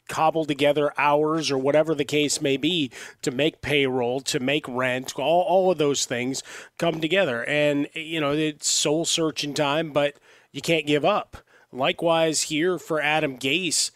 cobble 0.08 0.45
together 0.45 0.93
hours 0.97 1.52
or 1.52 1.58
whatever 1.58 1.93
the 1.93 2.06
case 2.06 2.41
may 2.41 2.58
be 2.58 2.91
to 3.21 3.32
make 3.32 3.62
payroll, 3.62 4.21
to 4.21 4.39
make 4.39 4.67
rent, 4.67 5.17
all, 5.19 5.43
all 5.43 5.71
of 5.71 5.78
those 5.78 6.06
things 6.06 6.43
come 6.78 7.02
together. 7.02 7.43
And, 7.45 7.89
you 7.93 8.21
know, 8.21 8.32
it's 8.32 8.67
soul 8.67 9.06
searching 9.06 9.54
time, 9.54 9.91
but 9.91 10.15
you 10.52 10.62
can't 10.62 10.88
give 10.88 11.06
up. 11.06 11.38
Likewise, 11.71 12.43
here 12.43 12.80
for 12.80 13.02
Adam 13.02 13.38
Gase, 13.38 13.91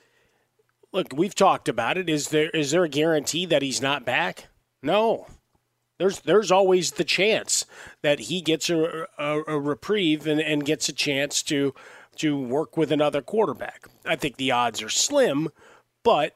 look, 0.92 1.08
we've 1.14 1.36
talked 1.36 1.70
about 1.70 1.98
it. 1.98 2.10
Is 2.10 2.30
there 2.30 2.50
is 2.50 2.72
there 2.72 2.84
a 2.84 2.90
guarantee 2.90 3.46
that 3.46 3.62
he's 3.62 3.82
not 3.82 4.06
back? 4.06 4.48
No. 4.84 5.28
There's 5.98 6.20
there's 6.22 6.52
always 6.52 6.92
the 6.92 7.04
chance 7.04 7.66
that 8.02 8.22
he 8.22 8.42
gets 8.42 8.70
a, 8.70 9.08
a, 9.18 9.42
a 9.48 9.60
reprieve 9.60 10.28
and, 10.28 10.42
and 10.42 10.66
gets 10.66 10.90
a 10.90 10.94
chance 10.94 11.42
to 11.44 11.74
to 12.22 12.40
work 12.40 12.78
with 12.78 12.92
another 12.92 13.22
quarterback. 13.22 13.88
I 14.06 14.16
think 14.16 14.38
the 14.38 14.52
odds 14.52 14.82
are 14.82 14.90
slim, 14.90 15.50
but 16.04 16.34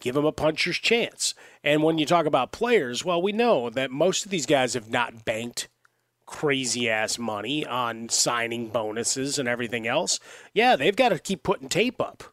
give 0.00 0.16
him 0.16 0.24
a 0.24 0.32
puncher's 0.32 0.78
chance. 0.78 1.34
And 1.62 1.82
when 1.82 1.98
you 1.98 2.06
talk 2.06 2.26
about 2.26 2.52
players, 2.52 3.04
well, 3.04 3.22
we 3.22 3.32
know 3.32 3.70
that 3.70 3.90
most 3.90 4.24
of 4.24 4.30
these 4.30 4.46
guys 4.46 4.74
have 4.74 4.90
not 4.90 5.24
banked 5.24 5.68
crazy 6.26 6.88
ass 6.88 7.18
money 7.18 7.64
on 7.64 8.08
signing 8.08 8.68
bonuses 8.68 9.38
and 9.38 9.48
everything 9.48 9.86
else. 9.86 10.18
Yeah, 10.52 10.76
they've 10.76 10.96
got 10.96 11.10
to 11.10 11.18
keep 11.18 11.42
putting 11.42 11.68
tape 11.68 12.00
up 12.00 12.24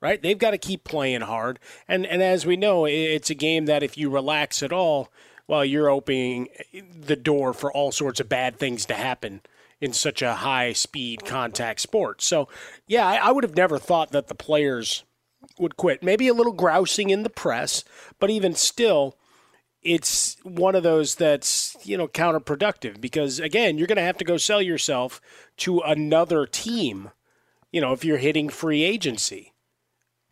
right? 0.00 0.20
They've 0.20 0.36
got 0.36 0.50
to 0.50 0.58
keep 0.58 0.84
playing 0.84 1.22
hard. 1.22 1.58
And 1.88 2.04
and 2.04 2.22
as 2.22 2.44
we 2.44 2.56
know, 2.56 2.84
it's 2.84 3.30
a 3.30 3.34
game 3.34 3.64
that 3.64 3.82
if 3.82 3.96
you 3.96 4.10
relax 4.10 4.62
at 4.62 4.70
all, 4.70 5.10
well, 5.46 5.64
you're 5.64 5.88
opening 5.88 6.48
the 6.94 7.16
door 7.16 7.54
for 7.54 7.72
all 7.72 7.90
sorts 7.90 8.20
of 8.20 8.28
bad 8.28 8.58
things 8.58 8.84
to 8.86 8.94
happen 8.94 9.40
in 9.84 9.92
such 9.92 10.22
a 10.22 10.36
high 10.36 10.72
speed 10.72 11.26
contact 11.26 11.78
sport. 11.78 12.22
So, 12.22 12.48
yeah, 12.86 13.06
I, 13.06 13.16
I 13.16 13.30
would 13.30 13.44
have 13.44 13.56
never 13.56 13.78
thought 13.78 14.12
that 14.12 14.28
the 14.28 14.34
players 14.34 15.04
would 15.58 15.76
quit. 15.76 16.02
Maybe 16.02 16.26
a 16.26 16.34
little 16.34 16.54
grousing 16.54 17.10
in 17.10 17.22
the 17.22 17.30
press, 17.30 17.84
but 18.18 18.30
even 18.30 18.54
still, 18.54 19.18
it's 19.82 20.38
one 20.42 20.74
of 20.74 20.82
those 20.82 21.16
that's 21.16 21.76
you 21.84 21.98
know 21.98 22.08
counterproductive 22.08 23.00
because 23.00 23.38
again, 23.38 23.76
you're 23.76 23.86
going 23.86 23.96
to 23.96 24.02
have 24.02 24.16
to 24.16 24.24
go 24.24 24.38
sell 24.38 24.62
yourself 24.62 25.20
to 25.58 25.80
another 25.80 26.46
team. 26.46 27.10
You 27.70 27.80
know, 27.80 27.92
if 27.92 28.04
you're 28.04 28.18
hitting 28.18 28.48
free 28.48 28.82
agency. 28.82 29.52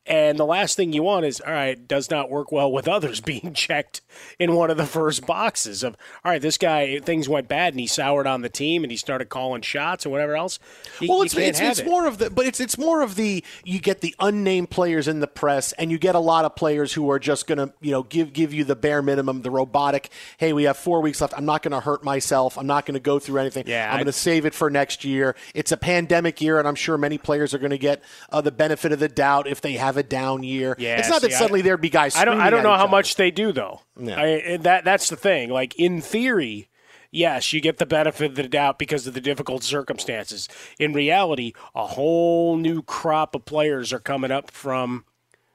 And 0.05 0.37
the 0.37 0.45
last 0.45 0.77
thing 0.77 0.93
you 0.93 1.05
want 1.05 1.25
is, 1.27 1.41
all 1.41 1.53
right, 1.53 1.87
does 1.87 2.11
not 2.11 2.29
work 2.29 2.51
well 2.51 2.73
with 2.73 2.89
others 2.89 3.21
being 3.33 3.53
checked 3.55 4.01
in 4.39 4.55
one 4.55 4.71
of 4.71 4.77
the 4.77 4.87
first 4.87 5.27
boxes 5.27 5.85
of, 5.85 5.97
all 6.25 6.33
right, 6.33 6.43
this 6.43 6.59
guy, 6.59 6.99
things 6.99 7.29
went 7.29 7.47
bad 7.47 7.73
and 7.73 7.81
he 7.81 7.87
soured 7.87 8.27
on 8.27 8.43
the 8.43 8.49
team 8.49 8.83
and 8.83 8.91
he 8.91 8.97
started 8.97 9.29
calling 9.29 9.63
shots 9.63 10.05
or 10.05 10.11
whatever 10.11 10.35
else. 10.35 10.59
You, 11.01 11.09
well, 11.09 11.23
it's, 11.23 11.37
it's, 11.37 11.61
it's 11.61 11.79
it. 11.79 11.87
more 11.87 12.07
of 12.07 12.19
the, 12.19 12.31
but 12.31 12.47
it's, 12.47 12.59
it's 12.59 12.77
more 12.77 13.03
of 13.03 13.15
the, 13.15 13.45
you 13.65 13.79
get 13.79 14.01
the 14.01 14.15
unnamed 14.19 14.71
players 14.71 15.07
in 15.07 15.21
the 15.21 15.29
press 15.29 15.73
and 15.75 15.93
you 15.93 15.99
get 15.99 16.17
a 16.17 16.21
lot 16.21 16.45
of 16.45 16.57
players 16.57 16.93
who 16.93 17.09
are 17.11 17.21
just 17.21 17.47
going 17.47 17.59
to, 17.59 17.73
you 17.81 17.93
know, 17.93 18.03
give, 18.03 18.33
give 18.33 18.53
you 18.53 18.65
the 18.65 18.77
bare 18.77 19.03
minimum, 19.03 19.43
the 19.43 19.53
robotic, 19.53 20.11
hey, 20.39 20.53
we 20.53 20.65
have 20.65 20.77
four 20.77 21.01
weeks 21.01 21.21
left. 21.21 21.33
I'm 21.37 21.45
not 21.45 21.63
going 21.63 21.73
to 21.73 21.81
hurt 21.81 22.03
myself. 22.03 22.59
I'm 22.59 22.67
not 22.67 22.87
going 22.87 22.95
to 22.95 23.01
go 23.01 23.21
through 23.21 23.39
anything. 23.39 23.65
Yeah, 23.69 23.89
I'm 23.89 23.99
going 23.99 24.07
to 24.07 24.13
save 24.13 24.47
it 24.47 24.55
for 24.55 24.69
next 24.69 25.05
year. 25.05 25.37
It's 25.55 25.71
a 25.71 25.77
pandemic 25.77 26.41
year 26.41 26.59
and 26.59 26.67
I'm 26.67 26.75
sure 26.75 26.99
many 26.99 27.19
players 27.19 27.55
are 27.55 27.59
going 27.59 27.71
to 27.71 27.79
get 27.79 28.03
uh, 28.31 28.41
the 28.41 28.51
benefit 28.51 28.91
of 28.91 28.99
the 28.99 29.09
doubt 29.09 29.47
if 29.47 29.61
they 29.61 29.75
have 29.75 29.92
have 29.93 30.05
a 30.05 30.09
down 30.09 30.43
year. 30.43 30.75
Yeah, 30.79 30.99
it's 30.99 31.09
not 31.09 31.21
see, 31.21 31.29
that 31.29 31.37
suddenly 31.37 31.61
I, 31.61 31.63
there'd 31.63 31.81
be 31.81 31.91
guys. 31.91 32.17
I 32.17 32.25
don't. 32.25 32.41
I 32.41 32.51
don't 32.51 32.63
know 32.63 32.71
how 32.71 32.85
other. 32.85 32.91
much 32.91 33.17
they 33.17 33.31
do 33.31 33.53
though. 33.53 33.81
Yeah. 33.99 34.21
I, 34.21 34.57
that 34.59 34.85
that's 34.85 35.09
the 35.09 35.17
thing. 35.17 35.51
Like 35.51 35.79
in 35.79 36.01
theory, 36.01 36.69
yes, 37.11 37.53
you 37.53 37.61
get 37.61 37.79
the 37.79 37.87
benefit 37.87 38.31
of 38.31 38.35
the 38.37 38.49
doubt 38.49 38.79
because 38.79 39.07
of 39.07 39.15
the 39.15 39.21
difficult 39.21 39.63
circumstances. 39.63 40.49
In 40.79 40.93
reality, 40.93 41.53
a 41.75 41.87
whole 41.87 42.57
new 42.57 42.83
crop 42.83 43.35
of 43.35 43.45
players 43.45 43.93
are 43.93 44.01
coming 44.01 44.31
up 44.31 44.51
from 44.51 45.05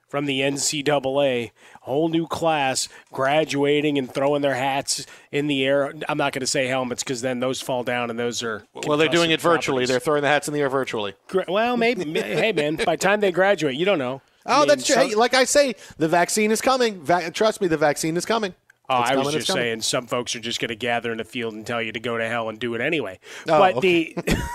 from 0.08 0.26
the 0.26 0.40
NCAA, 0.40 1.52
a 1.52 1.52
whole 1.82 2.08
new 2.08 2.28
class 2.28 2.88
graduating 3.12 3.98
and 3.98 4.12
throwing 4.12 4.42
their 4.42 4.56
hats 4.56 5.06
in 5.32 5.48
the 5.48 5.66
air. 5.66 5.94
I'm 6.08 6.18
not 6.18 6.34
going 6.34 6.42
to 6.42 6.48
say 6.48 6.68
helmets 6.68 7.04
because 7.04 7.22
then 7.22 7.40
those 7.40 7.62
fall 7.62 7.84
down 7.84 8.10
and 8.10 8.18
those 8.18 8.42
are. 8.42 8.64
Well, 8.74 8.98
they're 8.98 9.10
doing 9.10 9.32
it 9.32 9.42
virtually. 9.42 9.86
They're 9.86 10.00
throwing 10.00 10.22
the 10.22 10.30
hats 10.30 10.48
in 10.48 10.54
the 10.54 10.62
air 10.62 10.70
virtually. 10.70 11.14
Well, 11.48 11.78
maybe. 11.78 12.06
hey, 12.20 12.54
man, 12.54 12.78
by 12.78 12.96
the 12.96 13.02
time 13.02 13.20
they 13.20 13.32
graduate, 13.32 13.76
you 13.76 13.86
don't 13.86 14.00
know. 14.00 14.22
Oh, 14.48 14.54
I 14.54 14.60
mean, 14.60 14.68
that's 14.70 14.86
true. 14.86 14.96
Some, 14.96 15.10
hey, 15.10 15.16
like 15.16 15.34
I 15.34 15.44
say, 15.44 15.76
the 15.98 16.08
vaccine 16.08 16.52
is 16.52 16.62
coming. 16.62 17.02
Va- 17.02 17.32
trust 17.32 17.62
me, 17.62 17.68
the 17.68 17.78
vaccine 17.78 18.16
is 18.18 18.26
coming. 18.26 18.56
Oh, 18.90 19.02
it's 19.02 19.12
I 19.12 19.16
was 19.16 19.28
coming, 19.28 19.40
just 19.40 19.52
saying, 19.52 19.82
some 19.82 20.08
folks 20.08 20.36
are 20.36 20.40
just 20.40 20.62
going 20.62 20.70
to 20.70 20.76
gather 20.76 21.12
in 21.12 21.18
the 21.18 21.26
field 21.26 21.54
and 21.54 21.68
tell 21.68 21.82
you 21.82 21.92
to 21.92 22.00
go 22.00 22.18
to 22.18 22.28
hell 22.28 22.48
and 22.48 22.58
do 22.58 22.74
it 22.74 22.82
anyway. 22.82 23.20
Oh, 23.50 23.60
but 23.60 23.76
okay. 23.76 24.14
the. 24.16 24.42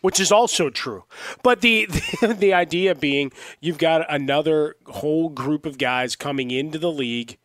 which 0.00 0.20
is 0.20 0.32
also 0.32 0.70
true. 0.70 1.04
But 1.42 1.60
the, 1.60 1.86
the, 2.20 2.36
the 2.38 2.52
idea 2.52 2.94
being 2.94 3.32
you've 3.60 3.78
got 3.78 4.04
another 4.12 4.76
whole 4.86 5.28
group 5.28 5.66
of 5.66 5.78
guys 5.78 6.16
coming 6.16 6.50
into 6.50 6.78
the 6.78 6.90
league 6.90 7.38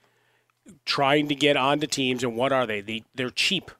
trying 0.86 1.28
to 1.28 1.36
get 1.36 1.58
onto 1.58 1.88
teams 1.88 2.24
and 2.24 2.36
what 2.36 2.52
are 2.52 2.66
they? 2.66 2.82
they 2.82 3.04
they're 3.16 3.30
cheap. 3.30 3.72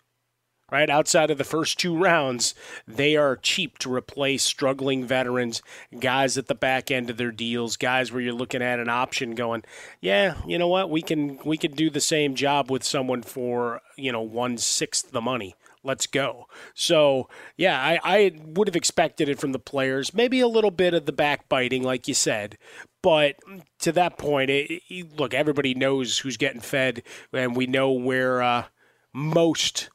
Right? 0.72 0.90
Outside 0.90 1.30
of 1.30 1.38
the 1.38 1.44
first 1.44 1.78
two 1.78 1.96
rounds, 1.96 2.56
they 2.88 3.16
are 3.16 3.36
cheap 3.36 3.78
to 3.80 3.94
replace 3.94 4.44
struggling 4.44 5.06
veterans, 5.06 5.62
guys 6.00 6.38
at 6.38 6.48
the 6.48 6.56
back 6.56 6.90
end 6.90 7.10
of 7.10 7.18
their 7.18 7.32
deals, 7.32 7.76
guys 7.78 8.12
where 8.12 8.22
you're 8.22 8.34
looking 8.34 8.64
at 8.64 8.80
an 8.80 8.90
option 8.90 9.36
going, 9.36 9.64
yeah, 10.00 10.36
you 10.48 10.58
know 10.58 10.70
what, 10.70 10.90
we 10.90 11.02
can 11.02 11.38
we 11.46 11.58
can 11.58 11.74
do 11.74 11.90
the 11.90 12.02
same 12.02 12.34
job 12.36 12.72
with 12.72 12.84
someone 12.84 13.22
for 13.22 13.82
you 13.98 14.12
know 14.12 14.22
one 14.22 14.58
sixth 14.58 15.12
the 15.12 15.22
money. 15.22 15.56
Let's 15.84 16.06
go. 16.06 16.46
So 16.76 17.28
yeah, 17.58 17.82
I, 17.82 18.00
I 18.04 18.32
would 18.46 18.68
have 18.68 18.76
expected 18.76 19.28
it 19.28 19.40
from 19.40 19.52
the 19.52 19.60
players. 19.60 20.14
Maybe 20.14 20.40
a 20.40 20.48
little 20.48 20.70
bit 20.70 20.94
of 20.94 21.08
the 21.08 21.12
backbiting, 21.12 21.82
like 21.82 22.08
you 22.08 22.14
said, 22.14 22.58
but 23.02 23.38
to 23.80 23.92
that 23.94 24.20
point, 24.20 24.52
it, 24.52 24.84
it, 24.90 25.18
look, 25.18 25.34
everybody 25.34 25.74
knows 25.74 26.20
who's 26.20 26.38
getting 26.38 26.62
fed, 26.62 27.02
and 27.34 27.56
we 27.56 27.66
know 27.66 27.92
where 27.92 28.44
uh, 28.44 28.66
most 29.12 29.90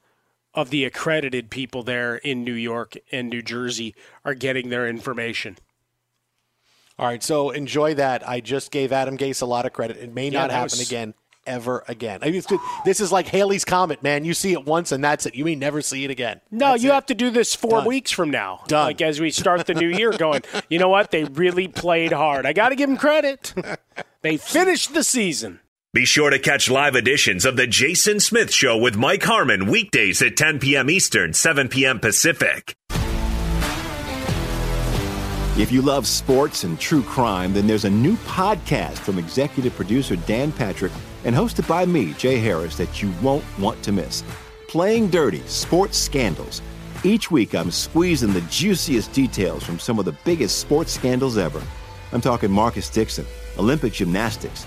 of 0.57 0.71
the 0.71 0.85
accredited 0.85 1.51
people 1.51 1.83
there 1.85 2.17
in 2.17 2.43
New 2.43 2.55
York 2.55 2.95
and 3.13 3.29
New 3.31 3.43
Jersey 3.43 3.95
are 4.25 4.35
getting 4.35 4.71
their 4.71 4.89
information. 4.89 5.59
All 6.99 7.07
right, 7.07 7.23
so 7.23 7.51
enjoy 7.51 7.95
that. 7.95 8.27
I 8.27 8.41
just 8.41 8.71
gave 8.71 8.91
Adam 8.91 9.19
Gase 9.19 9.43
a 9.43 9.47
lot 9.47 9.67
of 9.67 9.73
credit. 9.75 9.99
It 9.99 10.15
may 10.15 10.31
Yeah, 10.31 10.41
not 10.41 10.51
happen 10.51 10.79
was- 10.79 10.87
again 10.89 11.15
ever 11.47 11.85
again. 11.87 12.19
I 12.23 12.27
mean, 12.27 12.37
it's, 12.37 12.53
this 12.85 12.99
is 12.99 13.13
like 13.13 13.29
Halley's 13.29 13.65
comet, 13.65 14.03
man. 14.03 14.25
You 14.25 14.35
see 14.35 14.51
it 14.53 14.65
once 14.65 14.91
and 14.91 15.05
that's 15.05 15.27
it. 15.27 15.37
You 15.37 15.45
may 15.45 15.55
never 15.55 15.81
see 15.81 16.05
it 16.05 16.11
again. 16.11 16.41
No, 16.51 16.73
That's 16.73 16.83
you 16.83 16.91
it. 16.91 16.95
have 16.95 17.07
to 17.07 17.15
do 17.15 17.31
this 17.31 17.55
four 17.55 17.71
Done. 17.71 17.85
weeks 17.87 18.11
from 18.11 18.31
now. 18.33 18.65
Done. 18.67 18.87
Like 18.87 19.01
as 19.01 19.21
we 19.21 19.31
start 19.31 19.65
the 19.67 19.75
new 19.75 19.87
year, 19.87 20.11
going, 20.11 20.43
you 20.69 20.81
know 20.81 20.89
what? 20.89 21.13
They 21.13 21.23
really 21.23 21.69
played 21.69 22.11
hard. 22.11 22.47
I 22.47 22.53
got 22.53 22.71
to 22.71 22.75
give 22.75 22.89
them 22.89 22.97
credit. 22.99 23.55
they 24.23 24.39
finished 24.39 24.93
the 24.93 25.05
season. 25.05 25.61
Be 25.95 26.05
sure 26.05 26.29
to 26.31 26.39
catch 26.39 26.69
live 26.69 26.95
editions 26.95 27.47
of 27.47 27.57
The 27.57 27.67
Jason 27.67 28.21
Smith 28.21 28.53
Show 28.53 28.77
with 28.77 28.97
Mike 28.97 29.23
Harmon 29.23 29.67
weekdays 29.67 30.21
at 30.21 30.37
10 30.37 30.59
p.m. 30.59 30.91
Eastern, 30.91 31.33
7 31.33 31.69
p.m. 31.69 32.01
Pacific. 32.01 32.77
If 35.59 35.73
you 35.73 35.81
love 35.81 36.07
sports 36.07 36.65
and 36.65 36.79
true 36.79 37.03
crime, 37.03 37.55
then 37.55 37.67
there's 37.67 37.87
a 37.87 37.91
new 37.91 38.17
podcast 38.19 38.99
from 38.99 39.19
executive 39.19 39.75
producer 39.75 40.17
Dan 40.17 40.53
Patrick 40.53 40.93
and 41.25 41.35
hosted 41.35 41.67
by 41.67 41.87
me, 41.87 42.13
Jay 42.15 42.37
Harris, 42.39 42.77
that 42.77 43.01
you 43.01 43.11
won't 43.23 43.45
want 43.59 43.83
to 43.85 43.93
miss. 43.93 44.23
Playing 44.69 45.09
Dirty 45.09 45.41
Sports 45.47 45.97
Scandals. 45.97 46.61
Each 47.05 47.31
week, 47.31 47.55
I'm 47.55 47.71
squeezing 47.71 48.35
the 48.35 48.43
juiciest 48.43 49.13
details 49.15 49.65
from 49.65 49.79
some 49.79 49.99
of 49.99 50.05
the 50.05 50.17
biggest 50.27 50.59
sports 50.59 50.93
scandals 50.93 51.39
ever. 51.39 51.63
I'm 52.13 52.21
talking 52.21 52.51
Marcus 52.51 52.91
Dixon, 52.91 53.25
Olympic 53.57 53.95
gymnastics, 53.95 54.67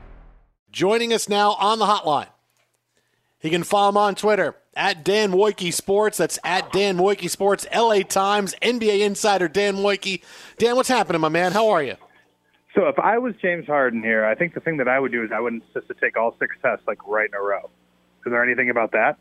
Joining 0.71 1.11
us 1.11 1.27
now 1.27 1.51
on 1.53 1.79
the 1.79 1.85
hotline. 1.85 2.29
He 3.39 3.49
can 3.49 3.63
follow 3.63 3.89
him 3.89 3.97
on 3.97 4.15
Twitter 4.15 4.55
at 4.75 5.03
Dan 5.03 5.31
Woike 5.31 5.73
Sports. 5.73 6.17
That's 6.17 6.39
at 6.43 6.71
Dan 6.71 6.97
Woike 6.97 7.29
Sports, 7.29 7.67
LA 7.75 8.03
Times, 8.03 8.55
NBA 8.61 9.01
insider 9.01 9.47
Dan 9.47 9.77
Woike. 9.77 10.21
Dan, 10.57 10.75
what's 10.75 10.87
happening, 10.87 11.19
my 11.19 11.29
man? 11.29 11.51
How 11.51 11.69
are 11.69 11.83
you? 11.83 11.95
So 12.73 12.87
if 12.87 12.97
I 12.99 13.17
was 13.17 13.35
James 13.41 13.65
Harden 13.65 14.01
here, 14.01 14.23
I 14.23 14.35
think 14.35 14.53
the 14.53 14.61
thing 14.61 14.77
that 14.77 14.87
I 14.87 14.97
would 14.97 15.11
do 15.11 15.23
is 15.23 15.31
I 15.33 15.41
would 15.41 15.53
insist 15.53 15.87
to 15.89 15.93
take 15.95 16.15
all 16.15 16.35
six 16.39 16.55
tests 16.61 16.87
like 16.87 17.05
right 17.05 17.27
in 17.27 17.35
a 17.35 17.41
row. 17.41 17.69
Is 18.25 18.31
there 18.31 18.43
anything 18.43 18.69
about 18.69 18.91
that? 18.93 19.17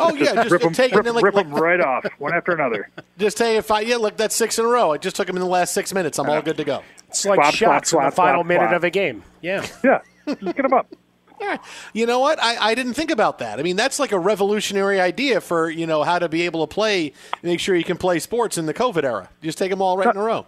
Oh 0.00 0.14
yeah, 0.14 0.34
just 0.34 0.50
rip 0.50 0.62
them, 0.62 0.72
take 0.72 0.90
rip, 0.90 1.06
and 1.06 1.06
then 1.06 1.14
like, 1.14 1.24
rip 1.24 1.34
like 1.34 1.46
'em 1.46 1.54
right 1.54 1.80
off, 1.80 2.04
one 2.18 2.34
after 2.34 2.52
another. 2.52 2.88
just 3.18 3.36
take 3.36 3.56
if 3.56 3.70
I 3.70 3.80
yeah 3.80 3.96
look 3.96 4.16
that's 4.16 4.34
six 4.34 4.58
in 4.58 4.64
a 4.64 4.68
row. 4.68 4.92
I 4.92 4.98
just 4.98 5.14
took 5.14 5.28
them 5.28 5.36
in 5.36 5.42
the 5.42 5.48
last 5.48 5.74
six 5.74 5.94
minutes. 5.94 6.18
I'm 6.18 6.26
all 6.26 6.32
uh-huh. 6.32 6.40
good 6.40 6.56
to 6.56 6.64
go. 6.64 6.82
It's 7.06 7.24
like 7.24 7.36
Swap, 7.36 7.54
swap, 7.54 7.54
shots 7.54 7.92
in 7.92 7.98
the 7.98 8.02
swap, 8.10 8.14
final 8.14 8.40
swap, 8.40 8.46
minute 8.46 8.64
swap. 8.64 8.76
of 8.76 8.84
a 8.84 8.90
game. 8.90 9.22
Yeah. 9.42 9.64
Yeah, 9.84 10.00
just 10.26 10.40
get 10.42 10.62
them 10.62 10.72
up. 10.72 10.86
Yeah. 11.38 11.58
You 11.92 12.06
know 12.06 12.18
what? 12.18 12.42
I, 12.42 12.70
I 12.70 12.74
didn't 12.74 12.94
think 12.94 13.10
about 13.10 13.40
that. 13.40 13.60
I 13.60 13.62
mean, 13.62 13.76
that's 13.76 13.98
like 13.98 14.10
a 14.10 14.18
revolutionary 14.18 15.00
idea 15.00 15.42
for 15.42 15.68
you 15.68 15.86
know 15.86 16.02
how 16.02 16.18
to 16.18 16.30
be 16.30 16.46
able 16.46 16.66
to 16.66 16.74
play, 16.74 17.12
make 17.42 17.60
sure 17.60 17.76
you 17.76 17.84
can 17.84 17.98
play 17.98 18.20
sports 18.20 18.56
in 18.56 18.64
the 18.64 18.72
COVID 18.72 19.04
era. 19.04 19.28
Just 19.42 19.58
take 19.58 19.68
them 19.68 19.82
all 19.82 19.98
right 19.98 20.08
in 20.14 20.18
a 20.18 20.24
row. 20.24 20.46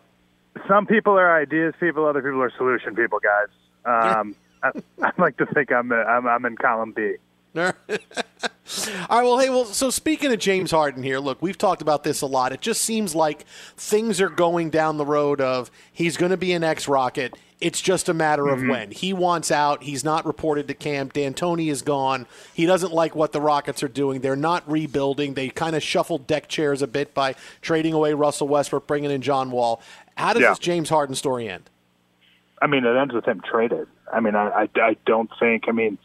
Some 0.66 0.86
people 0.86 1.12
are 1.12 1.38
ideas 1.38 1.74
people, 1.78 2.06
other 2.06 2.22
people 2.22 2.40
are 2.40 2.50
solution 2.56 2.96
people, 2.96 3.18
guys. 3.20 3.48
Um, 3.84 4.34
I, 4.62 4.70
I 5.02 5.12
like 5.18 5.36
to 5.36 5.44
think 5.46 5.70
I'm, 5.70 5.92
I'm 5.92 6.26
I'm 6.26 6.46
in 6.46 6.56
column 6.56 6.92
B. 6.92 7.16
All 7.56 7.72
right. 7.88 9.24
Well, 9.24 9.38
hey, 9.38 9.48
well, 9.50 9.64
so 9.64 9.90
speaking 9.90 10.32
of 10.32 10.38
James 10.38 10.70
Harden 10.70 11.02
here, 11.02 11.18
look, 11.18 11.40
we've 11.40 11.56
talked 11.58 11.82
about 11.82 12.04
this 12.04 12.20
a 12.20 12.26
lot. 12.26 12.52
It 12.52 12.60
just 12.60 12.82
seems 12.82 13.14
like 13.14 13.46
things 13.76 14.20
are 14.20 14.28
going 14.28 14.70
down 14.70 14.98
the 14.98 15.06
road 15.06 15.40
of 15.40 15.70
he's 15.92 16.16
going 16.16 16.30
to 16.30 16.36
be 16.36 16.52
an 16.52 16.62
ex 16.62 16.86
Rocket. 16.86 17.34
It's 17.60 17.80
just 17.80 18.08
a 18.08 18.14
matter 18.14 18.46
of 18.48 18.60
mm-hmm. 18.60 18.70
when. 18.70 18.90
He 18.92 19.12
wants 19.12 19.50
out. 19.50 19.82
He's 19.82 20.04
not 20.04 20.24
reported 20.26 20.68
to 20.68 20.74
camp. 20.74 21.14
D'Antoni 21.14 21.70
is 21.70 21.82
gone. 21.82 22.26
He 22.54 22.66
doesn't 22.66 22.92
like 22.92 23.16
what 23.16 23.32
the 23.32 23.40
Rockets 23.40 23.82
are 23.82 23.88
doing. 23.88 24.20
They're 24.20 24.36
not 24.36 24.70
rebuilding. 24.70 25.34
They 25.34 25.48
kind 25.48 25.74
of 25.74 25.82
shuffled 25.82 26.26
deck 26.28 26.46
chairs 26.48 26.82
a 26.82 26.86
bit 26.86 27.14
by 27.14 27.34
trading 27.60 27.94
away 27.94 28.12
Russell 28.12 28.46
Westbrook, 28.46 28.86
bringing 28.86 29.10
in 29.10 29.22
John 29.22 29.50
Wall. 29.50 29.82
How 30.16 30.34
does 30.34 30.42
Yeah. 30.42 30.50
this 30.50 30.60
James 30.60 30.88
Harden 30.88 31.16
story 31.16 31.48
end? 31.48 31.68
I 32.62 32.66
mean, 32.68 32.84
it 32.84 32.96
ends 32.96 33.14
with 33.14 33.24
him 33.24 33.40
traded. 33.40 33.88
I 34.12 34.20
mean, 34.20 34.36
I, 34.36 34.48
I, 34.48 34.68
I 34.80 34.96
don't 35.06 35.30
think. 35.40 35.64
I 35.68 35.72
mean, 35.72 35.98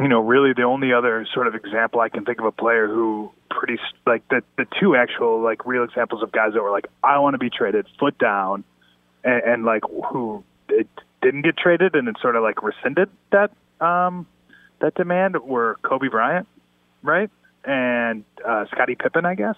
you 0.00 0.08
know, 0.08 0.20
really 0.20 0.54
the 0.54 0.62
only 0.62 0.94
other 0.94 1.26
sort 1.34 1.46
of 1.46 1.54
example 1.54 2.00
I 2.00 2.08
can 2.08 2.24
think 2.24 2.38
of 2.38 2.46
a 2.46 2.52
player 2.52 2.88
who 2.88 3.30
pretty 3.50 3.78
like 4.06 4.26
the 4.28 4.42
the 4.56 4.66
two 4.80 4.96
actual 4.96 5.42
like 5.42 5.66
real 5.66 5.84
examples 5.84 6.22
of 6.22 6.32
guys 6.32 6.54
that 6.54 6.62
were 6.62 6.70
like, 6.70 6.86
I 7.04 7.18
want 7.18 7.34
to 7.34 7.38
be 7.38 7.50
traded, 7.50 7.86
foot 7.98 8.16
down, 8.18 8.64
and, 9.22 9.42
and 9.42 9.64
like 9.64 9.82
who 10.10 10.42
it 10.70 10.88
didn't 11.20 11.42
get 11.42 11.58
traded 11.58 11.94
and 11.94 12.08
it 12.08 12.16
sort 12.22 12.34
of 12.34 12.42
like 12.42 12.62
rescinded 12.62 13.10
that 13.30 13.50
um 13.80 14.26
that 14.80 14.94
demand 14.94 15.38
were 15.42 15.76
Kobe 15.82 16.08
Bryant, 16.08 16.48
right, 17.02 17.28
and 17.64 18.24
uh, 18.42 18.64
Scottie 18.72 18.94
Pippen, 18.94 19.26
I 19.26 19.34
guess. 19.34 19.56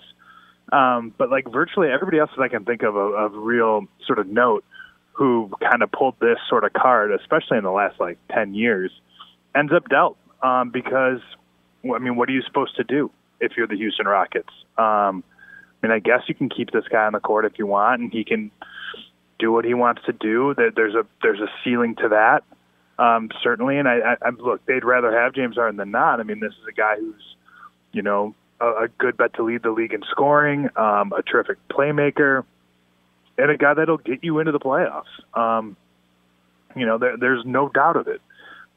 Um, 0.72 1.14
but 1.16 1.30
like 1.30 1.46
virtually 1.52 1.88
everybody 1.88 2.18
else 2.18 2.30
that 2.36 2.42
I 2.42 2.48
can 2.48 2.64
think 2.64 2.82
of 2.82 2.96
of, 2.96 3.14
of 3.14 3.32
real 3.34 3.86
sort 4.04 4.18
of 4.18 4.26
note 4.26 4.64
who 5.12 5.52
kind 5.60 5.84
of 5.84 5.92
pulled 5.92 6.18
this 6.18 6.38
sort 6.48 6.64
of 6.64 6.72
card, 6.72 7.12
especially 7.12 7.58
in 7.58 7.64
the 7.64 7.70
last 7.70 8.00
like 8.00 8.18
ten 8.28 8.54
years, 8.54 8.90
ends 9.54 9.72
up 9.72 9.88
dealt 9.88 10.16
um, 10.42 10.70
because 10.70 11.20
I 11.84 11.98
mean, 11.98 12.16
what 12.16 12.28
are 12.28 12.32
you 12.32 12.42
supposed 12.42 12.76
to 12.76 12.84
do 12.84 13.10
if 13.40 13.52
you're 13.56 13.66
the 13.66 13.76
Houston 13.76 14.06
Rockets? 14.06 14.50
Um, 14.78 15.24
I 15.82 15.86
mean, 15.86 15.92
I 15.92 15.98
guess 15.98 16.22
you 16.28 16.34
can 16.34 16.48
keep 16.48 16.70
this 16.70 16.84
guy 16.88 17.06
on 17.06 17.12
the 17.12 17.20
court 17.20 17.44
if 17.44 17.58
you 17.58 17.66
want, 17.66 18.00
and 18.00 18.12
he 18.12 18.24
can 18.24 18.50
do 19.38 19.50
what 19.50 19.64
he 19.64 19.74
wants 19.74 20.02
to 20.06 20.12
do. 20.12 20.54
There's 20.54 20.94
a 20.94 21.04
there's 21.22 21.40
a 21.40 21.48
ceiling 21.64 21.96
to 21.96 22.08
that, 22.10 22.44
um, 22.98 23.30
certainly. 23.42 23.78
And 23.78 23.88
I, 23.88 23.98
I, 23.98 24.16
I 24.22 24.30
look, 24.30 24.64
they'd 24.66 24.84
rather 24.84 25.12
have 25.12 25.34
James 25.34 25.56
Harden 25.56 25.76
than 25.76 25.90
not. 25.90 26.20
I 26.20 26.22
mean, 26.22 26.40
this 26.40 26.52
is 26.52 26.66
a 26.68 26.72
guy 26.72 26.96
who's, 26.96 27.36
you 27.92 28.02
know, 28.02 28.34
a, 28.60 28.84
a 28.84 28.88
good 28.98 29.16
bet 29.16 29.34
to 29.34 29.42
lead 29.42 29.62
the 29.62 29.70
league 29.70 29.92
in 29.92 30.02
scoring, 30.10 30.68
um, 30.76 31.12
a 31.12 31.22
terrific 31.22 31.58
playmaker, 31.68 32.44
and 33.36 33.50
a 33.50 33.56
guy 33.56 33.74
that'll 33.74 33.98
get 33.98 34.22
you 34.22 34.38
into 34.38 34.52
the 34.52 34.60
playoffs. 34.60 35.04
Um, 35.34 35.76
you 36.76 36.86
know, 36.86 36.98
there, 36.98 37.16
there's 37.16 37.44
no 37.44 37.68
doubt 37.68 37.96
of 37.96 38.06
it. 38.06 38.20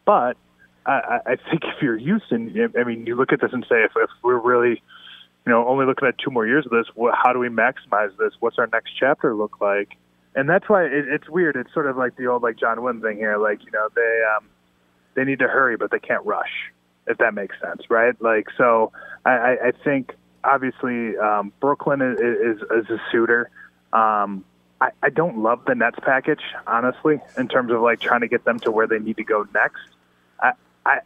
But 0.05 0.37
I, 0.85 1.19
I 1.25 1.35
think 1.35 1.63
if 1.63 1.81
you're 1.81 1.97
Houston, 1.97 2.71
I 2.77 2.83
mean, 2.83 3.05
you 3.05 3.15
look 3.15 3.33
at 3.33 3.41
this 3.41 3.51
and 3.53 3.65
say, 3.67 3.83
if, 3.83 3.91
if 3.95 4.09
we're 4.23 4.37
really, 4.37 4.81
you 5.45 5.51
know, 5.51 5.67
only 5.67 5.85
looking 5.85 6.07
at 6.07 6.17
two 6.17 6.29
more 6.29 6.45
years 6.45 6.65
of 6.65 6.71
this, 6.71 6.85
what, 6.95 7.15
how 7.15 7.33
do 7.33 7.39
we 7.39 7.49
maximize 7.49 8.15
this? 8.17 8.33
What's 8.39 8.59
our 8.59 8.67
next 8.67 8.91
chapter 8.97 9.33
look 9.33 9.59
like? 9.59 9.97
And 10.35 10.49
that's 10.49 10.69
why 10.69 10.83
it, 10.83 11.07
it's 11.07 11.29
weird. 11.29 11.55
It's 11.55 11.73
sort 11.73 11.87
of 11.87 11.97
like 11.97 12.17
the 12.17 12.27
old 12.27 12.43
like 12.43 12.57
John 12.57 12.81
Wooden 12.83 13.01
thing 13.01 13.17
here. 13.17 13.37
Like 13.37 13.63
you 13.63 13.71
know, 13.71 13.87
they 13.95 14.21
um, 14.35 14.45
they 15.15 15.23
need 15.23 15.39
to 15.39 15.47
hurry, 15.47 15.77
but 15.77 15.91
they 15.91 15.99
can't 15.99 16.25
rush. 16.25 16.71
If 17.07 17.19
that 17.19 17.33
makes 17.33 17.55
sense, 17.61 17.83
right? 17.89 18.19
Like 18.21 18.47
so, 18.57 18.91
I, 19.25 19.57
I, 19.65 19.71
think 19.83 20.15
obviously 20.43 21.15
um, 21.17 21.53
Brooklyn 21.59 22.01
is, 22.01 22.19
is 22.19 22.61
is 22.63 22.89
a 22.89 22.99
suitor. 23.11 23.49
Um, 23.93 24.43
I, 24.81 24.89
I 25.03 25.09
don't 25.09 25.37
love 25.37 25.61
the 25.65 25.75
Nets 25.75 25.99
package, 26.01 26.41
honestly, 26.67 27.21
in 27.37 27.47
terms 27.47 27.71
of 27.71 27.81
like 27.81 28.01
trying 28.01 28.21
to 28.21 28.27
get 28.27 28.43
them 28.43 28.59
to 28.61 28.71
where 28.71 28.87
they 28.87 28.99
need 28.99 29.17
to 29.17 29.23
go 29.23 29.47
next. 29.53 29.81
I, 30.85 30.99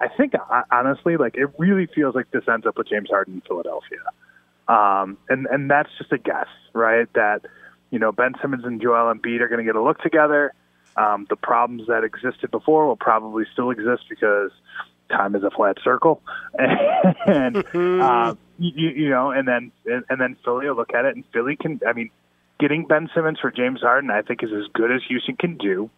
I 0.00 0.08
think 0.08 0.34
honestly, 0.70 1.16
like 1.16 1.36
it 1.36 1.48
really 1.58 1.86
feels 1.86 2.14
like 2.14 2.30
this 2.30 2.44
ends 2.48 2.66
up 2.66 2.78
with 2.78 2.88
James 2.88 3.10
Harden 3.10 3.34
in 3.34 3.40
Philadelphia, 3.42 3.98
um, 4.68 5.18
and 5.28 5.46
and 5.46 5.70
that's 5.70 5.90
just 5.98 6.12
a 6.12 6.18
guess, 6.18 6.48
right? 6.72 7.12
That 7.14 7.42
you 7.90 7.98
know 7.98 8.12
Ben 8.12 8.34
Simmons 8.40 8.64
and 8.64 8.80
Joel 8.80 9.12
Embiid 9.12 9.40
are 9.40 9.48
going 9.48 9.58
to 9.58 9.64
get 9.64 9.76
a 9.76 9.82
look 9.82 10.00
together. 10.00 10.54
Um, 10.96 11.26
the 11.28 11.36
problems 11.36 11.86
that 11.88 12.02
existed 12.02 12.50
before 12.50 12.86
will 12.86 12.96
probably 12.96 13.44
still 13.52 13.70
exist 13.70 14.04
because 14.08 14.50
time 15.10 15.34
is 15.34 15.42
a 15.42 15.50
flat 15.50 15.76
circle, 15.84 16.22
and 17.26 17.56
uh, 17.74 18.34
you, 18.58 18.88
you 18.88 19.10
know, 19.10 19.30
and 19.32 19.46
then 19.46 19.72
and, 19.86 20.04
and 20.08 20.20
then 20.20 20.36
Philly 20.44 20.66
will 20.66 20.76
look 20.76 20.94
at 20.94 21.04
it, 21.04 21.14
and 21.14 21.24
Philly 21.32 21.56
can. 21.56 21.80
I 21.86 21.92
mean, 21.92 22.10
getting 22.58 22.86
Ben 22.86 23.10
Simmons 23.14 23.38
for 23.38 23.50
James 23.50 23.80
Harden, 23.80 24.10
I 24.10 24.22
think, 24.22 24.42
is 24.42 24.50
as 24.52 24.66
good 24.72 24.90
as 24.90 25.02
Houston 25.08 25.36
can 25.36 25.56
do. 25.58 25.90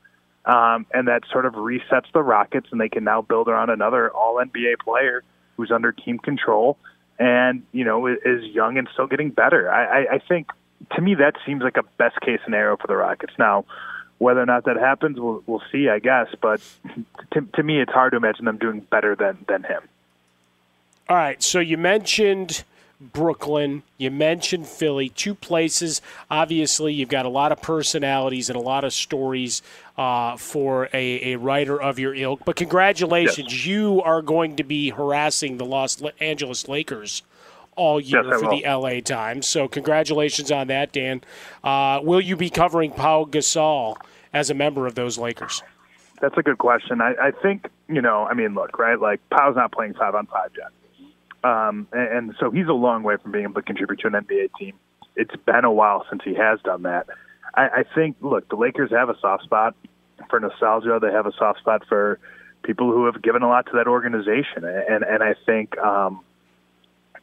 Um, 0.45 0.86
and 0.93 1.07
that 1.07 1.22
sort 1.30 1.47
of 1.47 1.55
resets 1.55 2.11
the 2.12 2.22
Rockets, 2.22 2.66
and 2.72 2.80
they 2.80 2.88
can 2.88 3.05
now 3.05 3.22
build 3.22 3.49
around 3.49 3.70
another 3.70 4.11
All 4.11 4.36
NBA 4.36 4.80
player 4.82 5.22
who's 5.57 5.70
under 5.70 5.93
team 5.93 6.18
control 6.18 6.76
and 7.18 7.62
you 7.72 7.84
know 7.84 8.07
is 8.07 8.45
young 8.45 8.78
and 8.78 8.88
still 8.93 9.07
getting 9.07 9.30
better. 9.30 9.70
I, 9.70 9.84
I, 9.84 10.14
I 10.14 10.18
think 10.18 10.51
to 10.97 11.01
me 11.01 11.14
that 11.16 11.36
seems 11.47 11.62
like 11.62 11.76
a 11.76 11.84
best 11.97 12.20
case 12.20 12.40
scenario 12.45 12.76
for 12.76 12.86
the 12.86 12.97
Rockets. 12.97 13.34
Now, 13.38 13.64
whether 14.18 14.40
or 14.40 14.47
not 14.47 14.64
that 14.64 14.76
happens, 14.76 15.20
we'll, 15.20 15.43
we'll 15.47 15.62
see, 15.70 15.88
I 15.88 15.99
guess. 15.99 16.28
But 16.40 16.61
to, 17.32 17.43
to 17.55 17.62
me, 17.62 17.80
it's 17.80 17.93
hard 17.93 18.12
to 18.12 18.16
imagine 18.16 18.45
them 18.45 18.59
doing 18.59 18.80
better 18.80 19.14
than 19.14 19.45
than 19.49 19.62
him. 19.62 19.82
All 21.09 21.16
right. 21.16 21.43
So 21.43 21.61
you 21.61 21.78
mentioned 21.78 22.64
Brooklyn. 23.12 23.82
You 23.98 24.11
mentioned 24.11 24.66
Philly. 24.66 25.09
Two 25.09 25.34
places. 25.34 26.00
Obviously, 26.30 26.92
you've 26.92 27.09
got 27.09 27.26
a 27.26 27.30
lot 27.30 27.53
of 27.53 27.61
personalities 27.61 28.48
and 28.48 28.57
a 28.57 28.61
lot 28.62 28.84
of 28.84 28.92
stories 28.92 29.62
uh, 29.98 30.36
for 30.36 30.88
a, 30.92 31.32
a 31.34 31.36
writer 31.38 31.80
of 31.80 31.98
your 31.98 32.14
ilk. 32.14 32.42
But 32.44 32.57
congratulations, 32.57 33.66
you 33.66 34.00
are 34.03 34.22
going 34.22 34.57
to 34.57 34.64
be 34.64 34.90
harassing 34.90 35.57
the 35.59 35.64
Los 35.64 36.03
Angeles 36.20 36.68
Lakers 36.68 37.22
all 37.76 38.00
year 38.00 38.22
Yes, 38.24 38.40
for 38.40 38.48
will. 38.48 38.61
the 38.61 38.64
LA 38.68 39.00
Times. 39.00 39.48
So 39.48 39.66
congratulations 39.68 40.50
on 40.50 40.66
that, 40.68 40.92
Dan. 40.92 41.22
Uh, 41.64 42.00
will 42.03 42.20
you 42.20 42.36
be 42.36 42.50
covering 42.50 42.92
Pau 42.92 43.24
Gasol 43.24 43.96
as 44.32 44.50
a 44.50 44.55
member 44.55 44.86
of 44.86 44.94
those 44.94 45.18
Lakers? 45.18 45.62
That's 46.20 46.36
a 46.36 46.42
good 46.42 46.59
question. 46.59 47.00
I, 47.00 47.14
I 47.20 47.30
think 47.30 47.68
you 47.88 48.00
know. 48.00 48.26
I 48.30 48.34
mean, 48.34 48.55
look, 48.55 48.78
right? 48.78 49.00
Like 49.00 49.20
Pau's 49.30 49.57
not 49.57 49.72
playing 49.72 49.94
five 49.94 50.14
on 50.14 50.26
five 50.26 50.50
yet, 50.57 50.68
um, 51.45 51.88
and, 51.93 52.09
and 52.16 52.34
so 52.38 52.51
he's 52.51 52.68
a 52.68 52.72
long 52.72 53.03
way 53.03 53.16
from 53.16 53.32
being 53.32 53.45
able 53.45 53.55
to 53.55 53.62
contribute 53.62 54.01
to 54.01 54.07
an 54.09 54.12
NBA 54.14 54.51
team. 54.59 54.74
It's 55.16 55.34
been 55.45 55.64
a 55.64 55.72
while 55.72 56.07
since 56.09 56.22
he 56.24 56.34
has 56.34 56.61
done 56.62 56.82
that. 56.82 57.07
I, 57.55 57.68
I 57.68 57.84
think. 57.95 58.16
Look, 58.20 58.49
the 58.49 58.57
Lakers 58.57 58.90
have 58.90 59.09
a 59.09 59.18
soft 59.20 59.45
spot 59.45 59.74
for 60.30 60.40
nostalgia. 60.40 60.99
They 61.01 61.12
have 61.12 61.26
a 61.26 61.32
soft 61.32 61.59
spot 61.59 61.82
for 61.88 62.18
people 62.62 62.93
who 62.93 63.07
have 63.07 63.20
given 63.22 63.43
a 63.43 63.49
lot 63.49 63.66
to 63.66 63.72
that 63.74 63.86
organization, 63.86 64.64
and 64.64 65.05
and 65.05 65.22
I 65.22 65.34
think 65.47 65.76
um, 65.78 66.20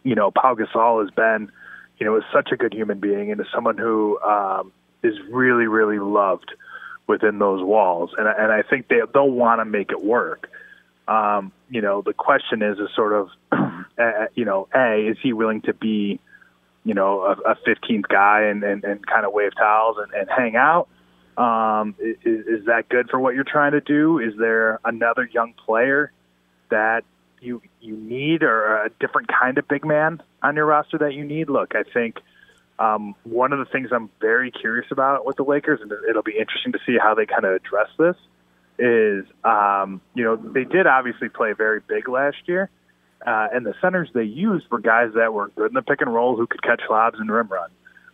you 0.04 0.16
know 0.16 0.32
Pau 0.32 0.56
Gasol 0.56 1.02
has 1.02 1.12
been 1.12 1.52
you 1.98 2.06
know 2.06 2.16
is 2.18 2.24
such 2.34 2.52
a 2.52 2.58
good 2.58 2.74
human 2.74 3.00
being 3.00 3.32
and 3.32 3.42
is 3.42 3.48
someone 3.54 3.78
who 3.78 4.20
um, 4.22 4.72
is 5.04 5.16
really 5.30 5.68
really 5.68 6.00
loved 6.00 6.52
within 7.08 7.40
those 7.40 7.64
walls, 7.64 8.12
and 8.18 8.28
and 8.28 8.52
I 8.52 8.62
think 8.62 8.88
they 8.88 9.02
they'll 9.14 9.30
want 9.30 9.62
to 9.62 9.66
make 9.66 9.92
it 9.92 10.04
work. 10.04 10.50
Um, 11.08 11.52
you 11.70 11.82
know, 11.82 12.02
the 12.02 12.14
question 12.14 12.62
is 12.62 12.78
is 12.78 12.90
sort 12.96 13.14
of, 13.14 13.30
uh, 14.00 14.28
you 14.34 14.46
know, 14.46 14.68
a 14.74 15.08
is 15.10 15.18
he 15.22 15.34
willing 15.34 15.62
to 15.62 15.74
be, 15.74 16.20
you 16.84 16.94
know, 16.94 17.22
a, 17.22 17.52
a 17.52 17.56
15th 17.68 18.08
guy 18.08 18.44
and, 18.44 18.64
and, 18.64 18.84
and 18.84 19.06
kind 19.06 19.26
of 19.26 19.34
wave 19.34 19.52
towels 19.58 19.98
and, 20.00 20.14
and 20.14 20.30
hang 20.30 20.56
out? 20.56 20.88
Um, 21.38 21.96
is, 22.00 22.18
is 22.24 22.66
that 22.66 22.90
good 22.90 23.10
for 23.10 23.20
what 23.20 23.36
you're 23.36 23.44
trying 23.44 23.74
to 23.74 23.82
do? 23.82 24.20
Is 24.20 24.34
there 24.38 24.80
another 24.84 25.30
young 25.32 25.54
player 25.54 26.12
that 26.70 27.04
you 27.42 27.62
you 27.80 27.96
need, 27.96 28.44
or 28.44 28.84
a 28.84 28.90
different 29.00 29.30
kind 29.30 29.58
of 29.58 29.68
big 29.68 29.86
man 29.86 30.22
on 30.44 30.56
your 30.56 30.66
roster 30.66 30.98
that 31.00 31.14
you 31.14 31.24
need? 31.24 31.50
Look, 31.50 31.76
I 31.76 31.84
think 31.84 32.18
um, 32.78 33.16
one 33.24 33.54
of 33.54 33.60
the 33.60 33.66
things 33.66 33.90
I'm 33.92 34.10
very 34.20 34.52
curious 34.52 34.88
about 34.92 35.26
with 35.26 35.38
the 35.38 35.44
Lakers, 35.44 35.80
and 35.82 35.92
it'll 36.10 36.24
be 36.24 36.38
interesting 36.38 36.74
to 36.74 36.80
see 36.86 36.98
how 37.02 37.16
they 37.16 37.26
kind 37.26 37.46
of 37.46 37.54
address 37.54 37.90
this, 37.98 38.16
is 38.78 39.26
um, 39.44 40.02
you 40.16 40.24
know 40.24 40.36
they 40.36 40.64
did 40.64 40.88
obviously 40.88 41.30
play 41.30 41.54
very 41.54 41.80
big 41.80 42.10
last 42.10 42.38
year, 42.48 42.70
uh, 43.26 43.48
and 43.54 43.66
the 43.66 43.74
centers 43.82 44.10
they 44.14 44.24
used 44.24 44.70
were 44.72 44.80
guys 44.80 45.12
that 45.16 45.34
were 45.34 45.50
good 45.50 45.68
in 45.68 45.74
the 45.74 45.82
pick 45.82 46.02
and 46.02 46.14
roll 46.14 46.36
who 46.38 46.48
could 46.48 46.64
catch 46.64 46.82
lobs 46.90 47.20
and 47.20 47.32
rim 47.32 47.48
run. 47.48 47.70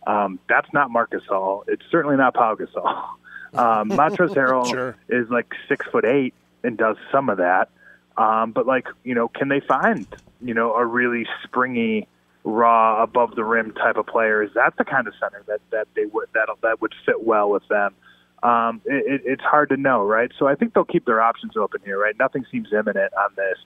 Um, 0.06 0.38
that's 0.48 0.72
not 0.72 0.90
Marcus 0.90 1.22
Gasol. 1.28 1.64
It's 1.68 1.82
certainly 1.90 2.16
not 2.16 2.34
Pau 2.34 2.54
Gasol. 2.54 3.04
Um, 3.54 3.88
Montrezl 3.88 4.34
Harrell 4.36 4.68
Sure. 4.70 4.96
is 5.08 5.30
like 5.30 5.50
six 5.66 5.86
foot 5.90 6.04
eight 6.04 6.34
and 6.62 6.76
does 6.76 6.96
some 7.10 7.30
of 7.30 7.38
that. 7.38 7.70
Um, 8.18 8.50
but 8.50 8.66
like, 8.66 8.86
you 9.02 9.14
know, 9.14 9.28
can 9.28 9.48
they 9.48 9.60
find, 9.60 10.06
you 10.42 10.52
know, 10.52 10.74
a 10.74 10.84
really 10.84 11.26
springy, 11.42 12.06
raw, 12.44 13.02
above 13.02 13.34
the 13.34 13.44
rim 13.44 13.72
type 13.72 13.96
of 13.96 14.06
player? 14.08 14.42
Is 14.42 14.50
that 14.56 14.74
the 14.76 14.84
kind 14.84 15.06
of 15.06 15.14
center 15.18 15.42
that 15.46 15.60
that 15.70 15.86
they 15.94 16.04
would 16.06 16.28
that 16.34 16.48
that 16.62 16.82
would 16.82 16.92
fit 17.06 17.24
well 17.24 17.48
with 17.48 17.66
them? 17.68 17.94
Um, 18.42 18.82
it, 18.84 19.06
it, 19.06 19.22
it's 19.24 19.42
hard 19.42 19.70
to 19.70 19.76
know, 19.78 20.04
right? 20.04 20.30
So 20.38 20.46
I 20.46 20.54
think 20.54 20.74
they'll 20.74 20.84
keep 20.84 21.06
their 21.06 21.22
options 21.22 21.56
open 21.56 21.80
here, 21.84 21.98
right? 21.98 22.18
Nothing 22.18 22.44
seems 22.50 22.72
imminent 22.72 23.12
on 23.14 23.30
this. 23.36 23.56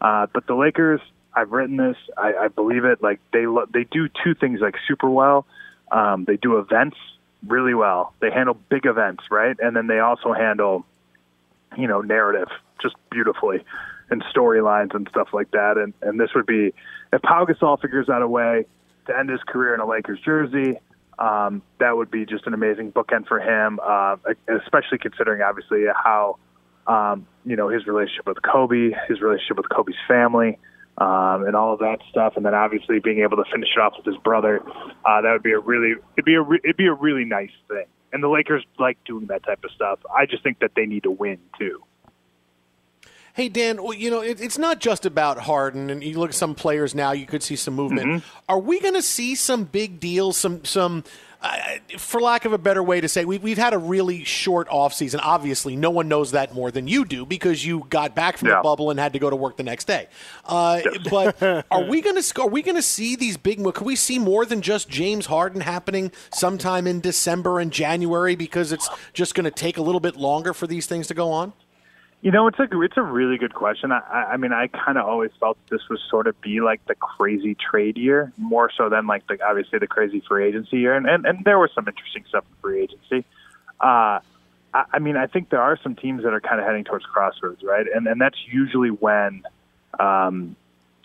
Uh, 0.00 0.26
but 0.32 0.46
the 0.46 0.54
Lakers, 0.54 1.00
I've 1.34 1.50
written 1.50 1.76
this. 1.76 1.96
I, 2.16 2.34
I 2.34 2.48
believe 2.48 2.84
it. 2.84 3.02
Like 3.02 3.20
they 3.32 3.46
lo- 3.46 3.66
they 3.72 3.84
do 3.84 4.08
two 4.08 4.34
things 4.34 4.60
like 4.60 4.76
super 4.88 5.08
well. 5.08 5.46
Um, 5.92 6.24
they 6.24 6.36
do 6.36 6.58
events 6.58 6.96
really 7.46 7.74
well. 7.74 8.14
They 8.20 8.30
handle 8.30 8.56
big 8.68 8.86
events, 8.86 9.24
right? 9.30 9.56
And 9.60 9.76
then 9.76 9.86
they 9.86 9.98
also 9.98 10.32
handle, 10.32 10.84
you 11.76 11.86
know, 11.86 12.00
narrative 12.00 12.48
just 12.82 12.96
beautifully 13.10 13.64
and 14.10 14.22
storylines 14.24 14.94
and 14.94 15.06
stuff 15.10 15.28
like 15.32 15.50
that. 15.52 15.76
And 15.76 15.92
and 16.02 16.18
this 16.18 16.30
would 16.34 16.46
be 16.46 16.72
if 17.12 17.22
Pau 17.22 17.44
Gasol 17.44 17.80
figures 17.80 18.08
out 18.08 18.22
a 18.22 18.28
way 18.28 18.64
to 19.06 19.18
end 19.18 19.30
his 19.30 19.40
career 19.46 19.74
in 19.74 19.80
a 19.80 19.86
Lakers 19.86 20.20
jersey. 20.24 20.78
Um, 21.18 21.60
that 21.80 21.98
would 21.98 22.10
be 22.10 22.24
just 22.24 22.46
an 22.46 22.54
amazing 22.54 22.92
bookend 22.92 23.26
for 23.26 23.38
him, 23.40 23.78
uh, 23.82 24.16
especially 24.48 24.96
considering 24.96 25.42
obviously 25.42 25.84
how 25.94 26.38
um, 26.86 27.26
you 27.44 27.56
know 27.56 27.68
his 27.68 27.86
relationship 27.86 28.26
with 28.26 28.38
Kobe, 28.42 28.90
his 29.08 29.20
relationship 29.20 29.56
with 29.56 29.68
Kobe's 29.68 29.96
family, 30.08 30.58
um, 30.98 31.44
and 31.46 31.56
all 31.56 31.72
of 31.72 31.80
that 31.80 31.98
stuff. 32.10 32.34
And 32.36 32.44
then 32.44 32.54
obviously 32.54 33.00
being 33.00 33.20
able 33.20 33.36
to 33.36 33.44
finish 33.50 33.68
it 33.76 33.80
off 33.80 33.94
with 33.96 34.06
his 34.06 34.16
brother, 34.22 34.60
uh, 35.04 35.20
that 35.22 35.32
would 35.32 35.42
be 35.42 35.52
a 35.52 35.58
really 35.58 35.94
it'd 36.16 36.24
be 36.24 36.34
a 36.34 36.42
re- 36.42 36.60
it'd 36.64 36.76
be 36.76 36.86
a 36.86 36.94
really 36.94 37.24
nice 37.24 37.52
thing. 37.68 37.86
And 38.12 38.22
the 38.22 38.28
Lakers 38.28 38.64
like 38.78 38.98
doing 39.04 39.26
that 39.26 39.44
type 39.44 39.62
of 39.64 39.70
stuff. 39.70 40.00
I 40.14 40.26
just 40.26 40.42
think 40.42 40.58
that 40.60 40.72
they 40.74 40.86
need 40.86 41.04
to 41.04 41.10
win 41.10 41.38
too. 41.58 41.82
Hey 43.40 43.48
Dan, 43.48 43.82
well, 43.82 43.94
you 43.94 44.10
know 44.10 44.20
it, 44.20 44.38
it's 44.38 44.58
not 44.58 44.80
just 44.80 45.06
about 45.06 45.38
Harden, 45.38 45.88
and 45.88 46.04
you 46.04 46.18
look 46.18 46.28
at 46.28 46.34
some 46.34 46.54
players 46.54 46.94
now. 46.94 47.12
You 47.12 47.24
could 47.24 47.42
see 47.42 47.56
some 47.56 47.72
movement. 47.72 48.06
Mm-hmm. 48.06 48.42
Are 48.50 48.58
we 48.58 48.80
going 48.80 48.92
to 48.92 49.00
see 49.00 49.34
some 49.34 49.64
big 49.64 49.98
deals? 49.98 50.36
Some 50.36 50.62
some, 50.66 51.04
uh, 51.40 51.56
for 51.96 52.20
lack 52.20 52.44
of 52.44 52.52
a 52.52 52.58
better 52.58 52.82
way 52.82 53.00
to 53.00 53.08
say, 53.08 53.24
we, 53.24 53.38
we've 53.38 53.56
had 53.56 53.72
a 53.72 53.78
really 53.78 54.24
short 54.24 54.68
offseason. 54.68 55.20
Obviously, 55.22 55.74
no 55.74 55.88
one 55.88 56.06
knows 56.06 56.32
that 56.32 56.52
more 56.52 56.70
than 56.70 56.86
you 56.86 57.06
do 57.06 57.24
because 57.24 57.64
you 57.64 57.86
got 57.88 58.14
back 58.14 58.36
from 58.36 58.50
the 58.50 58.60
bubble 58.62 58.90
and 58.90 59.00
had 59.00 59.14
to 59.14 59.18
go 59.18 59.30
to 59.30 59.36
work 59.36 59.56
the 59.56 59.62
next 59.62 59.86
day. 59.86 60.08
Uh, 60.44 60.82
but 61.08 61.42
are 61.70 61.84
we 61.84 62.02
going 62.02 62.20
to 62.20 62.42
are 62.42 62.48
we 62.48 62.60
going 62.60 62.76
to 62.76 62.82
see 62.82 63.16
these 63.16 63.38
big? 63.38 63.64
Could 63.64 63.86
we 63.86 63.96
see 63.96 64.18
more 64.18 64.44
than 64.44 64.60
just 64.60 64.90
James 64.90 65.24
Harden 65.24 65.62
happening 65.62 66.12
sometime 66.30 66.86
in 66.86 67.00
December 67.00 67.58
and 67.58 67.72
January 67.72 68.36
because 68.36 68.70
it's 68.70 68.90
just 69.14 69.34
going 69.34 69.44
to 69.44 69.50
take 69.50 69.78
a 69.78 69.82
little 69.82 69.98
bit 69.98 70.16
longer 70.16 70.52
for 70.52 70.66
these 70.66 70.84
things 70.84 71.06
to 71.06 71.14
go 71.14 71.32
on? 71.32 71.54
You 72.22 72.30
know, 72.30 72.48
it's 72.48 72.58
a 72.58 72.68
it's 72.82 72.98
a 72.98 73.02
really 73.02 73.38
good 73.38 73.54
question. 73.54 73.92
I, 73.92 74.00
I 74.32 74.36
mean, 74.36 74.52
I 74.52 74.66
kind 74.66 74.98
of 74.98 75.06
always 75.06 75.30
felt 75.40 75.56
this 75.70 75.80
would 75.88 76.00
sort 76.10 76.26
of 76.26 76.38
be 76.42 76.60
like 76.60 76.84
the 76.86 76.94
crazy 76.94 77.54
trade 77.54 77.96
year, 77.96 78.30
more 78.36 78.70
so 78.76 78.90
than 78.90 79.06
like 79.06 79.26
the 79.26 79.38
obviously 79.42 79.78
the 79.78 79.86
crazy 79.86 80.22
free 80.28 80.46
agency 80.46 80.78
year, 80.78 80.94
and 80.94 81.06
and, 81.08 81.24
and 81.24 81.44
there 81.46 81.58
was 81.58 81.70
some 81.74 81.88
interesting 81.88 82.24
stuff 82.28 82.44
in 82.50 82.56
free 82.60 82.82
agency. 82.82 83.24
Uh, 83.80 84.20
I, 84.74 84.84
I 84.92 84.98
mean, 84.98 85.16
I 85.16 85.28
think 85.28 85.48
there 85.48 85.62
are 85.62 85.78
some 85.82 85.96
teams 85.96 86.22
that 86.24 86.34
are 86.34 86.42
kind 86.42 86.60
of 86.60 86.66
heading 86.66 86.84
towards 86.84 87.06
crossroads, 87.06 87.62
right? 87.62 87.86
And 87.94 88.06
and 88.06 88.20
that's 88.20 88.38
usually 88.52 88.90
when 88.90 89.42
um, 89.98 90.56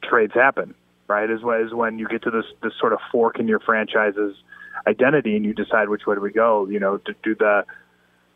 trades 0.03 0.33
happen, 0.33 0.75
right? 1.07 1.29
Is 1.29 1.41
when 1.41 1.61
is 1.61 1.73
when 1.73 1.97
you 1.97 2.09
get 2.09 2.23
to 2.23 2.31
this 2.31 2.45
this 2.61 2.73
sort 2.77 2.91
of 2.91 2.99
fork 3.13 3.39
in 3.39 3.47
your 3.47 3.59
franchise's 3.61 4.35
identity, 4.85 5.37
and 5.37 5.45
you 5.45 5.53
decide 5.53 5.87
which 5.87 6.05
way 6.05 6.15
do 6.15 6.21
we 6.21 6.31
go. 6.31 6.67
You 6.67 6.81
know, 6.81 6.99
do 7.23 7.35
the 7.35 7.63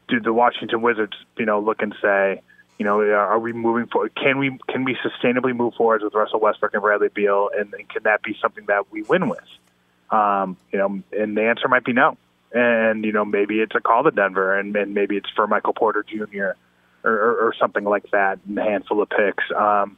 do 0.08 0.20
the 0.20 0.34
Washington 0.34 0.82
Wizards, 0.82 1.18
you 1.38 1.46
know, 1.46 1.60
look 1.60 1.82
and 1.82 1.94
say, 2.02 2.42
you 2.80 2.86
know, 2.86 3.02
are 3.02 3.38
we 3.38 3.52
moving 3.52 3.88
forward? 3.88 4.16
Can 4.16 4.40
we 4.40 4.58
can 4.70 4.86
we 4.86 4.98
sustainably 5.04 5.54
move 5.54 5.74
forward 5.76 6.02
with 6.02 6.14
Russell 6.14 6.40
Westbrook 6.40 6.74
and 6.74 6.82
Bradley 6.82 7.10
Beal, 7.10 7.50
and, 7.56 7.74
and 7.74 7.88
can 7.90 8.04
that 8.04 8.24
be 8.24 8.38
something 8.42 8.66
that 8.68 8.90
we 8.90 9.04
win 9.04 9.28
with? 9.28 9.44
Um, 10.10 10.56
you 10.72 10.80
know, 10.80 11.04
and 11.12 11.38
the 11.38 11.44
answer 11.44 11.68
might 11.68 11.84
be 11.84 11.92
no. 11.92 12.18
And 12.54 13.04
you 13.04 13.12
know, 13.12 13.26
maybe 13.26 13.60
it's 13.60 13.76
a 13.76 13.82
call 13.82 14.04
to 14.04 14.12
Denver, 14.12 14.58
and, 14.58 14.74
and 14.78 14.94
maybe 14.94 15.18
it's 15.18 15.30
for 15.36 15.46
Michael 15.46 15.74
Porter 15.74 16.04
Jr. 16.04 16.52
Or, 17.02 17.12
or, 17.12 17.48
or 17.48 17.54
something 17.60 17.84
like 17.84 18.10
that, 18.12 18.40
and 18.48 18.58
a 18.58 18.64
handful 18.64 19.02
of 19.02 19.10
picks. 19.10 19.44
Um, 19.56 19.98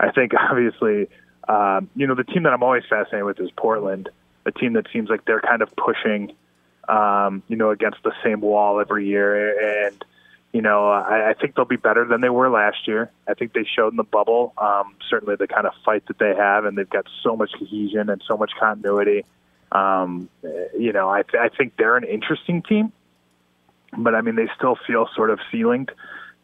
I 0.00 0.10
think 0.10 0.32
obviously, 0.50 1.08
um, 1.46 1.90
you 1.94 2.06
know, 2.06 2.14
the 2.14 2.24
team 2.24 2.44
that 2.44 2.54
I'm 2.54 2.62
always 2.62 2.84
fascinated 2.88 3.24
with 3.24 3.40
is 3.40 3.50
Portland, 3.56 4.08
a 4.46 4.50
team 4.50 4.74
that 4.74 4.86
seems 4.92 5.10
like 5.10 5.26
they're 5.26 5.40
kind 5.40 5.60
of 5.60 5.68
pushing, 5.76 6.32
um, 6.88 7.42
you 7.48 7.56
know, 7.56 7.70
against 7.70 8.02
the 8.02 8.12
same 8.24 8.40
wall 8.40 8.80
every 8.80 9.06
year. 9.06 9.86
And, 9.86 10.04
you 10.54 10.62
know, 10.62 10.88
I, 10.88 11.30
I 11.30 11.34
think 11.34 11.56
they'll 11.56 11.64
be 11.64 11.74
better 11.74 12.04
than 12.04 12.20
they 12.20 12.28
were 12.28 12.48
last 12.48 12.86
year. 12.86 13.10
I 13.28 13.34
think 13.34 13.54
they 13.54 13.64
showed 13.64 13.92
in 13.92 13.96
the 13.96 14.04
bubble, 14.04 14.54
um, 14.56 14.94
certainly 15.10 15.34
the 15.34 15.48
kind 15.48 15.66
of 15.66 15.72
fight 15.84 16.06
that 16.06 16.20
they 16.20 16.32
have, 16.32 16.64
and 16.64 16.78
they've 16.78 16.88
got 16.88 17.06
so 17.24 17.34
much 17.36 17.50
cohesion 17.58 18.08
and 18.08 18.22
so 18.24 18.36
much 18.36 18.52
continuity. 18.58 19.24
Um, 19.72 20.28
you 20.78 20.92
know, 20.92 21.10
I, 21.10 21.22
th- 21.22 21.42
I 21.42 21.48
think 21.48 21.76
they're 21.76 21.96
an 21.96 22.04
interesting 22.04 22.62
team, 22.62 22.92
but 23.98 24.14
I 24.14 24.20
mean, 24.20 24.36
they 24.36 24.46
still 24.56 24.78
feel 24.86 25.08
sort 25.16 25.30
of 25.30 25.40
ceilinged. 25.52 25.90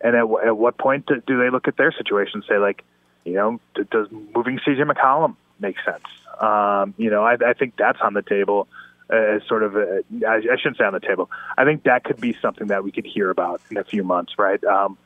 And 0.01 0.17
at, 0.17 0.23
w- 0.23 0.45
at 0.45 0.57
what 0.57 0.77
point 0.77 1.07
do, 1.07 1.23
do 1.25 1.39
they 1.39 1.51
look 1.51 1.69
at 1.69 1.77
their 1.77 1.93
situation 1.93 2.41
and 2.41 2.45
say, 2.49 2.59
like, 2.59 2.83
you 3.25 3.35
know, 3.35 3.61
does 3.93 4.09
moving 4.11 4.59
CJ 4.59 4.91
McCollum 4.91 5.37
make 5.61 5.77
sense? 5.85 6.03
Um, 6.41 6.95
you 6.97 7.11
know, 7.11 7.23
I, 7.23 7.37
I 7.47 7.53
think 7.53 7.75
that's 7.77 8.01
on 8.01 8.15
the 8.15 8.23
table 8.23 8.67
as 9.11 9.43
sort 9.49 9.63
of, 9.63 9.77
a, 9.77 10.03
I, 10.27 10.37
I 10.37 10.57
shouldn't 10.57 10.79
say 10.79 10.85
on 10.85 10.93
the 10.93 11.01
table. 11.01 11.31
I 11.57 11.65
think 11.65 11.85
that 11.85 12.05
could 12.05 12.21
be 12.21 12.37
something 12.41 12.69
that 12.69 12.85
we 12.85 12.93
could 12.93 13.07
hear 13.07 13.31
about 13.31 13.61
in 13.71 13.77
a 13.77 13.85
few 13.85 14.05
months, 14.05 14.35
right? 14.39 14.63
Um, 14.65 14.99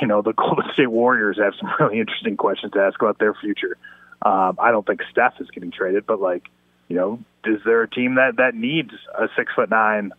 you 0.00 0.06
know, 0.06 0.22
the 0.22 0.32
Golden 0.36 0.70
State 0.72 0.88
Warriors 0.88 1.38
have 1.38 1.54
some 1.58 1.70
really 1.80 2.00
interesting 2.00 2.36
questions 2.36 2.72
to 2.72 2.80
ask 2.80 3.00
about 3.00 3.18
their 3.18 3.34
future. 3.34 3.76
Um, 4.22 4.58
I 4.58 4.70
don't 4.70 4.86
think 4.86 5.02
Steph 5.10 5.40
is 5.40 5.50
getting 5.50 5.70
traded, 5.70 6.06
but 6.06 6.20
like, 6.20 6.48
you 6.88 6.96
know, 6.96 7.20
is 7.44 7.60
there 7.64 7.82
a 7.82 7.88
team 7.88 8.14
that 8.16 8.36
that 8.36 8.54
needs 8.54 8.92
a 9.16 9.28
six 9.36 9.52
foot 9.54 9.70
nine, 9.70 10.12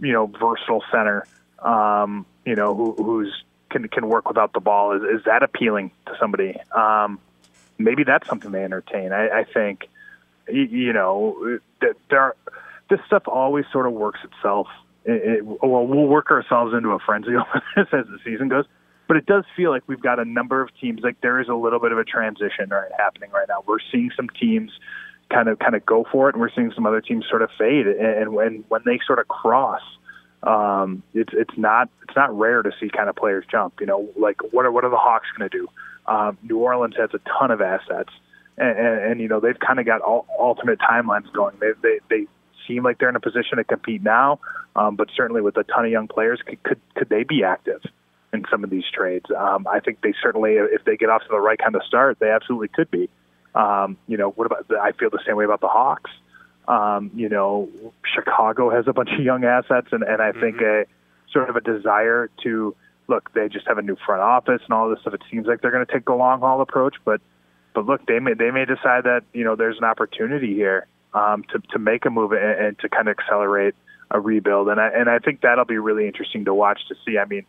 you 0.00 0.12
know, 0.12 0.26
versatile 0.26 0.84
center, 0.90 1.26
um, 1.58 2.26
you 2.44 2.54
know, 2.54 2.74
who, 2.74 2.94
who's 2.94 3.44
can 3.70 3.88
can 3.88 4.08
work 4.08 4.28
without 4.28 4.52
the 4.52 4.60
ball? 4.60 4.92
Is 4.92 5.02
is 5.02 5.24
that 5.24 5.42
appealing 5.42 5.90
to 6.06 6.16
somebody? 6.20 6.56
Um, 6.74 7.18
maybe 7.78 8.04
that's 8.04 8.28
something 8.28 8.52
they 8.52 8.64
entertain. 8.64 9.12
I, 9.12 9.40
I 9.40 9.44
think, 9.44 9.88
you 10.48 10.92
know, 10.92 11.58
there, 12.08 12.34
this 12.92 13.00
stuff 13.06 13.22
always 13.26 13.64
sort 13.72 13.86
of 13.86 13.94
works 13.94 14.20
itself. 14.22 14.66
It, 15.06 15.38
it, 15.38 15.44
well, 15.44 15.86
we'll 15.86 16.06
work 16.06 16.30
ourselves 16.30 16.74
into 16.74 16.90
a 16.90 16.98
frenzy 16.98 17.30
over 17.34 17.62
this 17.74 17.86
as 17.90 18.04
the 18.06 18.18
season 18.22 18.48
goes. 18.48 18.66
But 19.08 19.16
it 19.16 19.26
does 19.26 19.44
feel 19.56 19.70
like 19.70 19.82
we've 19.86 20.00
got 20.00 20.18
a 20.18 20.24
number 20.26 20.60
of 20.60 20.68
teams. 20.78 21.00
Like 21.02 21.20
there 21.22 21.40
is 21.40 21.48
a 21.48 21.54
little 21.54 21.80
bit 21.80 21.90
of 21.92 21.98
a 21.98 22.04
transition 22.04 22.68
right 22.70 22.90
happening 22.98 23.30
right 23.30 23.46
now. 23.48 23.64
We're 23.66 23.78
seeing 23.90 24.10
some 24.14 24.28
teams 24.28 24.70
kind 25.30 25.48
of 25.48 25.58
kind 25.58 25.74
of 25.74 25.84
go 25.86 26.04
for 26.12 26.28
it, 26.28 26.34
and 26.34 26.40
we're 26.40 26.52
seeing 26.54 26.70
some 26.74 26.86
other 26.86 27.00
teams 27.00 27.24
sort 27.28 27.42
of 27.42 27.48
fade. 27.58 27.86
And, 27.86 28.34
when 28.34 28.64
when 28.68 28.82
they 28.84 29.00
sort 29.06 29.18
of 29.18 29.28
cross, 29.28 29.80
um, 30.42 31.02
it's 31.14 31.32
it's 31.32 31.56
not 31.56 31.88
it's 32.02 32.14
not 32.14 32.36
rare 32.38 32.62
to 32.62 32.70
see 32.78 32.90
kind 32.94 33.08
of 33.08 33.16
players 33.16 33.44
jump. 33.50 33.80
You 33.80 33.86
know, 33.86 34.08
like 34.16 34.36
what 34.52 34.66
are 34.66 34.72
what 34.72 34.84
are 34.84 34.90
the 34.90 34.96
Hawks 34.96 35.26
going 35.36 35.48
to 35.50 35.58
do? 35.58 35.68
Um, 36.06 36.36
New 36.42 36.58
Orleans 36.58 36.94
has 36.98 37.10
a 37.14 37.20
ton 37.38 37.50
of 37.50 37.60
assets, 37.60 38.10
and, 38.58 38.78
and, 38.78 39.10
and 39.10 39.20
you 39.20 39.28
know 39.28 39.40
they've 39.40 39.58
kind 39.58 39.78
of 39.80 39.86
got 39.86 40.00
all, 40.02 40.26
alternate 40.38 40.78
timelines 40.78 41.30
going. 41.32 41.56
They 41.60 41.72
they 41.82 41.98
they 42.08 42.26
seem 42.66 42.84
like 42.84 42.98
they're 42.98 43.08
in 43.08 43.16
a 43.16 43.20
position 43.20 43.58
to 43.58 43.64
compete 43.64 44.02
now, 44.02 44.40
um, 44.76 44.96
but 44.96 45.08
certainly 45.14 45.40
with 45.40 45.56
a 45.56 45.64
ton 45.64 45.84
of 45.84 45.90
young 45.90 46.08
players, 46.08 46.40
could 46.44 46.62
could, 46.62 46.80
could 46.94 47.08
they 47.08 47.24
be 47.24 47.44
active? 47.44 47.82
in 48.32 48.44
some 48.50 48.64
of 48.64 48.70
these 48.70 48.84
trades. 48.92 49.26
Um, 49.36 49.66
I 49.70 49.80
think 49.80 50.00
they 50.02 50.14
certainly, 50.22 50.52
if 50.52 50.84
they 50.84 50.96
get 50.96 51.10
off 51.10 51.22
to 51.22 51.28
the 51.30 51.40
right 51.40 51.58
kind 51.58 51.74
of 51.74 51.82
start, 51.84 52.18
they 52.18 52.30
absolutely 52.30 52.68
could 52.68 52.90
be. 52.90 53.08
Um, 53.54 53.98
you 54.08 54.16
know, 54.16 54.30
what 54.30 54.46
about? 54.46 54.66
I 54.80 54.92
feel 54.92 55.10
the 55.10 55.22
same 55.26 55.36
way 55.36 55.44
about 55.44 55.60
the 55.60 55.68
Hawks. 55.68 56.10
Um, 56.66 57.10
you 57.14 57.28
know, 57.28 57.68
Chicago 58.14 58.70
has 58.70 58.86
a 58.88 58.92
bunch 58.92 59.10
of 59.12 59.20
young 59.20 59.44
assets, 59.44 59.88
and, 59.92 60.02
and 60.02 60.22
I 60.22 60.32
think 60.32 60.60
a 60.62 60.86
sort 61.30 61.50
of 61.50 61.56
a 61.56 61.60
desire 61.60 62.30
to 62.44 62.74
look. 63.08 63.32
They 63.34 63.48
just 63.48 63.66
have 63.66 63.76
a 63.76 63.82
new 63.82 63.96
front 64.06 64.22
office 64.22 64.62
and 64.64 64.72
all 64.72 64.88
this 64.88 65.00
stuff. 65.00 65.14
It 65.14 65.22
seems 65.30 65.46
like 65.46 65.60
they're 65.60 65.70
going 65.70 65.84
to 65.84 65.92
take 65.92 66.06
the 66.06 66.14
long 66.14 66.40
haul 66.40 66.62
approach, 66.62 66.96
but 67.04 67.20
but 67.74 67.84
look, 67.84 68.06
they 68.06 68.20
may 68.20 68.32
they 68.32 68.50
may 68.50 68.64
decide 68.64 69.04
that 69.04 69.22
you 69.34 69.44
know 69.44 69.56
there's 69.56 69.76
an 69.76 69.84
opportunity 69.84 70.54
here 70.54 70.86
um, 71.14 71.44
to 71.52 71.60
to 71.70 71.78
make 71.78 72.04
a 72.04 72.10
move 72.10 72.32
and, 72.32 72.66
and 72.66 72.78
to 72.80 72.88
kind 72.88 73.08
of 73.08 73.16
accelerate 73.18 73.74
a 74.10 74.20
rebuild, 74.20 74.68
and 74.68 74.80
I 74.80 74.88
and 74.88 75.08
I 75.08 75.18
think 75.18 75.40
that'll 75.40 75.64
be 75.64 75.78
really 75.78 76.06
interesting 76.06 76.44
to 76.46 76.54
watch 76.54 76.80
to 76.88 76.94
see. 77.04 77.18
I 77.18 77.24
mean 77.24 77.46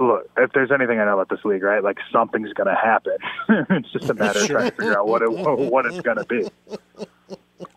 look, 0.00 0.30
if 0.36 0.52
there's 0.52 0.70
anything 0.72 0.98
I 0.98 1.04
know 1.04 1.18
about 1.18 1.28
this 1.28 1.44
league, 1.44 1.62
right? 1.62 1.84
Like 1.84 1.98
something's 2.10 2.52
going 2.54 2.68
to 2.68 2.74
happen. 2.74 3.16
it's 3.70 3.92
just 3.92 4.10
a 4.10 4.14
matter 4.14 4.40
of 4.40 4.46
trying 4.46 4.70
to 4.70 4.76
figure 4.76 4.98
out 4.98 5.06
what 5.06 5.22
it, 5.22 5.30
what 5.70 5.86
it's 5.86 6.00
going 6.00 6.16
to 6.16 6.24
be. 6.24 6.48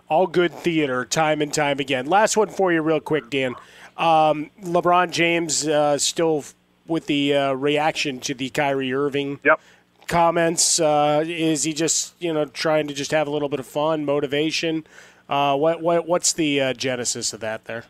All 0.09 0.27
good 0.27 0.53
theater, 0.53 1.05
time 1.05 1.41
and 1.41 1.53
time 1.53 1.79
again. 1.79 2.05
Last 2.05 2.37
one 2.37 2.49
for 2.49 2.71
you, 2.71 2.81
real 2.81 2.99
quick, 2.99 3.29
Dan. 3.29 3.55
Um, 3.97 4.49
LeBron 4.61 5.11
James 5.11 5.67
uh, 5.67 5.97
still 5.97 6.45
with 6.87 7.07
the 7.07 7.35
uh, 7.35 7.53
reaction 7.53 8.19
to 8.21 8.33
the 8.33 8.49
Kyrie 8.49 8.93
Irving 8.93 9.39
yep. 9.43 9.59
Comments. 10.07 10.79
Uh, 10.79 11.23
is 11.25 11.63
he 11.63 11.73
just 11.73 12.15
you 12.21 12.33
know 12.33 12.45
trying 12.45 12.87
to 12.87 12.93
just 12.93 13.11
have 13.11 13.27
a 13.27 13.31
little 13.31 13.49
bit 13.49 13.59
of 13.59 13.65
fun, 13.65 14.05
motivation? 14.05 14.85
Uh, 15.29 15.55
what 15.55 15.81
what 15.81 16.07
what's 16.07 16.33
the 16.33 16.59
uh, 16.59 16.73
genesis 16.73 17.33
of 17.33 17.39
that 17.39 17.65
there? 17.65 17.85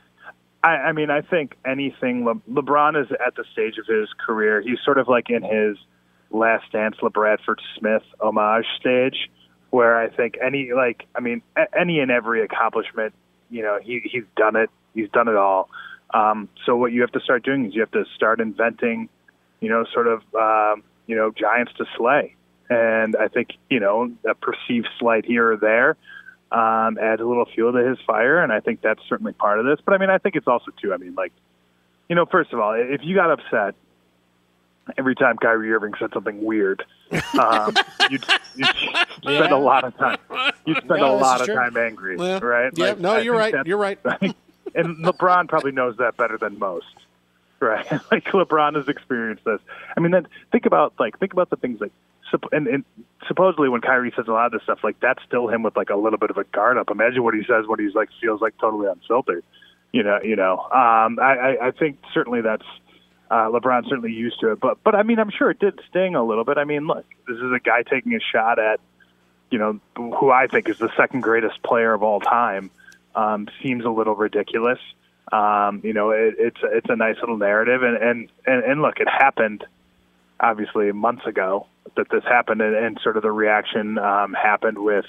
I, 0.63 0.75
I 0.75 0.91
mean, 0.93 1.09
I 1.09 1.21
think 1.21 1.55
anything. 1.65 2.25
Le, 2.25 2.35
LeBron 2.49 3.01
is 3.01 3.11
at 3.25 3.35
the 3.35 3.43
stage 3.51 3.77
of 3.77 3.85
his 3.85 4.09
career. 4.25 4.61
He's 4.61 4.79
sort 4.83 4.97
of 4.97 5.07
like 5.07 5.29
in 5.29 5.43
his 5.43 5.77
last 6.31 6.71
dance, 6.71 6.95
LaBradford 7.01 7.57
Smith 7.77 8.03
homage 8.21 8.65
stage, 8.79 9.29
where 9.71 9.99
I 9.99 10.09
think 10.09 10.37
any 10.41 10.71
like, 10.73 11.05
I 11.15 11.19
mean, 11.19 11.41
a- 11.57 11.77
any 11.77 11.99
and 11.99 12.09
every 12.09 12.43
accomplishment, 12.43 13.13
you 13.49 13.61
know, 13.61 13.79
he 13.81 14.01
he's 14.05 14.23
done 14.35 14.55
it. 14.55 14.69
He's 14.93 15.09
done 15.09 15.27
it 15.27 15.35
all. 15.35 15.69
Um, 16.13 16.47
so 16.65 16.75
what 16.77 16.91
you 16.91 17.01
have 17.01 17.11
to 17.13 17.19
start 17.19 17.43
doing 17.43 17.65
is 17.65 17.73
you 17.73 17.81
have 17.81 17.91
to 17.91 18.05
start 18.15 18.39
inventing, 18.39 19.09
you 19.59 19.69
know, 19.69 19.83
sort 19.91 20.07
of, 20.07 20.21
um, 20.35 20.83
you 21.07 21.15
know, 21.15 21.31
giants 21.31 21.73
to 21.77 21.85
slay. 21.97 22.35
And 22.69 23.15
I 23.15 23.27
think 23.27 23.49
you 23.69 23.79
know 23.79 24.11
a 24.27 24.33
perceived 24.35 24.87
slight 24.99 25.25
here 25.25 25.51
or 25.53 25.57
there 25.57 25.97
um, 26.51 26.97
adds 26.97 27.21
a 27.21 27.25
little 27.25 27.45
fuel 27.45 27.71
to 27.73 27.79
his 27.87 27.97
fire, 28.07 28.41
and 28.41 28.51
I 28.51 28.59
think 28.61 28.81
that's 28.81 29.01
certainly 29.09 29.33
part 29.33 29.59
of 29.59 29.65
this. 29.65 29.79
But 29.85 29.93
I 29.93 29.97
mean, 29.97 30.09
I 30.09 30.17
think 30.17 30.35
it's 30.35 30.47
also 30.47 30.71
too. 30.81 30.93
I 30.93 30.97
mean, 30.97 31.13
like, 31.15 31.33
you 32.09 32.15
know, 32.15 32.25
first 32.25 32.53
of 32.53 32.59
all, 32.59 32.73
if 32.73 33.01
you 33.03 33.15
got 33.15 33.31
upset 33.31 33.75
every 34.97 35.15
time 35.15 35.37
Kyrie 35.37 35.71
Irving 35.73 35.93
said 35.99 36.09
something 36.13 36.43
weird, 36.43 36.83
um, 37.39 37.73
you'd, 38.09 38.25
you'd 38.55 38.67
spend 38.67 39.23
Yeah. 39.23 39.53
a 39.53 39.57
lot 39.57 39.83
of 39.83 39.95
time. 39.97 40.17
You'd 40.65 40.77
spend 40.77 40.99
No, 41.01 41.15
a 41.15 41.17
lot 41.17 41.39
of 41.41 41.45
true. 41.47 41.55
time 41.55 41.77
angry, 41.77 42.17
Yeah. 42.19 42.39
right? 42.39 42.71
Yeah, 42.75 42.85
Like, 42.89 42.99
no, 42.99 43.13
I 43.13 43.19
you're 43.19 43.35
right. 43.37 43.53
You're 43.65 43.77
right. 43.77 43.97
and 44.75 44.97
LeBron 45.05 45.47
probably 45.47 45.71
knows 45.71 45.95
that 45.97 46.17
better 46.17 46.37
than 46.37 46.59
most, 46.59 46.85
right? 47.63 47.89
like 48.11 48.25
LeBron 48.25 48.75
has 48.75 48.87
experienced 48.87 49.43
this. 49.45 49.59
I 49.95 49.99
mean, 49.99 50.11
then 50.11 50.27
think 50.51 50.65
about 50.65 50.93
like 50.99 51.19
think 51.19 51.33
about 51.33 51.49
the 51.49 51.55
things 51.55 51.81
like 51.81 51.91
and, 52.51 52.67
and 52.67 52.85
supposedly 53.27 53.69
when 53.69 53.81
Kyrie 53.81 54.11
says 54.15 54.25
a 54.27 54.31
lot 54.31 54.47
of 54.47 54.51
this 54.53 54.63
stuff, 54.63 54.79
like 54.83 54.99
that's 54.99 55.21
still 55.23 55.47
him 55.47 55.63
with 55.63 55.75
like 55.75 55.89
a 55.89 55.95
little 55.95 56.17
bit 56.17 56.29
of 56.29 56.37
a 56.37 56.43
guard 56.45 56.77
up. 56.77 56.89
Imagine 56.89 57.23
what 57.23 57.33
he 57.33 57.41
says 57.41 57.65
when 57.67 57.79
he's 57.79 57.93
like 57.93 58.09
feels 58.19 58.41
like 58.41 58.57
totally 58.57 58.87
unfiltered. 58.87 59.43
You 59.91 60.03
know, 60.03 60.19
you 60.23 60.35
know. 60.35 60.59
Um, 60.59 61.19
I, 61.19 61.57
I, 61.61 61.67
I 61.67 61.71
think 61.71 61.99
certainly 62.13 62.41
that's 62.41 62.65
uh, 63.29 63.49
LeBron 63.49 63.87
certainly 63.87 64.11
used 64.11 64.39
to 64.39 64.51
it, 64.51 64.59
but 64.59 64.83
but 64.83 64.95
I 64.95 65.03
mean, 65.03 65.19
I'm 65.19 65.29
sure 65.29 65.51
it 65.51 65.59
did 65.59 65.79
sting 65.89 66.15
a 66.15 66.23
little 66.23 66.43
bit. 66.43 66.57
I 66.57 66.63
mean, 66.63 66.87
look, 66.87 67.05
this 67.27 67.37
is 67.37 67.51
a 67.51 67.59
guy 67.59 67.83
taking 67.83 68.13
a 68.15 68.19
shot 68.19 68.59
at 68.59 68.79
you 69.51 69.59
know 69.59 69.79
who 69.95 70.31
I 70.31 70.47
think 70.47 70.69
is 70.69 70.79
the 70.79 70.89
second 70.97 71.21
greatest 71.21 71.61
player 71.61 71.93
of 71.93 72.03
all 72.03 72.19
time. 72.19 72.71
Um, 73.15 73.47
seems 73.61 73.85
a 73.85 73.89
little 73.89 74.15
ridiculous. 74.15 74.79
Um, 75.33 75.81
you 75.83 75.93
know, 75.93 76.11
it, 76.11 76.35
it's 76.37 76.59
it's 76.61 76.89
a 76.89 76.95
nice 76.95 77.15
little 77.19 77.37
narrative, 77.37 77.81
and 77.81 77.97
and 77.97 78.29
and, 78.45 78.63
and 78.63 78.81
look, 78.83 78.99
it 78.99 79.07
happened 79.07 79.65
obviously 80.39 80.91
months 80.91 81.25
ago 81.25 81.65
that 81.97 82.07
this 82.11 82.23
happened, 82.23 82.61
and, 82.61 82.75
and 82.75 82.99
sort 83.01 83.17
of 83.17 83.23
the 83.23 83.31
reaction 83.31 83.97
um, 83.97 84.33
happened 84.33 84.77
with 84.77 85.05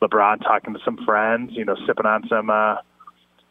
LeBron 0.00 0.42
talking 0.42 0.72
to 0.72 0.80
some 0.82 1.04
friends, 1.04 1.52
you 1.52 1.64
know, 1.66 1.76
sipping 1.86 2.06
on 2.06 2.26
some 2.26 2.48
uh, 2.48 2.76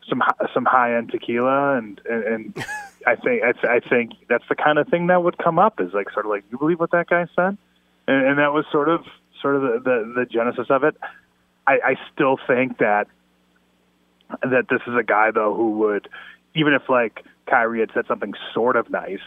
some 0.10 0.24
some 0.52 0.66
high 0.66 0.98
end 0.98 1.12
tequila, 1.12 1.78
and 1.78 2.02
and, 2.10 2.24
and 2.24 2.66
I 3.06 3.16
think 3.16 3.44
I, 3.44 3.52
th- 3.52 3.66
I 3.66 3.80
think 3.88 4.14
that's 4.28 4.48
the 4.50 4.56
kind 4.56 4.80
of 4.80 4.88
thing 4.88 5.08
that 5.08 5.22
would 5.24 5.38
come 5.38 5.60
up 5.60 5.80
is 5.80 5.94
like 5.94 6.10
sort 6.12 6.26
of 6.26 6.32
like 6.32 6.44
you 6.52 6.58
believe 6.58 6.80
what 6.80 6.90
that 6.90 7.08
guy 7.08 7.28
said, 7.36 7.56
and, 8.08 8.26
and 8.28 8.40
that 8.40 8.52
was 8.52 8.66
sort 8.72 8.90
of 8.90 9.06
sort 9.44 9.58
of 9.58 9.62
the, 9.62 9.80
the 9.84 10.14
the 10.22 10.26
genesis 10.26 10.68
of 10.72 10.84
it. 10.84 10.96
I, 11.68 11.80
I 11.84 11.96
still 12.14 12.38
think 12.48 12.80
that 12.80 13.08
that 14.30 14.68
this 14.70 14.82
is 14.88 14.94
a 15.00 15.04
guy 15.04 15.32
though 15.32 15.54
who 15.54 15.72
would 15.72 16.10
even 16.56 16.74
if 16.74 16.90
like 16.90 17.24
Kyrie 17.48 17.80
had 17.80 17.92
said 17.94 18.06
something 18.08 18.34
sort 18.54 18.76
of 18.76 18.90
nice, 18.90 19.20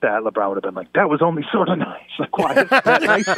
that 0.00 0.22
LeBron 0.22 0.48
would 0.48 0.56
have 0.56 0.62
been 0.62 0.74
like, 0.74 0.92
"That 0.94 1.08
was 1.08 1.22
only 1.22 1.44
sort 1.52 1.68
of 1.68 1.78
nice. 1.78 1.98
Like, 2.18 2.38
why 2.38 2.52
is 2.54 2.68
that 2.68 3.02
nicer?" 3.02 3.34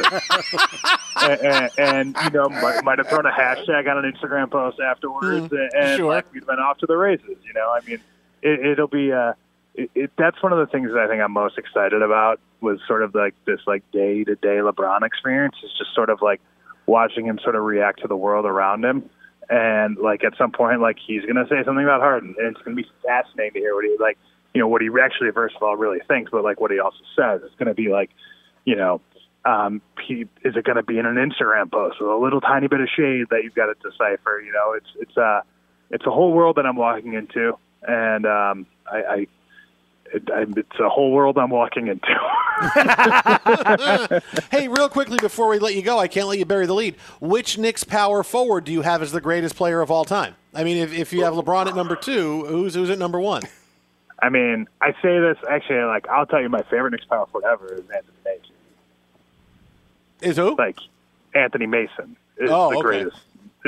and, 1.31 1.41
and, 1.41 1.71
and 1.77 2.17
you 2.23 2.29
know, 2.31 2.49
might, 2.49 2.83
might 2.83 2.97
have 2.97 3.07
thrown 3.07 3.25
a 3.25 3.31
hashtag 3.31 3.89
on 3.89 4.03
an 4.03 4.11
Instagram 4.11 4.51
post 4.51 4.79
afterwards, 4.79 5.51
and 5.51 5.97
sure. 5.97 6.13
like 6.13 6.31
we'd 6.33 6.41
have 6.41 6.47
been 6.47 6.59
off 6.59 6.77
to 6.79 6.85
the 6.85 6.97
races. 6.97 7.37
You 7.43 7.53
know, 7.53 7.71
I 7.71 7.79
mean, 7.87 7.99
it, 8.41 8.65
it'll 8.65 8.87
be. 8.87 9.11
Uh, 9.11 9.33
it, 9.73 9.91
it, 9.93 10.11
that's 10.17 10.41
one 10.41 10.53
of 10.53 10.59
the 10.59 10.67
things 10.67 10.91
that 10.91 10.99
I 10.99 11.07
think 11.07 11.21
I'm 11.21 11.33
most 11.33 11.57
excited 11.57 12.01
about 12.01 12.39
was 12.61 12.79
sort 12.87 13.03
of 13.03 13.13
like 13.13 13.35
this 13.45 13.59
like 13.67 13.89
day 13.91 14.23
to 14.23 14.35
day 14.35 14.57
LeBron 14.57 15.03
experience. 15.03 15.55
Is 15.63 15.71
just 15.77 15.93
sort 15.93 16.09
of 16.09 16.21
like 16.21 16.41
watching 16.85 17.25
him 17.25 17.39
sort 17.43 17.55
of 17.55 17.63
react 17.63 18.01
to 18.01 18.07
the 18.07 18.15
world 18.15 18.45
around 18.45 18.85
him. 18.85 19.09
And 19.49 19.97
like 19.97 20.23
at 20.23 20.33
some 20.37 20.51
point, 20.51 20.81
like 20.81 20.97
he's 21.05 21.23
gonna 21.25 21.47
say 21.49 21.63
something 21.63 21.83
about 21.83 22.01
Harden, 22.01 22.35
and 22.37 22.47
it's 22.55 22.61
gonna 22.63 22.75
be 22.75 22.87
fascinating 23.05 23.53
to 23.53 23.59
hear 23.59 23.75
what 23.75 23.85
he 23.85 23.95
like, 23.99 24.17
you 24.53 24.61
know, 24.61 24.67
what 24.67 24.81
he 24.81 24.89
actually 25.01 25.31
first 25.31 25.55
of 25.55 25.63
all 25.63 25.75
really 25.75 25.99
thinks, 26.07 26.31
but 26.31 26.43
like 26.43 26.59
what 26.59 26.71
he 26.71 26.79
also 26.79 27.03
says. 27.15 27.41
It's 27.43 27.55
gonna 27.55 27.73
be 27.73 27.89
like, 27.89 28.09
you 28.65 28.75
know, 28.75 29.01
um, 29.45 29.81
he, 30.07 30.25
is 30.43 30.55
it 30.55 30.63
gonna 30.63 30.83
be 30.83 30.97
in 30.97 31.05
an 31.05 31.15
Instagram 31.15 31.71
post 31.71 31.97
with 32.01 32.09
a 32.09 32.15
little 32.15 32.41
tiny 32.41 32.67
bit 32.67 32.81
of 32.81 32.87
shade 32.89 33.25
that 33.29 33.43
you've 33.43 33.55
got 33.55 33.67
to 33.67 33.75
decipher? 33.75 34.41
You 34.41 34.51
know, 34.51 34.73
it's 34.73 34.89
it's 34.99 35.17
uh 35.17 35.41
it's 35.91 36.05
a 36.05 36.11
whole 36.11 36.31
world 36.31 36.57
that 36.57 36.65
I'm 36.65 36.75
walking 36.75 37.13
into, 37.13 37.57
and 37.83 38.25
um, 38.25 38.65
I, 38.91 38.97
I 38.97 39.27
it, 40.13 40.23
it's 40.57 40.79
a 40.79 40.89
whole 40.89 41.11
world 41.11 41.37
I'm 41.37 41.49
walking 41.49 41.87
into. 41.87 42.07
hey, 44.51 44.67
real 44.67 44.89
quickly 44.89 45.17
before 45.19 45.49
we 45.49 45.59
let 45.59 45.75
you 45.75 45.81
go, 45.81 45.99
I 45.99 46.07
can't 46.07 46.27
let 46.27 46.39
you 46.39 46.45
bury 46.45 46.65
the 46.65 46.73
lead. 46.73 46.95
Which 47.19 47.57
Knicks 47.57 47.83
power 47.83 48.23
forward 48.23 48.65
do 48.65 48.71
you 48.71 48.81
have 48.81 49.01
as 49.01 49.11
the 49.11 49.21
greatest 49.21 49.55
player 49.55 49.81
of 49.81 49.91
all 49.91 50.05
time? 50.05 50.35
I 50.53 50.63
mean, 50.63 50.77
if, 50.77 50.93
if 50.93 51.13
you 51.13 51.23
have 51.23 51.33
LeBron 51.33 51.67
at 51.67 51.75
number 51.75 51.95
two, 51.95 52.45
who's 52.45 52.75
who's 52.75 52.89
at 52.89 52.99
number 52.99 53.19
one? 53.19 53.43
I 54.21 54.29
mean, 54.29 54.67
I 54.81 54.91
say 55.01 55.19
this 55.19 55.37
actually. 55.49 55.83
Like, 55.83 56.07
I'll 56.07 56.25
tell 56.25 56.41
you, 56.41 56.49
my 56.49 56.61
favorite 56.63 56.91
Knicks 56.91 57.05
power 57.05 57.25
forward 57.27 57.47
ever 57.49 57.73
is 57.73 57.81
Anthony 57.89 58.17
Mason. 58.23 58.55
Is 60.21 60.37
who? 60.37 60.55
Like 60.55 60.77
Anthony 61.33 61.65
Mason 61.65 62.15
is 62.37 62.49
Oh, 62.51 62.69
the 62.71 62.77
okay. 62.77 62.81
greatest. 62.81 63.17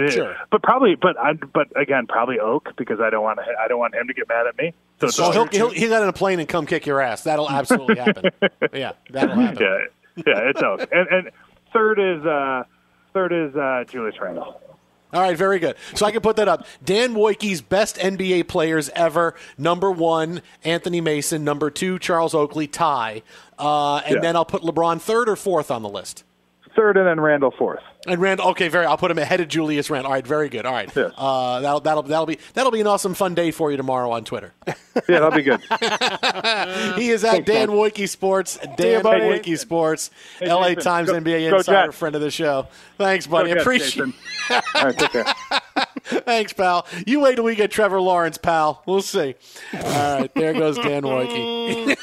Sure. 0.09 0.35
But 0.51 0.61
probably, 0.63 0.95
but 0.95 1.17
I, 1.17 1.33
but 1.33 1.67
again, 1.75 2.05
probably 2.07 2.39
Oak 2.39 2.73
because 2.77 2.99
I 2.99 3.09
don't 3.09 3.23
want 3.23 3.39
to. 3.39 3.45
I 3.59 3.67
don't 3.67 3.79
want 3.79 3.95
him 3.95 4.07
to 4.07 4.13
get 4.13 4.27
mad 4.27 4.45
at 4.47 4.57
me. 4.57 4.73
So, 5.01 5.07
So 5.07 5.31
he'll, 5.31 5.45
he'll 5.47 5.69
he'll 5.69 5.89
get 5.89 6.01
on 6.03 6.07
a 6.07 6.13
plane 6.13 6.39
and 6.39 6.47
come 6.47 6.65
kick 6.65 6.85
your 6.85 7.01
ass. 7.01 7.23
That'll 7.23 7.49
absolutely 7.49 7.95
happen. 7.99 8.31
yeah, 8.73 8.91
that'll 9.09 9.35
happen. 9.35 9.57
yeah, 9.59 10.23
yeah, 10.27 10.49
it's 10.49 10.61
Oak. 10.61 10.87
And, 10.91 11.07
and 11.09 11.31
third 11.73 11.99
is 11.99 12.25
uh, 12.25 12.63
third 13.13 13.33
is 13.33 13.55
uh, 13.55 13.83
Julius 13.87 14.15
Randle. 14.21 14.61
All 15.13 15.21
right, 15.21 15.37
very 15.37 15.57
good. 15.59 15.77
So 15.95 16.05
I 16.05 16.11
can 16.11 16.19
put 16.21 16.35
that 16.35 16.49
up. 16.49 16.65
Dan 16.83 17.13
Woike's 17.15 17.61
best 17.61 17.95
NBA 17.97 18.47
players 18.49 18.89
ever. 18.89 19.35
Number 19.57 19.89
one, 19.89 20.41
Anthony 20.65 20.99
Mason. 20.99 21.45
Number 21.45 21.69
two, 21.71 21.97
Charles 21.97 22.35
Oakley. 22.35 22.67
Tie. 22.67 23.23
Uh, 23.57 23.97
and 24.05 24.15
Yeah. 24.15 24.21
then 24.21 24.35
I'll 24.35 24.43
put 24.45 24.63
LeBron 24.63 24.99
third 24.99 25.29
or 25.29 25.37
fourth 25.37 25.71
on 25.71 25.81
the 25.81 25.87
list. 25.89 26.25
Third, 26.75 26.97
and 26.97 27.07
then 27.07 27.21
Randle 27.21 27.51
fourth. 27.57 27.79
And 28.07 28.21
Rand, 28.21 28.39
okay, 28.39 28.69
very. 28.69 28.85
I'll 28.85 28.97
put 28.97 29.11
him 29.11 29.17
ahead 29.17 29.41
of 29.41 29.49
Julius 29.49 29.89
Rand. 29.89 30.05
All 30.07 30.13
right, 30.13 30.25
very 30.25 30.47
good. 30.49 30.65
All 30.65 30.73
right, 30.73 30.89
uh, 30.97 31.59
that'll 31.59 31.81
that'll 31.81 32.03
that'll 32.03 32.25
be 32.25 32.39
that'll 32.53 32.71
be 32.71 32.79
an 32.81 32.87
awesome 32.87 33.13
fun 33.13 33.35
day 33.35 33.51
for 33.51 33.69
you 33.69 33.77
tomorrow 33.77 34.09
on 34.11 34.23
Twitter. 34.23 34.53
Yeah, 35.07 35.19
that'll 35.19 35.31
be 35.31 35.43
good. 35.43 35.59
he 36.99 37.09
is 37.11 37.23
at 37.23 37.31
Thanks, 37.33 37.45
Dan 37.45 37.67
man. 37.69 37.77
Woike 37.77 38.09
Sports. 38.09 38.57
Dan 38.77 38.97
you, 38.97 39.03
buddy. 39.03 39.55
Sports, 39.55 40.09
Hey, 40.39 40.51
LA 40.51 40.69
Jason. 40.69 40.83
Times 40.83 41.09
Go- 41.11 41.19
NBA 41.19 41.49
go 41.51 41.57
insider, 41.57 41.85
Jets. 41.87 41.97
friend 41.97 42.15
of 42.15 42.21
the 42.21 42.31
show. 42.31 42.67
Thanks, 42.97 43.27
buddy. 43.27 43.53
Go 43.53 43.61
Appreciate. 43.61 44.05
Jason. 44.07 44.13
All 44.73 44.83
right, 44.85 44.97
take 44.97 45.11
care. 45.11 45.25
Thanks, 46.25 46.51
pal. 46.53 46.87
You 47.05 47.19
wait 47.19 47.35
till 47.35 47.43
we 47.43 47.53
get 47.55 47.69
Trevor 47.69 48.01
Lawrence, 48.01 48.39
pal. 48.39 48.81
We'll 48.87 49.03
see. 49.03 49.35
All 49.73 50.19
right, 50.19 50.33
there 50.33 50.53
goes 50.53 50.77
Dan 50.77 51.03
Woike. 51.03 51.95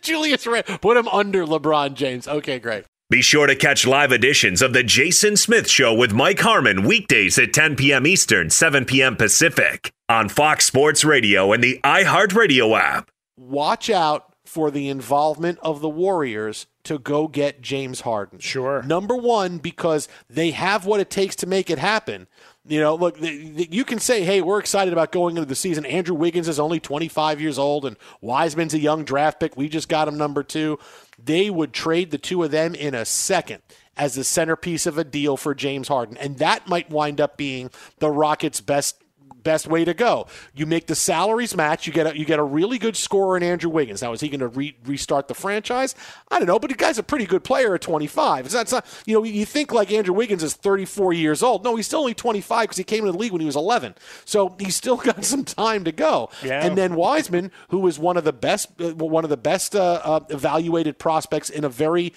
Julius 0.00 0.46
Rand. 0.46 0.64
Put 0.80 0.96
him 0.96 1.08
under 1.08 1.44
LeBron 1.44 1.92
James. 1.92 2.26
Okay, 2.26 2.58
great. 2.58 2.84
Be 3.10 3.22
sure 3.22 3.46
to 3.46 3.56
catch 3.56 3.86
live 3.86 4.12
editions 4.12 4.60
of 4.60 4.74
The 4.74 4.82
Jason 4.82 5.38
Smith 5.38 5.70
Show 5.70 5.94
with 5.94 6.12
Mike 6.12 6.40
Harmon 6.40 6.82
weekdays 6.82 7.38
at 7.38 7.54
10 7.54 7.74
p.m. 7.76 8.06
Eastern, 8.06 8.50
7 8.50 8.84
p.m. 8.84 9.16
Pacific 9.16 9.94
on 10.10 10.28
Fox 10.28 10.66
Sports 10.66 11.06
Radio 11.06 11.54
and 11.54 11.64
the 11.64 11.80
iHeartRadio 11.84 12.78
app. 12.78 13.10
watch 13.38 13.88
out 13.88 14.34
for 14.44 14.70
the 14.70 14.90
involvement 14.90 15.58
of 15.62 15.80
the 15.80 15.88
Warriors 15.88 16.66
to 16.84 16.98
go 16.98 17.28
get 17.28 17.62
James 17.62 18.02
Harden. 18.02 18.40
Sure. 18.40 18.82
Number 18.82 19.16
one, 19.16 19.56
because 19.56 20.06
they 20.28 20.50
have 20.50 20.84
what 20.84 21.00
it 21.00 21.08
takes 21.08 21.34
to 21.36 21.46
make 21.46 21.70
it 21.70 21.78
happen. 21.78 22.26
You 22.66 22.80
know, 22.80 22.94
look, 22.94 23.18
th- 23.18 23.56
th- 23.56 23.68
you 23.72 23.84
can 23.86 23.98
say, 23.98 24.22
hey, 24.24 24.42
we're 24.42 24.58
excited 24.58 24.92
about 24.92 25.12
going 25.12 25.36
into 25.38 25.48
the 25.48 25.54
season. 25.54 25.86
Andrew 25.86 26.14
Wiggins 26.14 26.48
is 26.48 26.60
only 26.60 26.78
25 26.80 27.40
years 27.40 27.58
old, 27.58 27.86
and 27.86 27.96
Wiseman's 28.20 28.74
a 28.74 28.78
young 28.78 29.04
draft 29.04 29.40
pick. 29.40 29.56
We 29.56 29.70
just 29.70 29.88
got 29.88 30.08
him 30.08 30.18
number 30.18 30.42
two. 30.42 30.78
They 31.18 31.50
would 31.50 31.72
trade 31.72 32.10
the 32.10 32.18
two 32.18 32.42
of 32.44 32.50
them 32.50 32.74
in 32.74 32.94
a 32.94 33.04
second 33.04 33.62
as 33.96 34.14
the 34.14 34.24
centerpiece 34.24 34.86
of 34.86 34.96
a 34.96 35.04
deal 35.04 35.36
for 35.36 35.54
James 35.54 35.88
Harden. 35.88 36.16
And 36.16 36.38
that 36.38 36.68
might 36.68 36.90
wind 36.90 37.20
up 37.20 37.36
being 37.36 37.70
the 37.98 38.10
Rockets' 38.10 38.60
best 38.60 39.02
best 39.48 39.66
way 39.66 39.82
to 39.82 39.94
go. 39.94 40.26
You 40.54 40.66
make 40.66 40.88
the 40.88 40.94
salaries 40.94 41.56
match. 41.56 41.86
You 41.86 41.92
get 41.94 42.06
a, 42.06 42.18
you 42.18 42.26
get 42.26 42.38
a 42.38 42.42
really 42.42 42.76
good 42.76 42.96
scorer 42.96 43.34
in 43.34 43.42
Andrew 43.42 43.70
Wiggins. 43.70 44.02
Now, 44.02 44.12
is 44.12 44.20
he 44.20 44.28
going 44.28 44.40
to 44.40 44.48
re- 44.48 44.76
restart 44.84 45.26
the 45.26 45.34
franchise? 45.34 45.94
I 46.30 46.38
don't 46.38 46.46
know, 46.46 46.58
but 46.58 46.68
the 46.68 46.76
guy's 46.76 46.98
a 46.98 47.02
pretty 47.02 47.24
good 47.24 47.44
player 47.44 47.74
at 47.74 47.80
25. 47.80 48.44
It's 48.44 48.54
not, 48.54 48.60
it's 48.60 48.72
not, 48.72 48.84
you 49.06 49.14
know, 49.14 49.24
you 49.24 49.46
think 49.46 49.72
like 49.72 49.90
Andrew 49.90 50.14
Wiggins 50.14 50.42
is 50.42 50.52
34 50.52 51.14
years 51.14 51.42
old. 51.42 51.64
No, 51.64 51.76
he's 51.76 51.86
still 51.86 52.00
only 52.00 52.12
25 52.12 52.64
because 52.64 52.76
he 52.76 52.84
came 52.84 53.00
into 53.00 53.12
the 53.12 53.18
league 53.18 53.32
when 53.32 53.40
he 53.40 53.46
was 53.46 53.56
11. 53.56 53.94
So 54.26 54.54
he's 54.58 54.76
still 54.76 54.96
got 55.08 55.24
some 55.24 55.44
time 55.46 55.84
to 55.84 55.92
go. 55.92 56.28
Yeah. 56.44 56.62
And 56.62 56.76
then 56.76 56.94
Wiseman, 56.94 57.50
who 57.70 57.86
is 57.86 57.98
one 57.98 58.18
of 58.18 58.24
the 58.24 58.34
best, 58.34 58.68
uh, 58.78 58.94
one 58.96 59.24
of 59.24 59.30
the 59.30 59.38
best 59.38 59.74
uh, 59.74 60.02
uh, 60.04 60.20
evaluated 60.28 60.98
prospects 60.98 61.48
in 61.48 61.64
a 61.64 61.70
very 61.70 62.12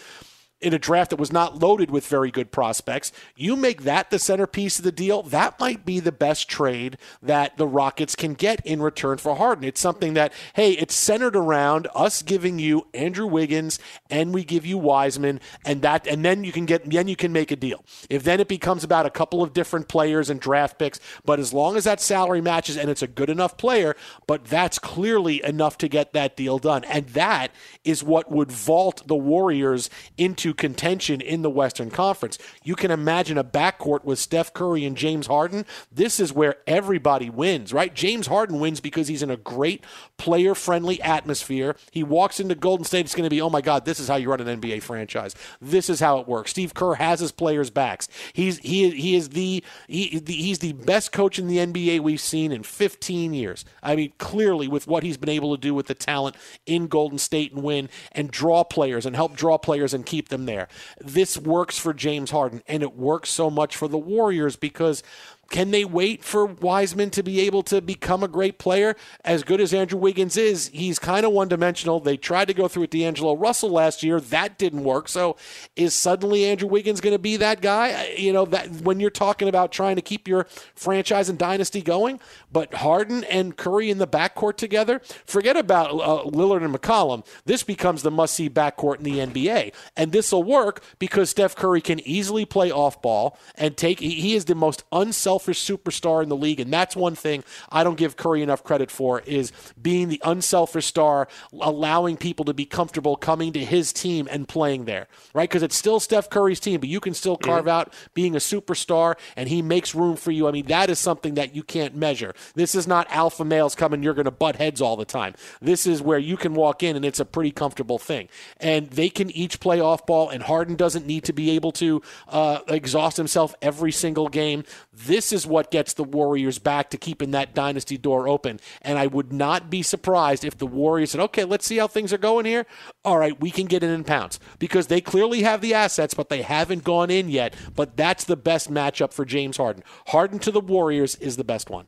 in 0.62 0.74
a 0.74 0.80
draft 0.80 1.10
that 1.10 1.20
was 1.20 1.32
not 1.32 1.60
loaded 1.60 1.92
with 1.92 2.08
very 2.08 2.32
good 2.32 2.52
prospects. 2.52 3.12
You 3.36 3.56
make 3.56 3.84
that 3.84 4.10
the 4.10 4.20
centerpiece 4.20 4.78
of 4.78 4.86
the 4.86 4.92
deal, 4.92 5.24
that 5.24 5.60
might 5.60 5.86
be 5.86 6.00
the 6.00 6.12
best 6.12 6.48
trade 6.48 6.98
that 7.22 7.58
the 7.58 7.68
Rockets 7.68 8.16
can 8.16 8.34
get 8.34 8.66
in 8.66 8.82
return 8.82 9.18
for 9.18 9.36
Harden. 9.36 9.64
It's 9.64 9.82
something 9.82 10.14
that, 10.14 10.34
hey, 10.54 10.74
it's 10.74 10.96
centered 10.96 11.36
around 11.36 11.88
us 11.96 12.22
giving 12.22 12.60
you 12.60 12.88
Andrew 12.94 13.28
Wiggins 13.28 13.80
and 14.10 14.34
we 14.34 14.44
give 14.44 14.66
you 14.66 14.78
Wiseman 14.78 15.40
and 15.66 15.82
that 15.82 16.06
and 16.08 16.24
then 16.24 16.44
you 16.44 16.52
can 16.52 16.66
get 16.66 16.90
then 16.90 17.08
you 17.08 17.16
can 17.16 17.32
make 17.32 17.52
a 17.52 17.56
deal. 17.56 17.84
If 18.10 18.24
then 18.24 18.40
it 18.40 18.48
becomes 18.48 18.84
about 18.84 19.06
a 19.06 19.10
couple 19.10 19.42
of 19.42 19.54
different 19.54 19.88
players 19.88 20.30
and 20.30 20.40
draft 20.40 20.78
picks, 20.78 21.00
but 21.26 21.40
as 21.40 21.54
long 21.54 21.76
as 21.76 21.86
that 21.86 22.00
salary 22.00 22.42
matches 22.42 22.78
and 22.78 22.90
it's 22.90 23.02
a 23.02 23.08
good 23.08 23.30
enough 23.30 23.58
player, 23.58 23.96
but 24.28 24.46
that's 24.46 24.80
clearly 24.80 25.44
enough 25.44 25.78
to 25.80 25.88
get 25.88 26.14
that 26.14 26.36
deal 26.36 26.60
done. 26.60 26.84
And 26.86 27.08
that 27.10 27.52
is 27.84 28.04
what 28.04 28.32
would 28.32 28.52
vault 28.52 29.08
the 29.08 29.16
Warriors 29.16 29.90
into 30.18 30.51
contention 30.54 31.22
in 31.22 31.42
the 31.42 31.50
Western 31.50 31.90
Conference. 31.90 32.38
You 32.64 32.76
can 32.76 32.92
imagine 32.92 33.38
a 33.38 33.44
backcourt 33.44 34.04
with 34.04 34.20
Steph 34.20 34.54
Curry 34.54 34.86
and 34.86 34.98
James 34.98 35.28
Harden. 35.28 35.66
This 35.92 36.20
is 36.20 36.34
where 36.34 36.58
everybody 36.68 37.30
wins, 37.30 37.74
right? 37.74 37.94
James 37.94 38.28
Harden 38.28 38.60
wins 38.60 38.80
because 38.80 39.08
he's 39.08 39.24
in 39.24 39.30
a 39.30 39.38
great 39.38 39.84
player 40.18 40.56
friendly 40.56 41.02
atmosphere. 41.02 41.76
He 41.92 42.04
walks 42.04 42.40
into 42.40 42.56
Golden 42.56 42.86
State, 42.86 43.06
it's 43.06 43.16
going 43.16 43.26
to 43.26 43.30
be, 43.30 43.42
oh 43.42 43.50
my 43.50 43.62
God, 43.62 43.86
this 43.86 44.00
is 44.00 44.08
how 44.08 44.16
you 44.16 44.30
run 44.30 44.42
an 44.42 44.62
NBA 44.62 44.82
franchise. 44.84 45.36
This 45.60 45.90
is 45.90 46.00
how 46.00 46.20
it 46.20 46.28
works. 46.28 46.52
Steve 46.52 46.74
Kerr 46.74 46.96
has 46.96 47.20
his 47.20 47.32
players' 47.32 47.70
backs. 47.70 48.08
He's 48.34 48.58
he 48.60 48.90
he 48.92 49.16
is 49.16 49.30
the, 49.30 49.64
he, 49.88 50.22
he's 50.26 50.60
the 50.60 50.74
best 50.74 51.12
coach 51.12 51.40
in 51.40 51.48
the 51.48 51.58
NBA 51.58 52.00
we've 52.02 52.22
seen 52.22 52.52
in 52.52 52.64
15 52.64 53.34
years. 53.34 53.66
I 53.82 53.96
mean, 53.96 54.14
clearly 54.18 54.68
with 54.68 54.88
what 54.88 55.04
he's 55.04 55.18
been 55.18 55.30
able 55.30 55.56
to 55.56 55.62
do 55.62 55.74
with 55.74 55.88
the 55.88 55.94
talent 55.94 56.36
in 56.66 56.88
Golden 56.88 57.18
State 57.18 57.54
and 57.54 57.64
win 57.64 57.90
and 58.12 58.32
draw 58.32 58.64
players 58.64 59.06
and 59.06 59.16
help 59.16 59.36
draw 59.36 59.58
players 59.58 59.94
and 59.94 60.06
keep 60.06 60.30
them 60.30 60.41
there. 60.46 60.68
This 61.00 61.38
works 61.38 61.78
for 61.78 61.94
James 61.94 62.32
Harden 62.32 62.62
and 62.68 62.84
it 62.84 62.96
works 62.96 63.30
so 63.30 63.50
much 63.50 63.76
for 63.76 63.88
the 63.88 63.98
Warriors 63.98 64.56
because 64.56 65.04
can 65.52 65.72
they 65.72 65.84
wait 65.84 66.24
for 66.24 66.46
Wiseman 66.46 67.10
to 67.12 67.22
be 67.22 67.42
able 67.42 67.62
to 67.64 67.82
become 67.82 68.24
a 68.24 68.30
great 68.30 68.58
player? 68.58 68.96
As 69.26 69.44
good 69.44 69.60
as 69.60 69.74
Andrew 69.74 70.00
Wiggins 70.00 70.38
is, 70.38 70.70
he's 70.74 70.98
kind 70.98 71.26
of 71.26 71.34
one 71.34 71.50
dimensional. 71.50 72.00
They 72.00 72.16
tried 72.16 72.48
to 72.48 72.54
go 72.54 72.70
through 72.70 72.84
with 72.84 72.92
D'Angelo 72.92 73.36
Russell 73.36 73.70
last 73.70 74.02
year. 74.02 74.22
That 74.22 74.58
didn't 74.58 74.86
work. 74.86 75.10
So 75.10 75.36
is 75.76 75.94
suddenly 75.94 76.46
Andrew 76.46 76.70
Wiggins 76.70 77.02
going 77.02 77.14
to 77.14 77.20
be 77.20 77.36
that 77.38 77.62
guy? 77.62 78.14
You 78.18 78.32
know, 78.32 78.46
that 78.46 78.70
when 78.82 79.02
you're 79.02 79.10
talking 79.10 79.50
about 79.50 79.74
trying 79.74 79.98
to 79.98 80.02
keep 80.02 80.26
your 80.26 80.48
franchise 80.74 81.28
and 81.28 81.38
dynasty 81.38 81.82
going, 81.82 82.22
but 82.50 82.76
Harden 82.76 83.26
and 83.26 83.58
Curry 83.58 83.90
in 83.90 83.98
the 83.98 84.08
backcourt 84.08 84.56
together, 84.56 85.02
forget 85.26 85.58
about 85.58 85.92
uh, 85.92 86.24
Lillard 86.30 86.64
and 86.64 86.74
McCollum. 86.74 87.26
This 87.44 87.62
becomes 87.62 88.04
the 88.04 88.12
must 88.12 88.36
see 88.36 88.50
backcourt 88.50 89.00
in 89.00 89.04
the 89.04 89.20
NBA. 89.20 89.74
And 89.98 90.14
this 90.14 90.32
will 90.32 90.44
work 90.44 90.82
because 90.98 91.30
Steph 91.30 91.58
Curry 91.58 91.82
can 91.82 92.00
easily 92.08 92.46
play 92.46 92.72
off 92.72 93.02
ball 93.02 93.38
and 93.56 93.76
take, 93.76 94.00
he 94.00 94.34
is 94.34 94.46
the 94.46 94.56
most 94.56 94.86
unselfish 94.94 95.41
unselfish 95.42 95.66
superstar 95.66 96.24
in 96.24 96.30
the 96.30 96.36
league, 96.36 96.60
and 96.60 96.72
that's 96.72 96.96
one 96.96 97.16
thing 97.16 97.44
I 97.72 97.84
don't 97.84 97.98
give 97.98 98.16
Curry 98.16 98.42
enough 98.42 98.64
credit 98.64 98.92
for 98.92 99.22
is 99.22 99.52
being 99.82 100.10
the 100.10 100.22
unselfish 100.24 100.86
star, 100.86 101.28
allowing 101.60 102.18
people 102.18 102.46
to 102.46 102.54
be 102.54 102.66
comfortable 102.66 103.16
coming 103.16 103.54
to 103.54 103.64
his 103.64 103.94
team 103.94 104.28
and 104.30 104.48
playing 104.48 104.86
there, 104.86 105.08
right? 105.34 105.50
Because 105.50 105.64
it's 105.64 105.76
still 105.76 106.00
Steph 106.00 106.30
Curry's 106.30 106.60
team, 106.60 106.80
but 106.80 106.90
you 106.90 107.00
can 107.00 107.14
still 107.14 107.38
carve 107.38 107.62
mm-hmm. 107.62 107.70
out 107.70 107.94
being 108.14 108.36
a 108.36 108.40
superstar, 108.40 109.16
and 109.36 109.50
he 109.50 109.62
makes 109.62 109.96
room 109.96 110.16
for 110.16 110.32
you. 110.32 110.48
I 110.48 110.52
mean, 110.52 110.68
that 110.68 110.90
is 110.90 111.00
something 111.00 111.36
that 111.36 111.56
you 111.56 111.64
can't 111.64 111.96
measure. 111.96 112.34
This 112.56 112.76
is 112.76 112.88
not 112.88 113.08
alpha 113.10 113.46
males 113.46 113.76
coming, 113.76 114.04
you're 114.04 114.14
going 114.14 114.26
to 114.26 114.32
butt 114.32 114.58
heads 114.58 114.82
all 114.82 114.96
the 114.96 115.06
time. 115.06 115.34
This 115.62 115.88
is 115.88 116.02
where 116.02 116.20
you 116.20 116.38
can 116.38 116.54
walk 116.54 116.84
in, 116.84 116.96
and 116.96 117.06
it's 117.06 117.20
a 117.20 117.26
pretty 117.26 117.52
comfortable 117.52 117.98
thing. 117.98 118.30
And 118.58 118.90
they 118.90 119.10
can 119.10 119.32
each 119.32 119.60
play 119.60 119.80
off 119.80 120.06
ball, 120.06 120.30
and 120.30 120.44
Harden 120.44 120.76
doesn't 120.76 121.06
need 121.06 121.24
to 121.26 121.34
be 121.34 121.52
able 121.52 121.72
to 121.74 122.02
uh, 122.28 122.60
exhaust 122.68 123.18
himself 123.18 123.56
every 123.62 123.92
single 123.92 124.28
game. 124.28 124.64
This 124.94 125.31
is 125.32 125.48
what 125.48 125.72
gets 125.72 125.94
the 125.94 126.04
Warriors 126.04 126.60
back 126.60 126.90
to 126.90 126.98
keeping 126.98 127.32
that 127.32 127.54
dynasty 127.54 127.98
door 127.98 128.28
open. 128.28 128.60
And 128.82 128.98
I 128.98 129.08
would 129.08 129.32
not 129.32 129.70
be 129.70 129.82
surprised 129.82 130.44
if 130.44 130.58
the 130.58 130.68
Warriors 130.68 131.12
said, 131.12 131.22
okay, 131.22 131.44
let's 131.44 131.66
see 131.66 131.78
how 131.78 131.88
things 131.88 132.14
are 132.14 132.18
going 132.18 132.46
here. 132.46 132.66
All 133.04 133.18
right, 133.18 133.40
we 133.40 133.52
can 133.52 133.66
get 133.66 133.84
in 133.84 133.90
and 133.90 134.06
pounce 134.06 134.40
because 134.60 134.88
they 134.88 135.02
clearly 135.02 135.44
have 135.44 135.62
the 135.62 135.74
assets, 135.74 136.14
but 136.14 136.30
they 136.30 136.42
haven't 136.42 136.84
gone 136.84 137.10
in 137.10 137.30
yet. 137.30 137.56
But 137.76 137.98
that's 137.98 138.24
the 138.24 138.38
best 138.38 138.72
matchup 138.72 139.14
for 139.14 139.26
James 139.26 139.58
Harden. 139.58 139.84
Harden 140.08 140.40
to 140.40 140.52
the 140.52 140.62
Warriors 140.62 141.16
is 141.16 141.38
the 141.38 141.44
best 141.44 141.70
one. 141.70 141.88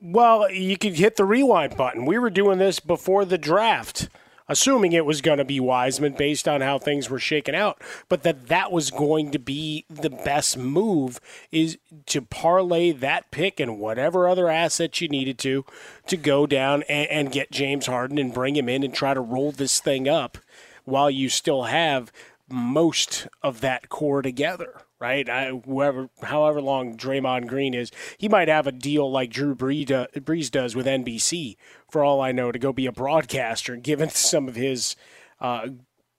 Well, 0.00 0.50
you 0.50 0.76
could 0.76 0.94
hit 0.94 1.16
the 1.16 1.24
rewind 1.24 1.76
button. 1.76 2.04
We 2.04 2.18
were 2.18 2.30
doing 2.30 2.58
this 2.58 2.78
before 2.78 3.24
the 3.24 3.38
draft 3.38 4.08
assuming 4.48 4.92
it 4.92 5.06
was 5.06 5.20
going 5.20 5.38
to 5.38 5.44
be 5.44 5.60
Wiseman 5.60 6.14
based 6.14 6.46
on 6.46 6.60
how 6.60 6.78
things 6.78 7.08
were 7.08 7.18
shaken 7.18 7.54
out, 7.54 7.80
but 8.08 8.22
that 8.22 8.48
that 8.48 8.72
was 8.72 8.90
going 8.90 9.30
to 9.30 9.38
be 9.38 9.84
the 9.88 10.10
best 10.10 10.56
move 10.56 11.20
is 11.50 11.78
to 12.06 12.22
parlay 12.22 12.92
that 12.92 13.30
pick 13.30 13.60
and 13.60 13.78
whatever 13.78 14.28
other 14.28 14.48
assets 14.48 15.00
you 15.00 15.08
needed 15.08 15.38
to 15.38 15.64
to 16.06 16.16
go 16.16 16.46
down 16.46 16.82
and, 16.84 17.08
and 17.10 17.32
get 17.32 17.50
James 17.50 17.86
Harden 17.86 18.18
and 18.18 18.34
bring 18.34 18.56
him 18.56 18.68
in 18.68 18.82
and 18.82 18.94
try 18.94 19.14
to 19.14 19.20
roll 19.20 19.52
this 19.52 19.80
thing 19.80 20.08
up 20.08 20.38
while 20.84 21.10
you 21.10 21.28
still 21.28 21.64
have 21.64 22.12
most 22.48 23.26
of 23.42 23.60
that 23.60 23.88
core 23.88 24.22
together 24.22 24.82
right? 25.00 25.28
I, 25.28 25.50
whoever, 25.50 26.08
however 26.22 26.60
long 26.60 26.96
Draymond 26.96 27.46
Green 27.46 27.74
is, 27.74 27.90
he 28.18 28.28
might 28.28 28.48
have 28.48 28.66
a 28.66 28.72
deal 28.72 29.10
like 29.10 29.30
Drew 29.30 29.54
Brees 29.54 30.50
does 30.50 30.76
with 30.76 30.86
NBC, 30.86 31.56
for 31.90 32.04
all 32.04 32.20
I 32.20 32.32
know, 32.32 32.52
to 32.52 32.58
go 32.58 32.72
be 32.72 32.86
a 32.86 32.92
broadcaster, 32.92 33.76
given 33.82 34.08
some 34.08 34.48
of 34.48 34.54
his 34.54 34.96
uh, 35.40 35.68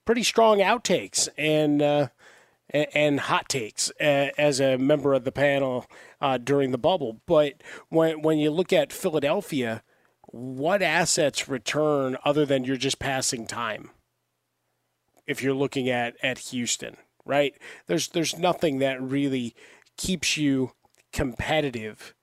pretty 0.06 0.24
strong 0.24 0.60
outtakes 0.60 1.28
and 1.38 1.82
uh, 1.82 2.08
and 2.72 3.22
hot 3.22 3.48
takes 3.48 3.90
as 4.00 4.60
a 4.60 4.78
member 4.78 5.14
of 5.14 5.24
the 5.24 5.32
panel 5.32 5.86
uh, 6.20 6.38
during 6.38 6.72
the 6.72 6.78
bubble. 6.78 7.22
But 7.26 7.62
when 7.90 8.22
when 8.22 8.38
you 8.38 8.52
look 8.52 8.74
at 8.74 8.94
Philadelphia, 8.94 9.84
what 10.28 10.82
assets 10.82 11.48
return 11.48 12.18
other 12.26 12.46
than 12.46 12.64
you're 12.64 12.78
just 12.78 13.00
passing 13.00 13.48
time? 13.48 13.92
If 15.26 15.42
you're 15.42 15.54
looking 15.54 15.90
at 15.90 16.16
at 16.22 16.38
Houston 16.40 16.98
right? 17.26 17.56
There's 17.88 18.08
there's 18.10 18.38
nothing 18.38 18.80
that 18.80 19.02
really 19.02 19.56
keeps 19.98 20.38
you 20.38 20.72
competitive 21.12 22.14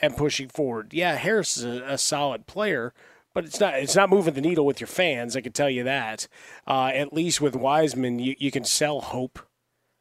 and 0.00 0.16
pushing 0.16 0.48
forward. 0.48 0.92
Yeah, 0.92 1.16
Harris 1.16 1.56
is 1.56 1.64
a, 1.64 1.84
a, 1.84 1.98
solid 1.98 2.46
player, 2.46 2.94
but 3.34 3.44
it's 3.44 3.60
not 3.60 3.74
it's 3.74 3.96
not 3.96 4.10
moving 4.10 4.34
the 4.34 4.40
needle 4.40 4.64
with 4.64 4.80
your 4.80 4.88
fans. 4.88 5.36
I 5.36 5.40
can 5.40 5.52
tell 5.52 5.70
you 5.70 5.84
that. 5.84 6.28
Uh, 6.66 6.90
at 6.94 7.12
least 7.12 7.40
with 7.40 7.56
Wiseman, 7.56 8.18
you, 8.18 8.34
you 8.38 8.50
can 8.50 8.64
sell 8.64 9.00
hope. 9.00 9.40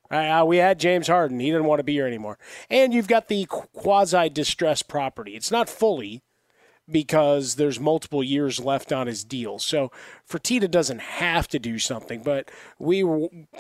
Uh, 0.09 0.45
we 0.47 0.57
had 0.57 0.79
James 0.79 1.07
Harden; 1.07 1.39
he 1.39 1.51
didn't 1.51 1.65
want 1.65 1.79
to 1.79 1.83
be 1.83 1.93
here 1.93 2.07
anymore. 2.07 2.37
And 2.69 2.93
you've 2.93 3.09
got 3.09 3.27
the 3.27 3.45
quasi 3.45 4.29
distressed 4.29 4.87
property. 4.87 5.35
It's 5.35 5.51
not 5.51 5.69
fully 5.69 6.23
because 6.89 7.55
there's 7.55 7.79
multiple 7.79 8.23
years 8.23 8.59
left 8.59 8.91
on 8.91 9.07
his 9.07 9.23
deal. 9.23 9.59
So 9.59 9.91
Fertitta 10.29 10.69
doesn't 10.69 11.01
have 11.01 11.47
to 11.49 11.59
do 11.59 11.79
something, 11.79 12.23
but 12.23 12.49
we 12.79 13.03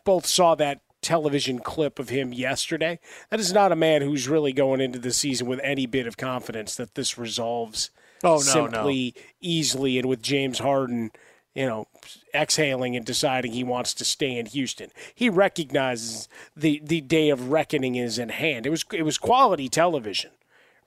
both 0.05 0.25
saw 0.25 0.55
that 0.55 0.81
television 1.01 1.59
clip 1.59 1.99
of 1.99 2.09
him 2.09 2.33
yesterday. 2.33 2.99
That 3.29 3.39
is 3.39 3.53
not 3.53 3.71
a 3.71 3.75
man 3.75 4.01
who's 4.01 4.27
really 4.27 4.53
going 4.53 4.81
into 4.81 4.99
the 4.99 5.13
season 5.13 5.47
with 5.47 5.59
any 5.63 5.85
bit 5.85 6.07
of 6.07 6.17
confidence 6.17 6.75
that 6.75 6.95
this 6.95 7.17
resolves 7.17 7.91
oh, 8.23 8.35
no, 8.35 8.39
simply 8.39 9.13
no. 9.15 9.21
easily 9.41 9.97
and 9.99 10.07
with 10.07 10.21
James 10.21 10.59
Harden– 10.59 11.11
you 11.57 11.65
know, 11.65 11.87
exhaling 12.35 12.95
and 12.95 13.03
deciding 13.03 13.51
he 13.51 13.63
wants 13.63 13.95
to 13.95 14.05
stay 14.05 14.37
in 14.37 14.45
Houston. 14.45 14.91
He 15.15 15.27
recognizes 15.27 16.29
the 16.55 16.79
the 16.85 17.01
day 17.01 17.31
of 17.31 17.49
reckoning 17.49 17.95
is 17.95 18.19
in 18.19 18.29
hand. 18.29 18.67
It 18.67 18.69
was 18.69 18.85
it 18.93 19.01
was 19.01 19.17
quality 19.17 19.67
television 19.67 20.29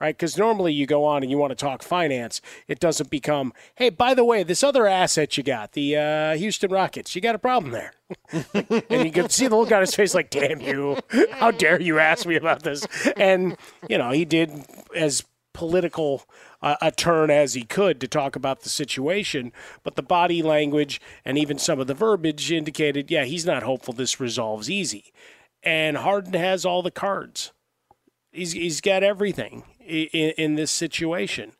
right? 0.00 0.16
Because 0.16 0.38
normally 0.38 0.72
you 0.72 0.86
go 0.86 1.04
on 1.04 1.22
and 1.22 1.30
you 1.30 1.38
want 1.38 1.50
to 1.50 1.54
talk 1.54 1.82
finance, 1.82 2.40
it 2.66 2.80
doesn't 2.80 3.10
become, 3.10 3.52
hey, 3.74 3.90
by 3.90 4.14
the 4.14 4.24
way, 4.24 4.42
this 4.42 4.64
other 4.64 4.86
asset 4.86 5.36
you 5.36 5.42
got, 5.42 5.72
the 5.72 5.96
uh, 5.96 6.36
Houston 6.36 6.70
Rockets, 6.70 7.14
you 7.14 7.20
got 7.20 7.34
a 7.34 7.38
problem 7.38 7.72
there. 7.72 7.92
and 8.54 9.04
you 9.04 9.12
can 9.12 9.28
see 9.28 9.46
the 9.46 9.56
look 9.56 9.70
on 9.70 9.80
his 9.80 9.94
face 9.94 10.14
like, 10.14 10.30
damn 10.30 10.60
you, 10.60 10.98
how 11.32 11.50
dare 11.50 11.80
you 11.80 11.98
ask 11.98 12.26
me 12.26 12.36
about 12.36 12.62
this? 12.62 12.86
And, 13.16 13.56
you 13.88 13.98
know, 13.98 14.10
he 14.10 14.24
did 14.24 14.64
as 14.94 15.24
political 15.52 16.22
uh, 16.62 16.76
a 16.80 16.90
turn 16.90 17.30
as 17.30 17.54
he 17.54 17.62
could 17.62 18.00
to 18.00 18.08
talk 18.08 18.36
about 18.36 18.62
the 18.62 18.68
situation, 18.68 19.52
but 19.82 19.96
the 19.96 20.02
body 20.02 20.42
language 20.42 21.00
and 21.24 21.36
even 21.36 21.58
some 21.58 21.78
of 21.80 21.86
the 21.86 21.94
verbiage 21.94 22.50
indicated, 22.50 23.10
yeah, 23.10 23.24
he's 23.24 23.46
not 23.46 23.62
hopeful 23.62 23.92
this 23.92 24.20
resolves 24.20 24.70
easy. 24.70 25.12
And 25.62 25.98
Harden 25.98 26.34
has 26.34 26.64
all 26.64 26.82
the 26.82 26.90
cards. 26.90 27.52
He's, 28.32 28.52
he's 28.52 28.80
got 28.80 29.02
everything 29.02 29.64
in, 29.90 30.30
in 30.30 30.54
this 30.54 30.70
situation 30.70 31.52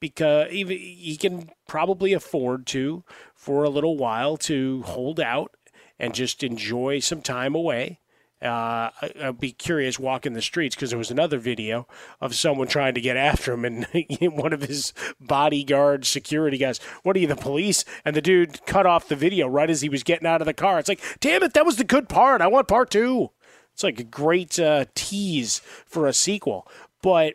because 0.00 0.52
even 0.52 0.76
he 0.76 1.16
can 1.16 1.50
probably 1.66 2.12
afford 2.12 2.66
to 2.66 3.04
for 3.34 3.64
a 3.64 3.70
little 3.70 3.96
while 3.96 4.36
to 4.36 4.82
hold 4.82 5.20
out 5.20 5.52
and 5.98 6.14
just 6.14 6.42
enjoy 6.42 6.98
some 6.98 7.22
time 7.22 7.54
away 7.54 7.98
Uh, 8.42 8.90
I'd 9.00 9.40
be 9.40 9.52
curious 9.52 9.98
walking 9.98 10.34
the 10.34 10.42
streets 10.42 10.76
because 10.76 10.90
there 10.90 10.98
was 10.98 11.10
another 11.10 11.38
video 11.38 11.88
of 12.20 12.34
someone 12.34 12.68
trying 12.68 12.92
to 12.94 13.00
get 13.00 13.16
after 13.16 13.54
him, 13.54 13.64
and 13.64 13.86
one 14.20 14.52
of 14.52 14.60
his 14.60 14.92
bodyguard 15.18 16.04
security 16.04 16.58
guys, 16.58 16.78
"What 17.02 17.16
are 17.16 17.18
you, 17.18 17.26
the 17.28 17.34
police?" 17.34 17.86
And 18.04 18.14
the 18.14 18.20
dude 18.20 18.64
cut 18.66 18.84
off 18.84 19.08
the 19.08 19.16
video 19.16 19.48
right 19.48 19.70
as 19.70 19.80
he 19.80 19.88
was 19.88 20.02
getting 20.02 20.26
out 20.26 20.42
of 20.42 20.46
the 20.46 20.52
car. 20.52 20.78
It's 20.78 20.88
like, 20.88 21.00
damn 21.20 21.42
it, 21.42 21.54
that 21.54 21.64
was 21.64 21.76
the 21.76 21.84
good 21.84 22.10
part. 22.10 22.42
I 22.42 22.46
want 22.48 22.68
part 22.68 22.90
two. 22.90 23.30
It's 23.72 23.82
like 23.82 23.98
a 23.98 24.04
great 24.04 24.58
uh, 24.60 24.84
tease 24.94 25.60
for 25.86 26.06
a 26.06 26.12
sequel, 26.12 26.68
but 27.02 27.34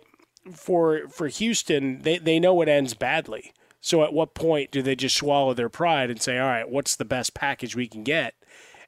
for 0.54 1.08
for 1.10 1.28
Houston, 1.28 2.02
they 2.02 2.18
they 2.18 2.40
know 2.40 2.62
it 2.62 2.70
ends 2.70 2.94
badly. 2.94 3.54
So 3.80 4.04
at 4.04 4.14
what 4.14 4.36
point 4.36 4.72
do 4.72 4.82
they 4.82 4.96
just 4.96 5.16
swallow 5.16 5.54
their 5.54 5.70
pride 5.70 6.10
and 6.10 6.22
say, 6.22 6.38
"All 6.38 6.48
right, 6.48 6.70
what's 6.70 6.96
the 6.96 7.06
best 7.06 7.34
package 7.34 7.76
we 7.76 7.88
can 7.88 8.04
get?" 8.04 8.36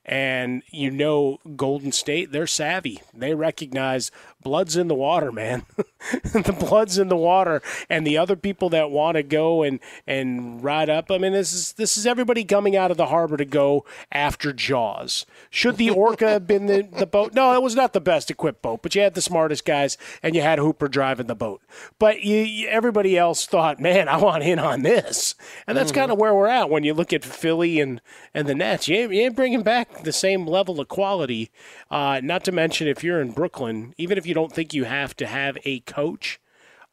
And 0.05 0.63
you 0.69 0.91
know, 0.91 1.39
Golden 1.55 1.91
State, 1.91 2.31
they're 2.31 2.47
savvy. 2.47 3.01
They 3.13 3.33
recognize 3.33 4.11
blood's 4.43 4.75
in 4.77 4.87
the 4.87 4.95
water, 4.95 5.31
man. 5.31 5.65
the 6.23 6.55
blood's 6.57 6.97
in 6.97 7.07
the 7.07 7.15
water, 7.17 7.61
and 7.89 8.05
the 8.05 8.17
other 8.17 8.35
people 8.35 8.69
that 8.69 8.91
want 8.91 9.15
to 9.15 9.23
go 9.23 9.63
and 9.63 9.79
and 10.05 10.63
ride 10.63 10.89
up. 10.89 11.09
I 11.11 11.17
mean, 11.17 11.31
this 11.33 11.53
is 11.53 11.73
this 11.73 11.97
is 11.97 12.05
everybody 12.05 12.43
coming 12.43 12.75
out 12.75 12.91
of 12.91 12.97
the 12.97 13.07
harbor 13.07 13.37
to 13.37 13.45
go 13.45 13.85
after 14.11 14.51
Jaws. 14.53 15.25
Should 15.49 15.77
the 15.77 15.89
Orca 15.89 16.29
have 16.29 16.45
been 16.47 16.65
the, 16.65 16.81
the 16.97 17.05
boat? 17.05 17.33
No, 17.33 17.53
it 17.53 17.61
was 17.61 17.75
not 17.75 17.93
the 17.93 18.01
best 18.01 18.29
equipped 18.29 18.61
boat, 18.61 18.81
but 18.81 18.95
you 18.95 19.01
had 19.01 19.13
the 19.13 19.21
smartest 19.21 19.65
guys, 19.65 19.97
and 20.21 20.35
you 20.35 20.41
had 20.41 20.59
Hooper 20.59 20.87
driving 20.87 21.27
the 21.27 21.35
boat. 21.35 21.61
But 21.99 22.23
you, 22.23 22.37
you, 22.37 22.67
everybody 22.67 23.17
else 23.17 23.45
thought, 23.45 23.79
man, 23.79 24.07
I 24.07 24.17
want 24.17 24.43
in 24.43 24.59
on 24.59 24.81
this, 24.83 25.35
and 25.67 25.77
that's 25.77 25.91
Mhm. 25.91 25.95
kind 25.95 26.11
of 26.11 26.17
where 26.17 26.33
we're 26.33 26.47
at 26.47 26.69
when 26.69 26.83
you 26.83 26.93
look 26.93 27.13
at 27.13 27.23
Philly 27.23 27.79
and 27.79 28.01
and 28.33 28.47
the 28.47 28.55
Nets. 28.55 28.87
You 28.87 28.97
ain't, 28.97 29.13
you 29.13 29.21
ain't 29.21 29.35
bringing 29.35 29.61
back 29.63 30.03
the 30.03 30.11
same 30.13 30.45
level 30.47 30.79
of 30.79 30.87
quality. 30.87 31.51
Uh, 31.91 32.19
not 32.23 32.43
to 32.45 32.51
mention, 32.51 32.87
if 32.87 33.03
you're 33.03 33.21
in 33.21 33.31
Brooklyn, 33.31 33.93
even 33.97 34.17
if 34.17 34.25
you 34.25 34.32
don't 34.33 34.51
think 34.51 34.73
you 34.73 34.83
have 34.85 35.15
to 35.17 35.27
have 35.27 35.57
a 35.65 35.79
coach. 35.81 36.39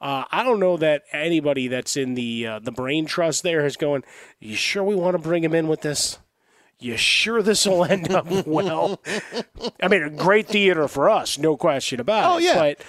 Uh, 0.00 0.24
I 0.32 0.44
don't 0.44 0.60
know 0.60 0.76
that 0.78 1.02
anybody 1.12 1.68
that's 1.68 1.96
in 1.96 2.14
the 2.14 2.46
uh, 2.46 2.58
the 2.58 2.72
brain 2.72 3.04
trust 3.06 3.42
there 3.42 3.66
is 3.66 3.76
going. 3.76 4.02
You 4.38 4.54
sure 4.56 4.82
we 4.82 4.94
want 4.94 5.14
to 5.14 5.18
bring 5.22 5.44
him 5.44 5.54
in 5.54 5.68
with 5.68 5.82
this? 5.82 6.18
You 6.78 6.96
sure 6.96 7.42
this 7.42 7.66
will 7.66 7.84
end 7.84 8.10
up 8.10 8.26
well? 8.46 9.00
I 9.82 9.88
mean, 9.88 10.02
a 10.02 10.08
great 10.08 10.46
theater 10.46 10.88
for 10.88 11.10
us, 11.10 11.38
no 11.38 11.56
question 11.58 12.00
about 12.00 12.32
Oh, 12.32 12.38
it. 12.38 12.44
yeah. 12.44 12.54
But 12.54 12.80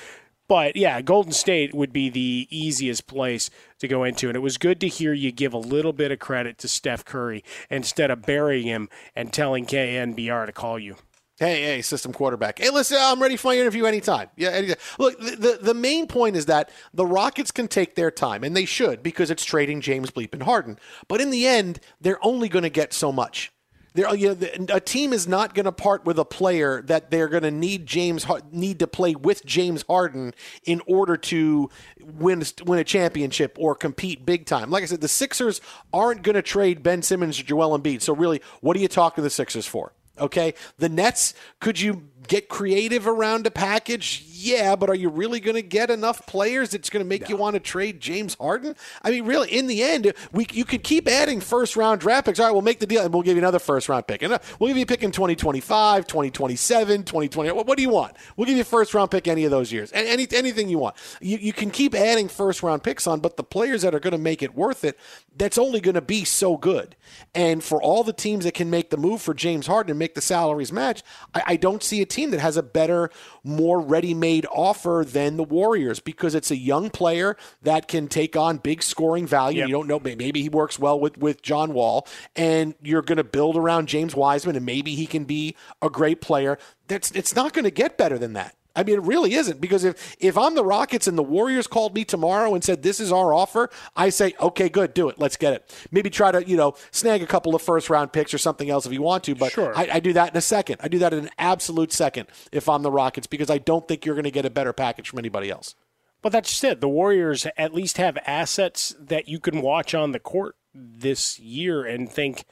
but 0.48 0.76
yeah, 0.78 1.02
Golden 1.02 1.34
State 1.34 1.74
would 1.74 1.92
be 1.92 2.10
the 2.10 2.48
easiest 2.50 3.08
place 3.08 3.50
to 3.80 3.88
go 3.90 4.06
into. 4.06 4.28
And 4.30 4.36
it 4.38 4.42
was 4.42 4.58
good 4.58 4.80
to 4.82 4.88
hear 4.88 5.12
you 5.14 5.32
give 5.34 5.54
a 5.54 5.58
little 5.58 5.92
bit 5.94 6.12
of 6.12 6.20
credit 6.20 6.58
to 6.60 6.68
Steph 6.70 7.04
Curry 7.04 7.44
instead 7.70 8.10
of 8.12 8.22
burying 8.22 8.68
him 8.68 8.88
and 9.16 9.32
telling 9.34 9.66
KNBR 9.66 10.46
to 10.46 10.52
call 10.54 10.80
you. 10.80 10.96
Hey, 11.42 11.64
hey, 11.64 11.82
system 11.82 12.14
quarterback. 12.14 12.60
Hey, 12.60 12.70
listen, 12.70 13.00
I'm 13.02 13.20
ready 13.20 13.36
for 13.36 13.48
my 13.48 13.58
interview 13.58 13.86
anytime. 13.86 14.30
Yeah, 14.36 14.50
anytime. 14.50 14.78
Look, 15.00 15.20
the, 15.20 15.36
the 15.36 15.60
the 15.60 15.74
main 15.74 16.06
point 16.06 16.36
is 16.36 16.46
that 16.46 16.70
the 16.94 17.04
Rockets 17.04 17.50
can 17.50 17.68
take 17.68 17.96
their 17.96 18.12
time, 18.12 18.44
and 18.44 18.56
they 18.56 18.66
should 18.66 19.02
because 19.02 19.32
it's 19.32 19.44
trading 19.44 19.82
James 19.82 20.12
Bleep 20.12 20.34
and 20.34 20.44
Harden. 20.44 20.78
But 21.08 21.20
in 21.20 21.32
the 21.32 21.48
end, 21.48 21.80
they're 22.00 22.24
only 22.24 22.48
going 22.48 22.62
to 22.62 22.70
get 22.70 22.94
so 22.94 23.12
much. 23.12 23.52
They're, 23.96 24.14
you 24.14 24.36
know, 24.36 24.66
a 24.70 24.80
team 24.80 25.14
is 25.14 25.28
not 25.28 25.56
going 25.56 25.66
to 25.66 25.72
part 25.72 26.06
with 26.06 26.20
a 26.20 26.26
player 26.26 26.84
that 26.84 27.10
they're 27.10 27.28
going 27.28 27.42
to 27.42 27.50
need 27.50 27.88
James 27.88 28.24
need 28.52 28.78
to 28.78 28.86
play 28.86 29.16
with 29.16 29.44
James 29.44 29.84
Harden 29.90 30.36
in 30.64 30.80
order 30.86 31.18
to 31.18 31.72
win 32.00 32.44
win 32.64 32.78
a 32.78 32.84
championship 32.84 33.58
or 33.60 33.74
compete 33.74 34.28
big 34.28 34.46
time. 34.46 34.70
Like 34.70 34.84
I 34.84 34.86
said, 34.86 35.02
the 35.02 35.08
Sixers 35.08 35.60
aren't 35.92 36.22
going 36.22 36.36
to 36.36 36.44
trade 36.44 36.84
Ben 36.84 37.02
Simmons 37.02 37.40
or 37.40 37.44
Joel 37.44 37.80
Embiid. 37.80 38.04
So 38.04 38.14
really, 38.14 38.44
what 38.60 38.78
are 38.78 38.80
you 38.80 38.88
talking 38.88 39.16
to 39.16 39.24
the 39.24 39.32
Sixers 39.32 39.66
for? 39.66 39.92
Okay, 40.22 40.54
the 40.78 40.88
Nets. 40.88 41.34
Could 41.60 41.80
you 41.80 42.04
get 42.28 42.50
creative 42.50 43.08
around 43.08 43.48
a 43.48 43.52
package? 43.52 44.26
Yeah, 44.28 44.76
but 44.76 44.90
are 44.90 44.96
you 44.96 45.10
really 45.10 45.40
going 45.40 45.56
to 45.56 45.62
get 45.62 45.92
enough 45.92 46.26
players 46.26 46.72
that's 46.72 46.90
going 46.90 47.04
to 47.04 47.08
make 47.08 47.30
you 47.30 47.38
want 47.38 47.54
to 47.54 47.60
trade 47.60 48.00
James 48.00 48.36
Harden? 48.36 48.76
I 49.04 49.12
mean, 49.12 49.26
really, 49.26 49.50
in 49.50 49.68
the 49.68 49.84
end, 49.84 50.14
we 50.32 50.48
you 50.52 50.66
could 50.66 50.84
keep 50.84 51.08
adding 51.08 51.42
first 51.42 51.76
round 51.76 52.02
draft 52.02 52.26
picks. 52.26 52.40
All 52.40 52.48
right, 52.48 52.52
we'll 52.52 52.62
make 52.62 52.80
the 52.80 52.88
deal, 52.88 53.04
and 53.04 53.14
we'll 53.14 53.24
give 53.24 53.36
you 53.36 53.42
another 53.42 53.60
first 53.60 53.88
round 53.90 54.08
pick, 54.08 54.22
and 54.24 54.34
uh, 54.34 54.40
we'll 54.60 54.70
give 54.70 54.78
you 54.78 54.84
a 54.84 54.88
pick 54.88 55.04
in 55.04 55.12
2025, 55.12 56.08
2027, 56.08 57.04
2020. 57.04 57.52
What, 57.52 57.68
what 57.68 57.78
do 57.78 57.84
you 57.84 57.90
want? 57.90 58.16
We'll 58.36 58.46
give 58.46 58.56
you 58.56 58.62
a 58.62 58.66
first 58.66 58.94
round 58.94 59.12
pick 59.12 59.28
any 59.28 59.46
of 59.46 59.52
those 59.52 59.72
years, 59.72 59.92
and 59.92 60.08
any 60.08 60.28
anything 60.32 60.70
you 60.70 60.80
want. 60.80 60.96
You 61.22 61.38
you 61.38 61.54
can 61.54 61.70
keep 61.70 61.94
adding 61.94 62.28
first 62.28 62.64
round 62.64 62.84
picks 62.84 63.06
on, 63.06 63.20
but 63.20 63.38
the 63.38 63.44
players 63.44 63.84
that 63.84 63.94
are 63.94 64.00
going 64.00 64.12
to 64.12 64.18
make 64.18 64.42
it 64.42 64.56
worth 64.56 64.84
it, 64.84 64.98
that's 65.36 65.58
only 65.58 65.82
going 65.82 65.96
to 65.96 66.02
be 66.02 66.24
so 66.24 66.58
good. 66.58 66.96
And 67.36 67.64
for 67.64 67.82
all 67.82 68.04
the 68.04 68.14
teams 68.14 68.46
that 68.46 68.54
can 68.54 68.70
make 68.70 68.90
the 68.90 68.98
move 68.98 69.22
for 69.22 69.34
James 69.34 69.68
Harden 69.68 69.92
and 69.92 70.00
make 70.00 70.16
the 70.16 70.22
salaries 70.22 70.72
match, 70.72 71.04
I, 71.34 71.44
I 71.48 71.56
don't 71.58 71.84
see 71.84 72.02
a 72.02 72.06
team 72.12 72.32
that 72.32 72.40
has 72.40 72.58
a 72.58 72.64
better, 72.64 73.10
more 73.44 73.80
ready 73.80 74.14
made 74.14 74.46
offer 74.52 75.04
than 75.08 75.38
the 75.38 75.44
Warriors 75.44 76.00
because 76.00 76.36
it's 76.36 76.52
a 76.52 76.56
young 76.58 76.90
player 76.90 77.38
that 77.62 77.88
can 77.88 78.08
take 78.08 78.36
on 78.36 78.58
big 78.58 78.84
scoring 78.84 79.26
value. 79.26 79.62
You 79.66 79.72
don't 79.72 79.88
know, 79.88 80.00
may- 80.00 80.16
maybe 80.16 80.42
he 80.42 80.50
works 80.50 80.78
well 80.78 81.00
with, 81.00 81.18
with 81.18 81.42
John 81.42 81.74
Wall, 81.74 82.08
and 82.36 82.76
you're 82.82 83.02
going 83.02 83.18
to 83.18 83.24
build 83.24 83.58
around 83.58 83.88
James 83.88 84.16
Wiseman, 84.16 84.56
and 84.56 84.66
maybe 84.66 84.96
he 84.96 85.08
can 85.08 85.24
be 85.24 85.56
a 85.82 85.90
great 85.90 86.22
player. 86.22 86.58
That's 86.88 87.12
It's 87.12 87.36
not 87.36 87.54
going 87.54 87.66
to 87.66 87.72
get 87.72 87.98
better 87.98 88.18
than 88.18 88.34
that. 88.34 88.56
I 88.76 88.84
mean, 88.84 88.96
it 88.96 89.04
really 89.04 89.34
isn't 89.34 89.60
because 89.60 89.84
if 89.84 90.16
if 90.20 90.38
I'm 90.38 90.56
the 90.56 90.64
Rockets 90.64 91.08
and 91.08 91.18
the 91.18 91.24
Warriors 91.24 91.68
called 91.68 91.94
me 91.94 92.06
tomorrow 92.06 92.54
and 92.54 92.64
said 92.64 92.84
this 92.84 93.00
is 93.00 93.12
our 93.12 93.34
offer, 93.34 93.70
I 93.96 94.10
say 94.10 94.34
okay, 94.40 94.70
good, 94.70 94.94
do 94.94 95.10
it, 95.10 95.20
let's 95.20 95.38
get 95.38 95.54
it. 95.54 95.88
Maybe 95.92 96.10
try 96.10 96.32
to 96.32 96.48
you 96.48 96.58
know 96.58 96.76
snag 96.92 97.22
a 97.22 97.28
couple 97.28 97.56
of 97.56 97.62
first 97.62 97.90
round 97.90 98.14
picks 98.14 98.34
or 98.34 98.38
something 98.38 98.70
else 98.70 98.86
if 98.86 98.94
you 98.94 99.02
want 99.02 99.24
to, 99.26 99.36
but 99.36 99.58
I, 99.58 99.90
I 99.94 100.00
do 100.00 100.14
that 100.14 100.32
in 100.32 100.38
a 100.38 100.42
second. 100.42 100.78
I 100.82 100.88
do 100.88 101.00
that 101.00 101.14
in 101.14 101.26
an 101.26 101.32
absolute 101.38 101.92
second 101.92 102.28
if 102.52 102.70
I'm 102.70 102.84
the 102.84 102.92
Rockets 102.92 103.28
because 103.28 103.50
I 103.50 103.58
don't 103.58 103.88
think 103.88 104.06
you're 104.06 104.16
going 104.16 104.24
to 104.24 104.32
get 104.32 104.46
a 104.46 104.50
better 104.50 104.74
package 104.74 105.10
from 105.10 105.20
anybody 105.20 105.50
else. 105.50 105.76
But 106.22 106.32
that's 106.32 106.50
just 106.50 106.64
it. 106.64 106.82
The 106.82 106.90
Warriors 106.90 107.48
at 107.58 107.74
least 107.74 107.98
have 107.98 108.18
assets 108.26 108.96
that 109.00 109.28
you 109.28 109.40
can 109.40 109.62
watch 109.62 109.96
on 109.96 110.12
the 110.12 110.20
court 110.20 110.56
this 110.74 111.40
year 111.40 111.84
and 111.84 112.10
think 112.10 112.46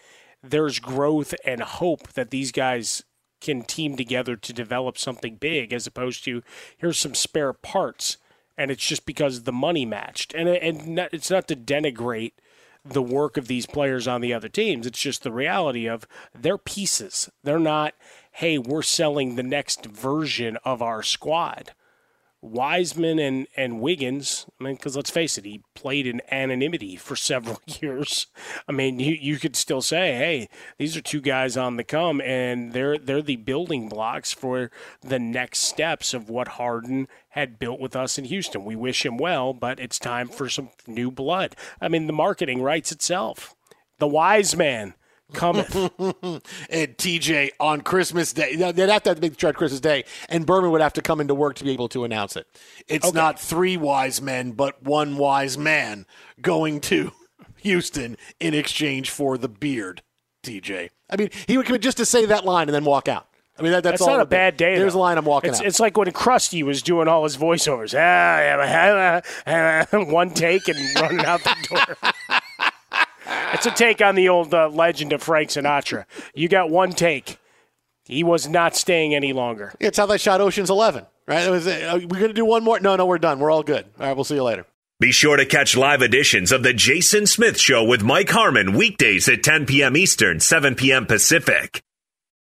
there's 0.44 0.80
growth 0.80 1.36
and 1.46 1.62
hope 1.62 2.14
that 2.14 2.32
these 2.32 2.52
guys 2.52 3.04
can 3.40 3.64
team 3.64 3.96
together 3.96 4.36
to 4.36 4.54
develop 4.54 4.98
something 4.98 5.36
big 5.36 5.74
as 5.74 5.88
opposed 5.88 6.24
to 6.26 6.44
here's 6.78 7.00
some 7.00 7.16
spare 7.16 7.54
parts 7.54 8.18
and 8.60 8.72
it's 8.72 8.86
just 8.86 9.06
because 9.06 9.44
the 9.44 9.54
money 9.54 9.86
matched. 9.86 10.36
And 10.36 10.50
and 10.50 10.86
not, 10.88 11.14
it's 11.14 11.32
not 11.32 11.48
to 11.48 11.56
denigrate 11.56 12.34
the 12.84 13.02
work 13.02 13.38
of 13.38 13.48
these 13.48 13.66
players 13.66 14.06
on 14.06 14.20
the 14.20 14.34
other 14.34 14.50
teams. 14.50 14.86
It's 14.86 15.00
just 15.00 15.24
the 15.24 15.32
reality 15.32 15.88
of 15.88 16.06
they're 16.38 16.58
pieces. 16.58 17.30
They're 17.44 17.58
not, 17.58 17.94
hey, 18.34 18.58
we're 18.58 18.82
selling 18.82 19.36
the 19.36 19.44
next 19.44 19.86
version 19.86 20.58
of 20.66 20.82
our 20.82 21.02
squad. 21.02 21.72
Wiseman 22.42 23.20
and, 23.20 23.48
and 23.58 23.82
Wiggins, 23.82 24.46
I 24.60 24.64
mean, 24.64 24.76
because 24.76 24.96
let's 24.96 25.10
face 25.10 25.38
it, 25.38 25.44
he 25.44 25.62
played 25.76 26.08
in 26.08 26.22
anonymity 26.32 26.96
for 26.96 27.16
several 27.18 27.62
years. 27.82 28.28
I 28.68 28.72
mean, 28.72 29.00
you, 29.00 29.14
you 29.14 29.38
could 29.38 29.58
still 29.58 29.82
say, 29.82 30.16
hey, 30.16 30.50
these 30.78 30.96
are 30.96 31.02
two 31.02 31.20
guys 31.20 31.58
on 31.58 31.76
the 31.76 31.84
come, 31.84 32.22
and 32.22 32.72
they're 32.72 32.98
they're 32.98 33.22
the 33.22 33.36
building 33.36 33.90
blocks 33.90 34.32
for 34.32 34.72
the 35.02 35.20
next 35.20 35.60
steps 35.60 36.14
of 36.14 36.30
what 36.30 36.50
Harden 36.50 37.08
had 37.30 37.60
built 37.60 37.80
with 37.80 37.96
us 37.96 38.18
in 38.18 38.26
Houston. 38.26 38.64
We 38.64 38.76
wish 38.76 39.06
him 39.06 39.18
well, 39.18 39.54
but 39.54 39.80
it's 39.80 40.00
time 40.00 40.30
for 40.30 40.48
some 40.48 40.70
new 40.88 41.12
blood. 41.12 41.56
I 41.82 41.90
mean, 41.90 42.08
the 42.08 42.14
marketing 42.14 42.62
writes 42.62 42.92
itself. 42.92 43.54
The 43.98 44.08
wise 44.08 44.56
man 44.56 44.94
cometh. 45.34 45.76
and 46.00 46.98
TJ 46.98 47.52
on 47.60 47.82
Christmas 47.82 48.34
Day. 48.34 48.56
They'd 48.56 48.90
have 48.90 49.04
to 49.04 49.10
have 49.10 49.18
the 49.18 49.22
big 49.22 49.38
trade 49.38 49.56
Christmas 49.56 49.80
Day, 49.80 50.06
and 50.28 50.46
Berman 50.46 50.72
would 50.72 50.82
have 50.82 50.94
to 50.94 51.02
come 51.02 51.22
into 51.22 51.36
work 51.36 51.56
to 51.56 51.64
be 51.64 51.72
able 51.72 51.90
to 51.90 52.04
announce 52.04 52.36
it. 52.36 52.48
It's 52.88 53.14
not 53.14 53.40
three 53.40 53.78
wise 53.78 54.22
men, 54.22 54.52
but 54.52 54.82
one 54.84 55.18
wise 55.18 55.58
man 55.58 56.06
going 56.42 56.82
to 56.82 57.12
Houston 57.58 58.18
in 58.40 58.54
exchange 58.54 59.10
for 59.10 59.38
the 59.38 59.50
beard, 59.50 60.02
TJ. 60.44 60.90
I 61.10 61.16
mean, 61.16 61.30
he 61.48 61.58
would 61.58 61.66
come 61.66 61.76
in 61.76 61.82
just 61.82 61.98
to 61.98 62.06
say 62.06 62.26
that 62.26 62.46
line 62.46 62.68
and 62.68 62.76
then 62.76 62.86
walk 62.86 63.08
out. 63.08 63.26
I 63.58 63.62
mean, 63.62 63.74
that, 63.74 63.84
that's, 63.84 64.00
That's, 64.00 64.02
all 64.04 64.16
not 64.16 64.22
a 64.22 64.26
be. 64.26 64.38
bad 64.38 64.56
day. 64.56 64.78
There's 64.78 64.94
though. 64.94 65.00
a 65.00 65.02
line 65.02 65.18
I'm 65.18 65.26
walking 65.26 65.50
it's, 65.50 65.60
out. 65.60 65.66
It's 65.66 65.82
like 65.82 65.98
when 65.98 66.08
Krusty 66.12 66.64
was 66.64 66.82
doing 66.82 67.10
all 67.10 67.26
his 67.26 67.36
voiceovers. 67.36 67.94
Ah, 67.94 69.22
one 70.12 70.30
take 70.30 70.70
and 70.70 70.78
running 70.96 71.26
out 71.26 71.44
the 71.44 71.56
door. 71.70 72.14
It's 73.54 73.66
a 73.66 73.72
take 73.72 74.02
on 74.02 74.16
the 74.16 74.30
old 74.30 74.54
uh, 74.54 74.70
legend 74.70 75.14
of 75.14 75.22
Frank 75.22 75.50
Sinatra. 75.50 76.06
You 76.34 76.48
got 76.48 76.70
one 76.70 76.92
take. 76.92 77.38
He 78.06 78.24
was 78.24 78.48
not 78.48 78.76
staying 78.76 79.14
any 79.14 79.34
longer. 79.34 79.74
It's 79.80 79.98
how 79.98 80.06
they 80.08 80.18
shot 80.18 80.42
Ocean's 80.42 80.70
Eleven, 80.70 81.06
right? 81.28 81.46
It 81.46 81.52
was, 81.52 81.68
uh, 81.68 82.00
we're 82.02 82.20
going 82.20 82.30
to 82.30 82.34
do 82.34 82.46
one 82.46 82.64
more. 82.64 82.80
No, 82.80 82.96
no, 82.96 83.06
we're 83.06 83.20
done. 83.20 83.40
We're 83.40 83.52
all 83.52 83.64
good. 83.64 83.86
All 84.00 84.08
right, 84.08 84.16
we'll 84.16 84.24
see 84.24 84.36
you 84.36 84.44
later. 84.44 84.66
Be 85.00 85.12
sure 85.12 85.38
to 85.38 85.46
catch 85.46 85.78
live 85.78 86.02
editions 86.02 86.52
of 86.52 86.64
The 86.64 86.74
Jason 86.74 87.26
Smith 87.26 87.58
Show 87.60 87.84
with 87.86 88.04
Mike 88.04 88.30
Harmon 88.30 88.74
weekdays 88.74 89.30
at 89.30 89.44
10 89.44 89.66
p.m. 89.66 89.96
Eastern, 89.96 90.40
7 90.40 90.76
p.m. 90.76 91.06
Pacific. 91.06 91.82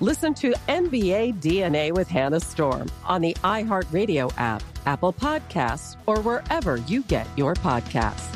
Listen 0.00 0.32
to 0.34 0.52
NBA 0.68 1.40
DNA 1.40 1.92
with 1.92 2.06
Hannah 2.06 2.38
Storm 2.38 2.88
on 3.04 3.20
the 3.20 3.34
iHeartRadio 3.42 4.32
app, 4.36 4.62
Apple 4.86 5.12
Podcasts, 5.12 5.96
or 6.06 6.20
wherever 6.20 6.76
you 6.76 7.02
get 7.02 7.26
your 7.36 7.54
podcasts. 7.54 8.32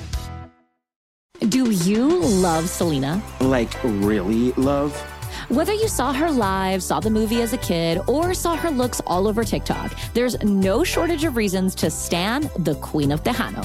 Do 1.50 1.70
you 1.70 2.18
love 2.18 2.68
Selena? 2.68 3.22
Like, 3.40 3.72
really 3.84 4.50
love? 4.54 4.92
Whether 5.50 5.72
you 5.72 5.86
saw 5.86 6.12
her 6.12 6.32
live, 6.32 6.82
saw 6.82 6.98
the 6.98 7.10
movie 7.10 7.42
as 7.42 7.52
a 7.52 7.58
kid, 7.58 8.00
or 8.08 8.34
saw 8.34 8.56
her 8.56 8.70
looks 8.70 9.00
all 9.06 9.28
over 9.28 9.44
TikTok, 9.44 9.96
there's 10.14 10.42
no 10.42 10.82
shortage 10.82 11.22
of 11.22 11.36
reasons 11.36 11.76
to 11.76 11.90
stan 11.90 12.50
the 12.58 12.74
Queen 12.76 13.12
of 13.12 13.22
Tejano. 13.22 13.64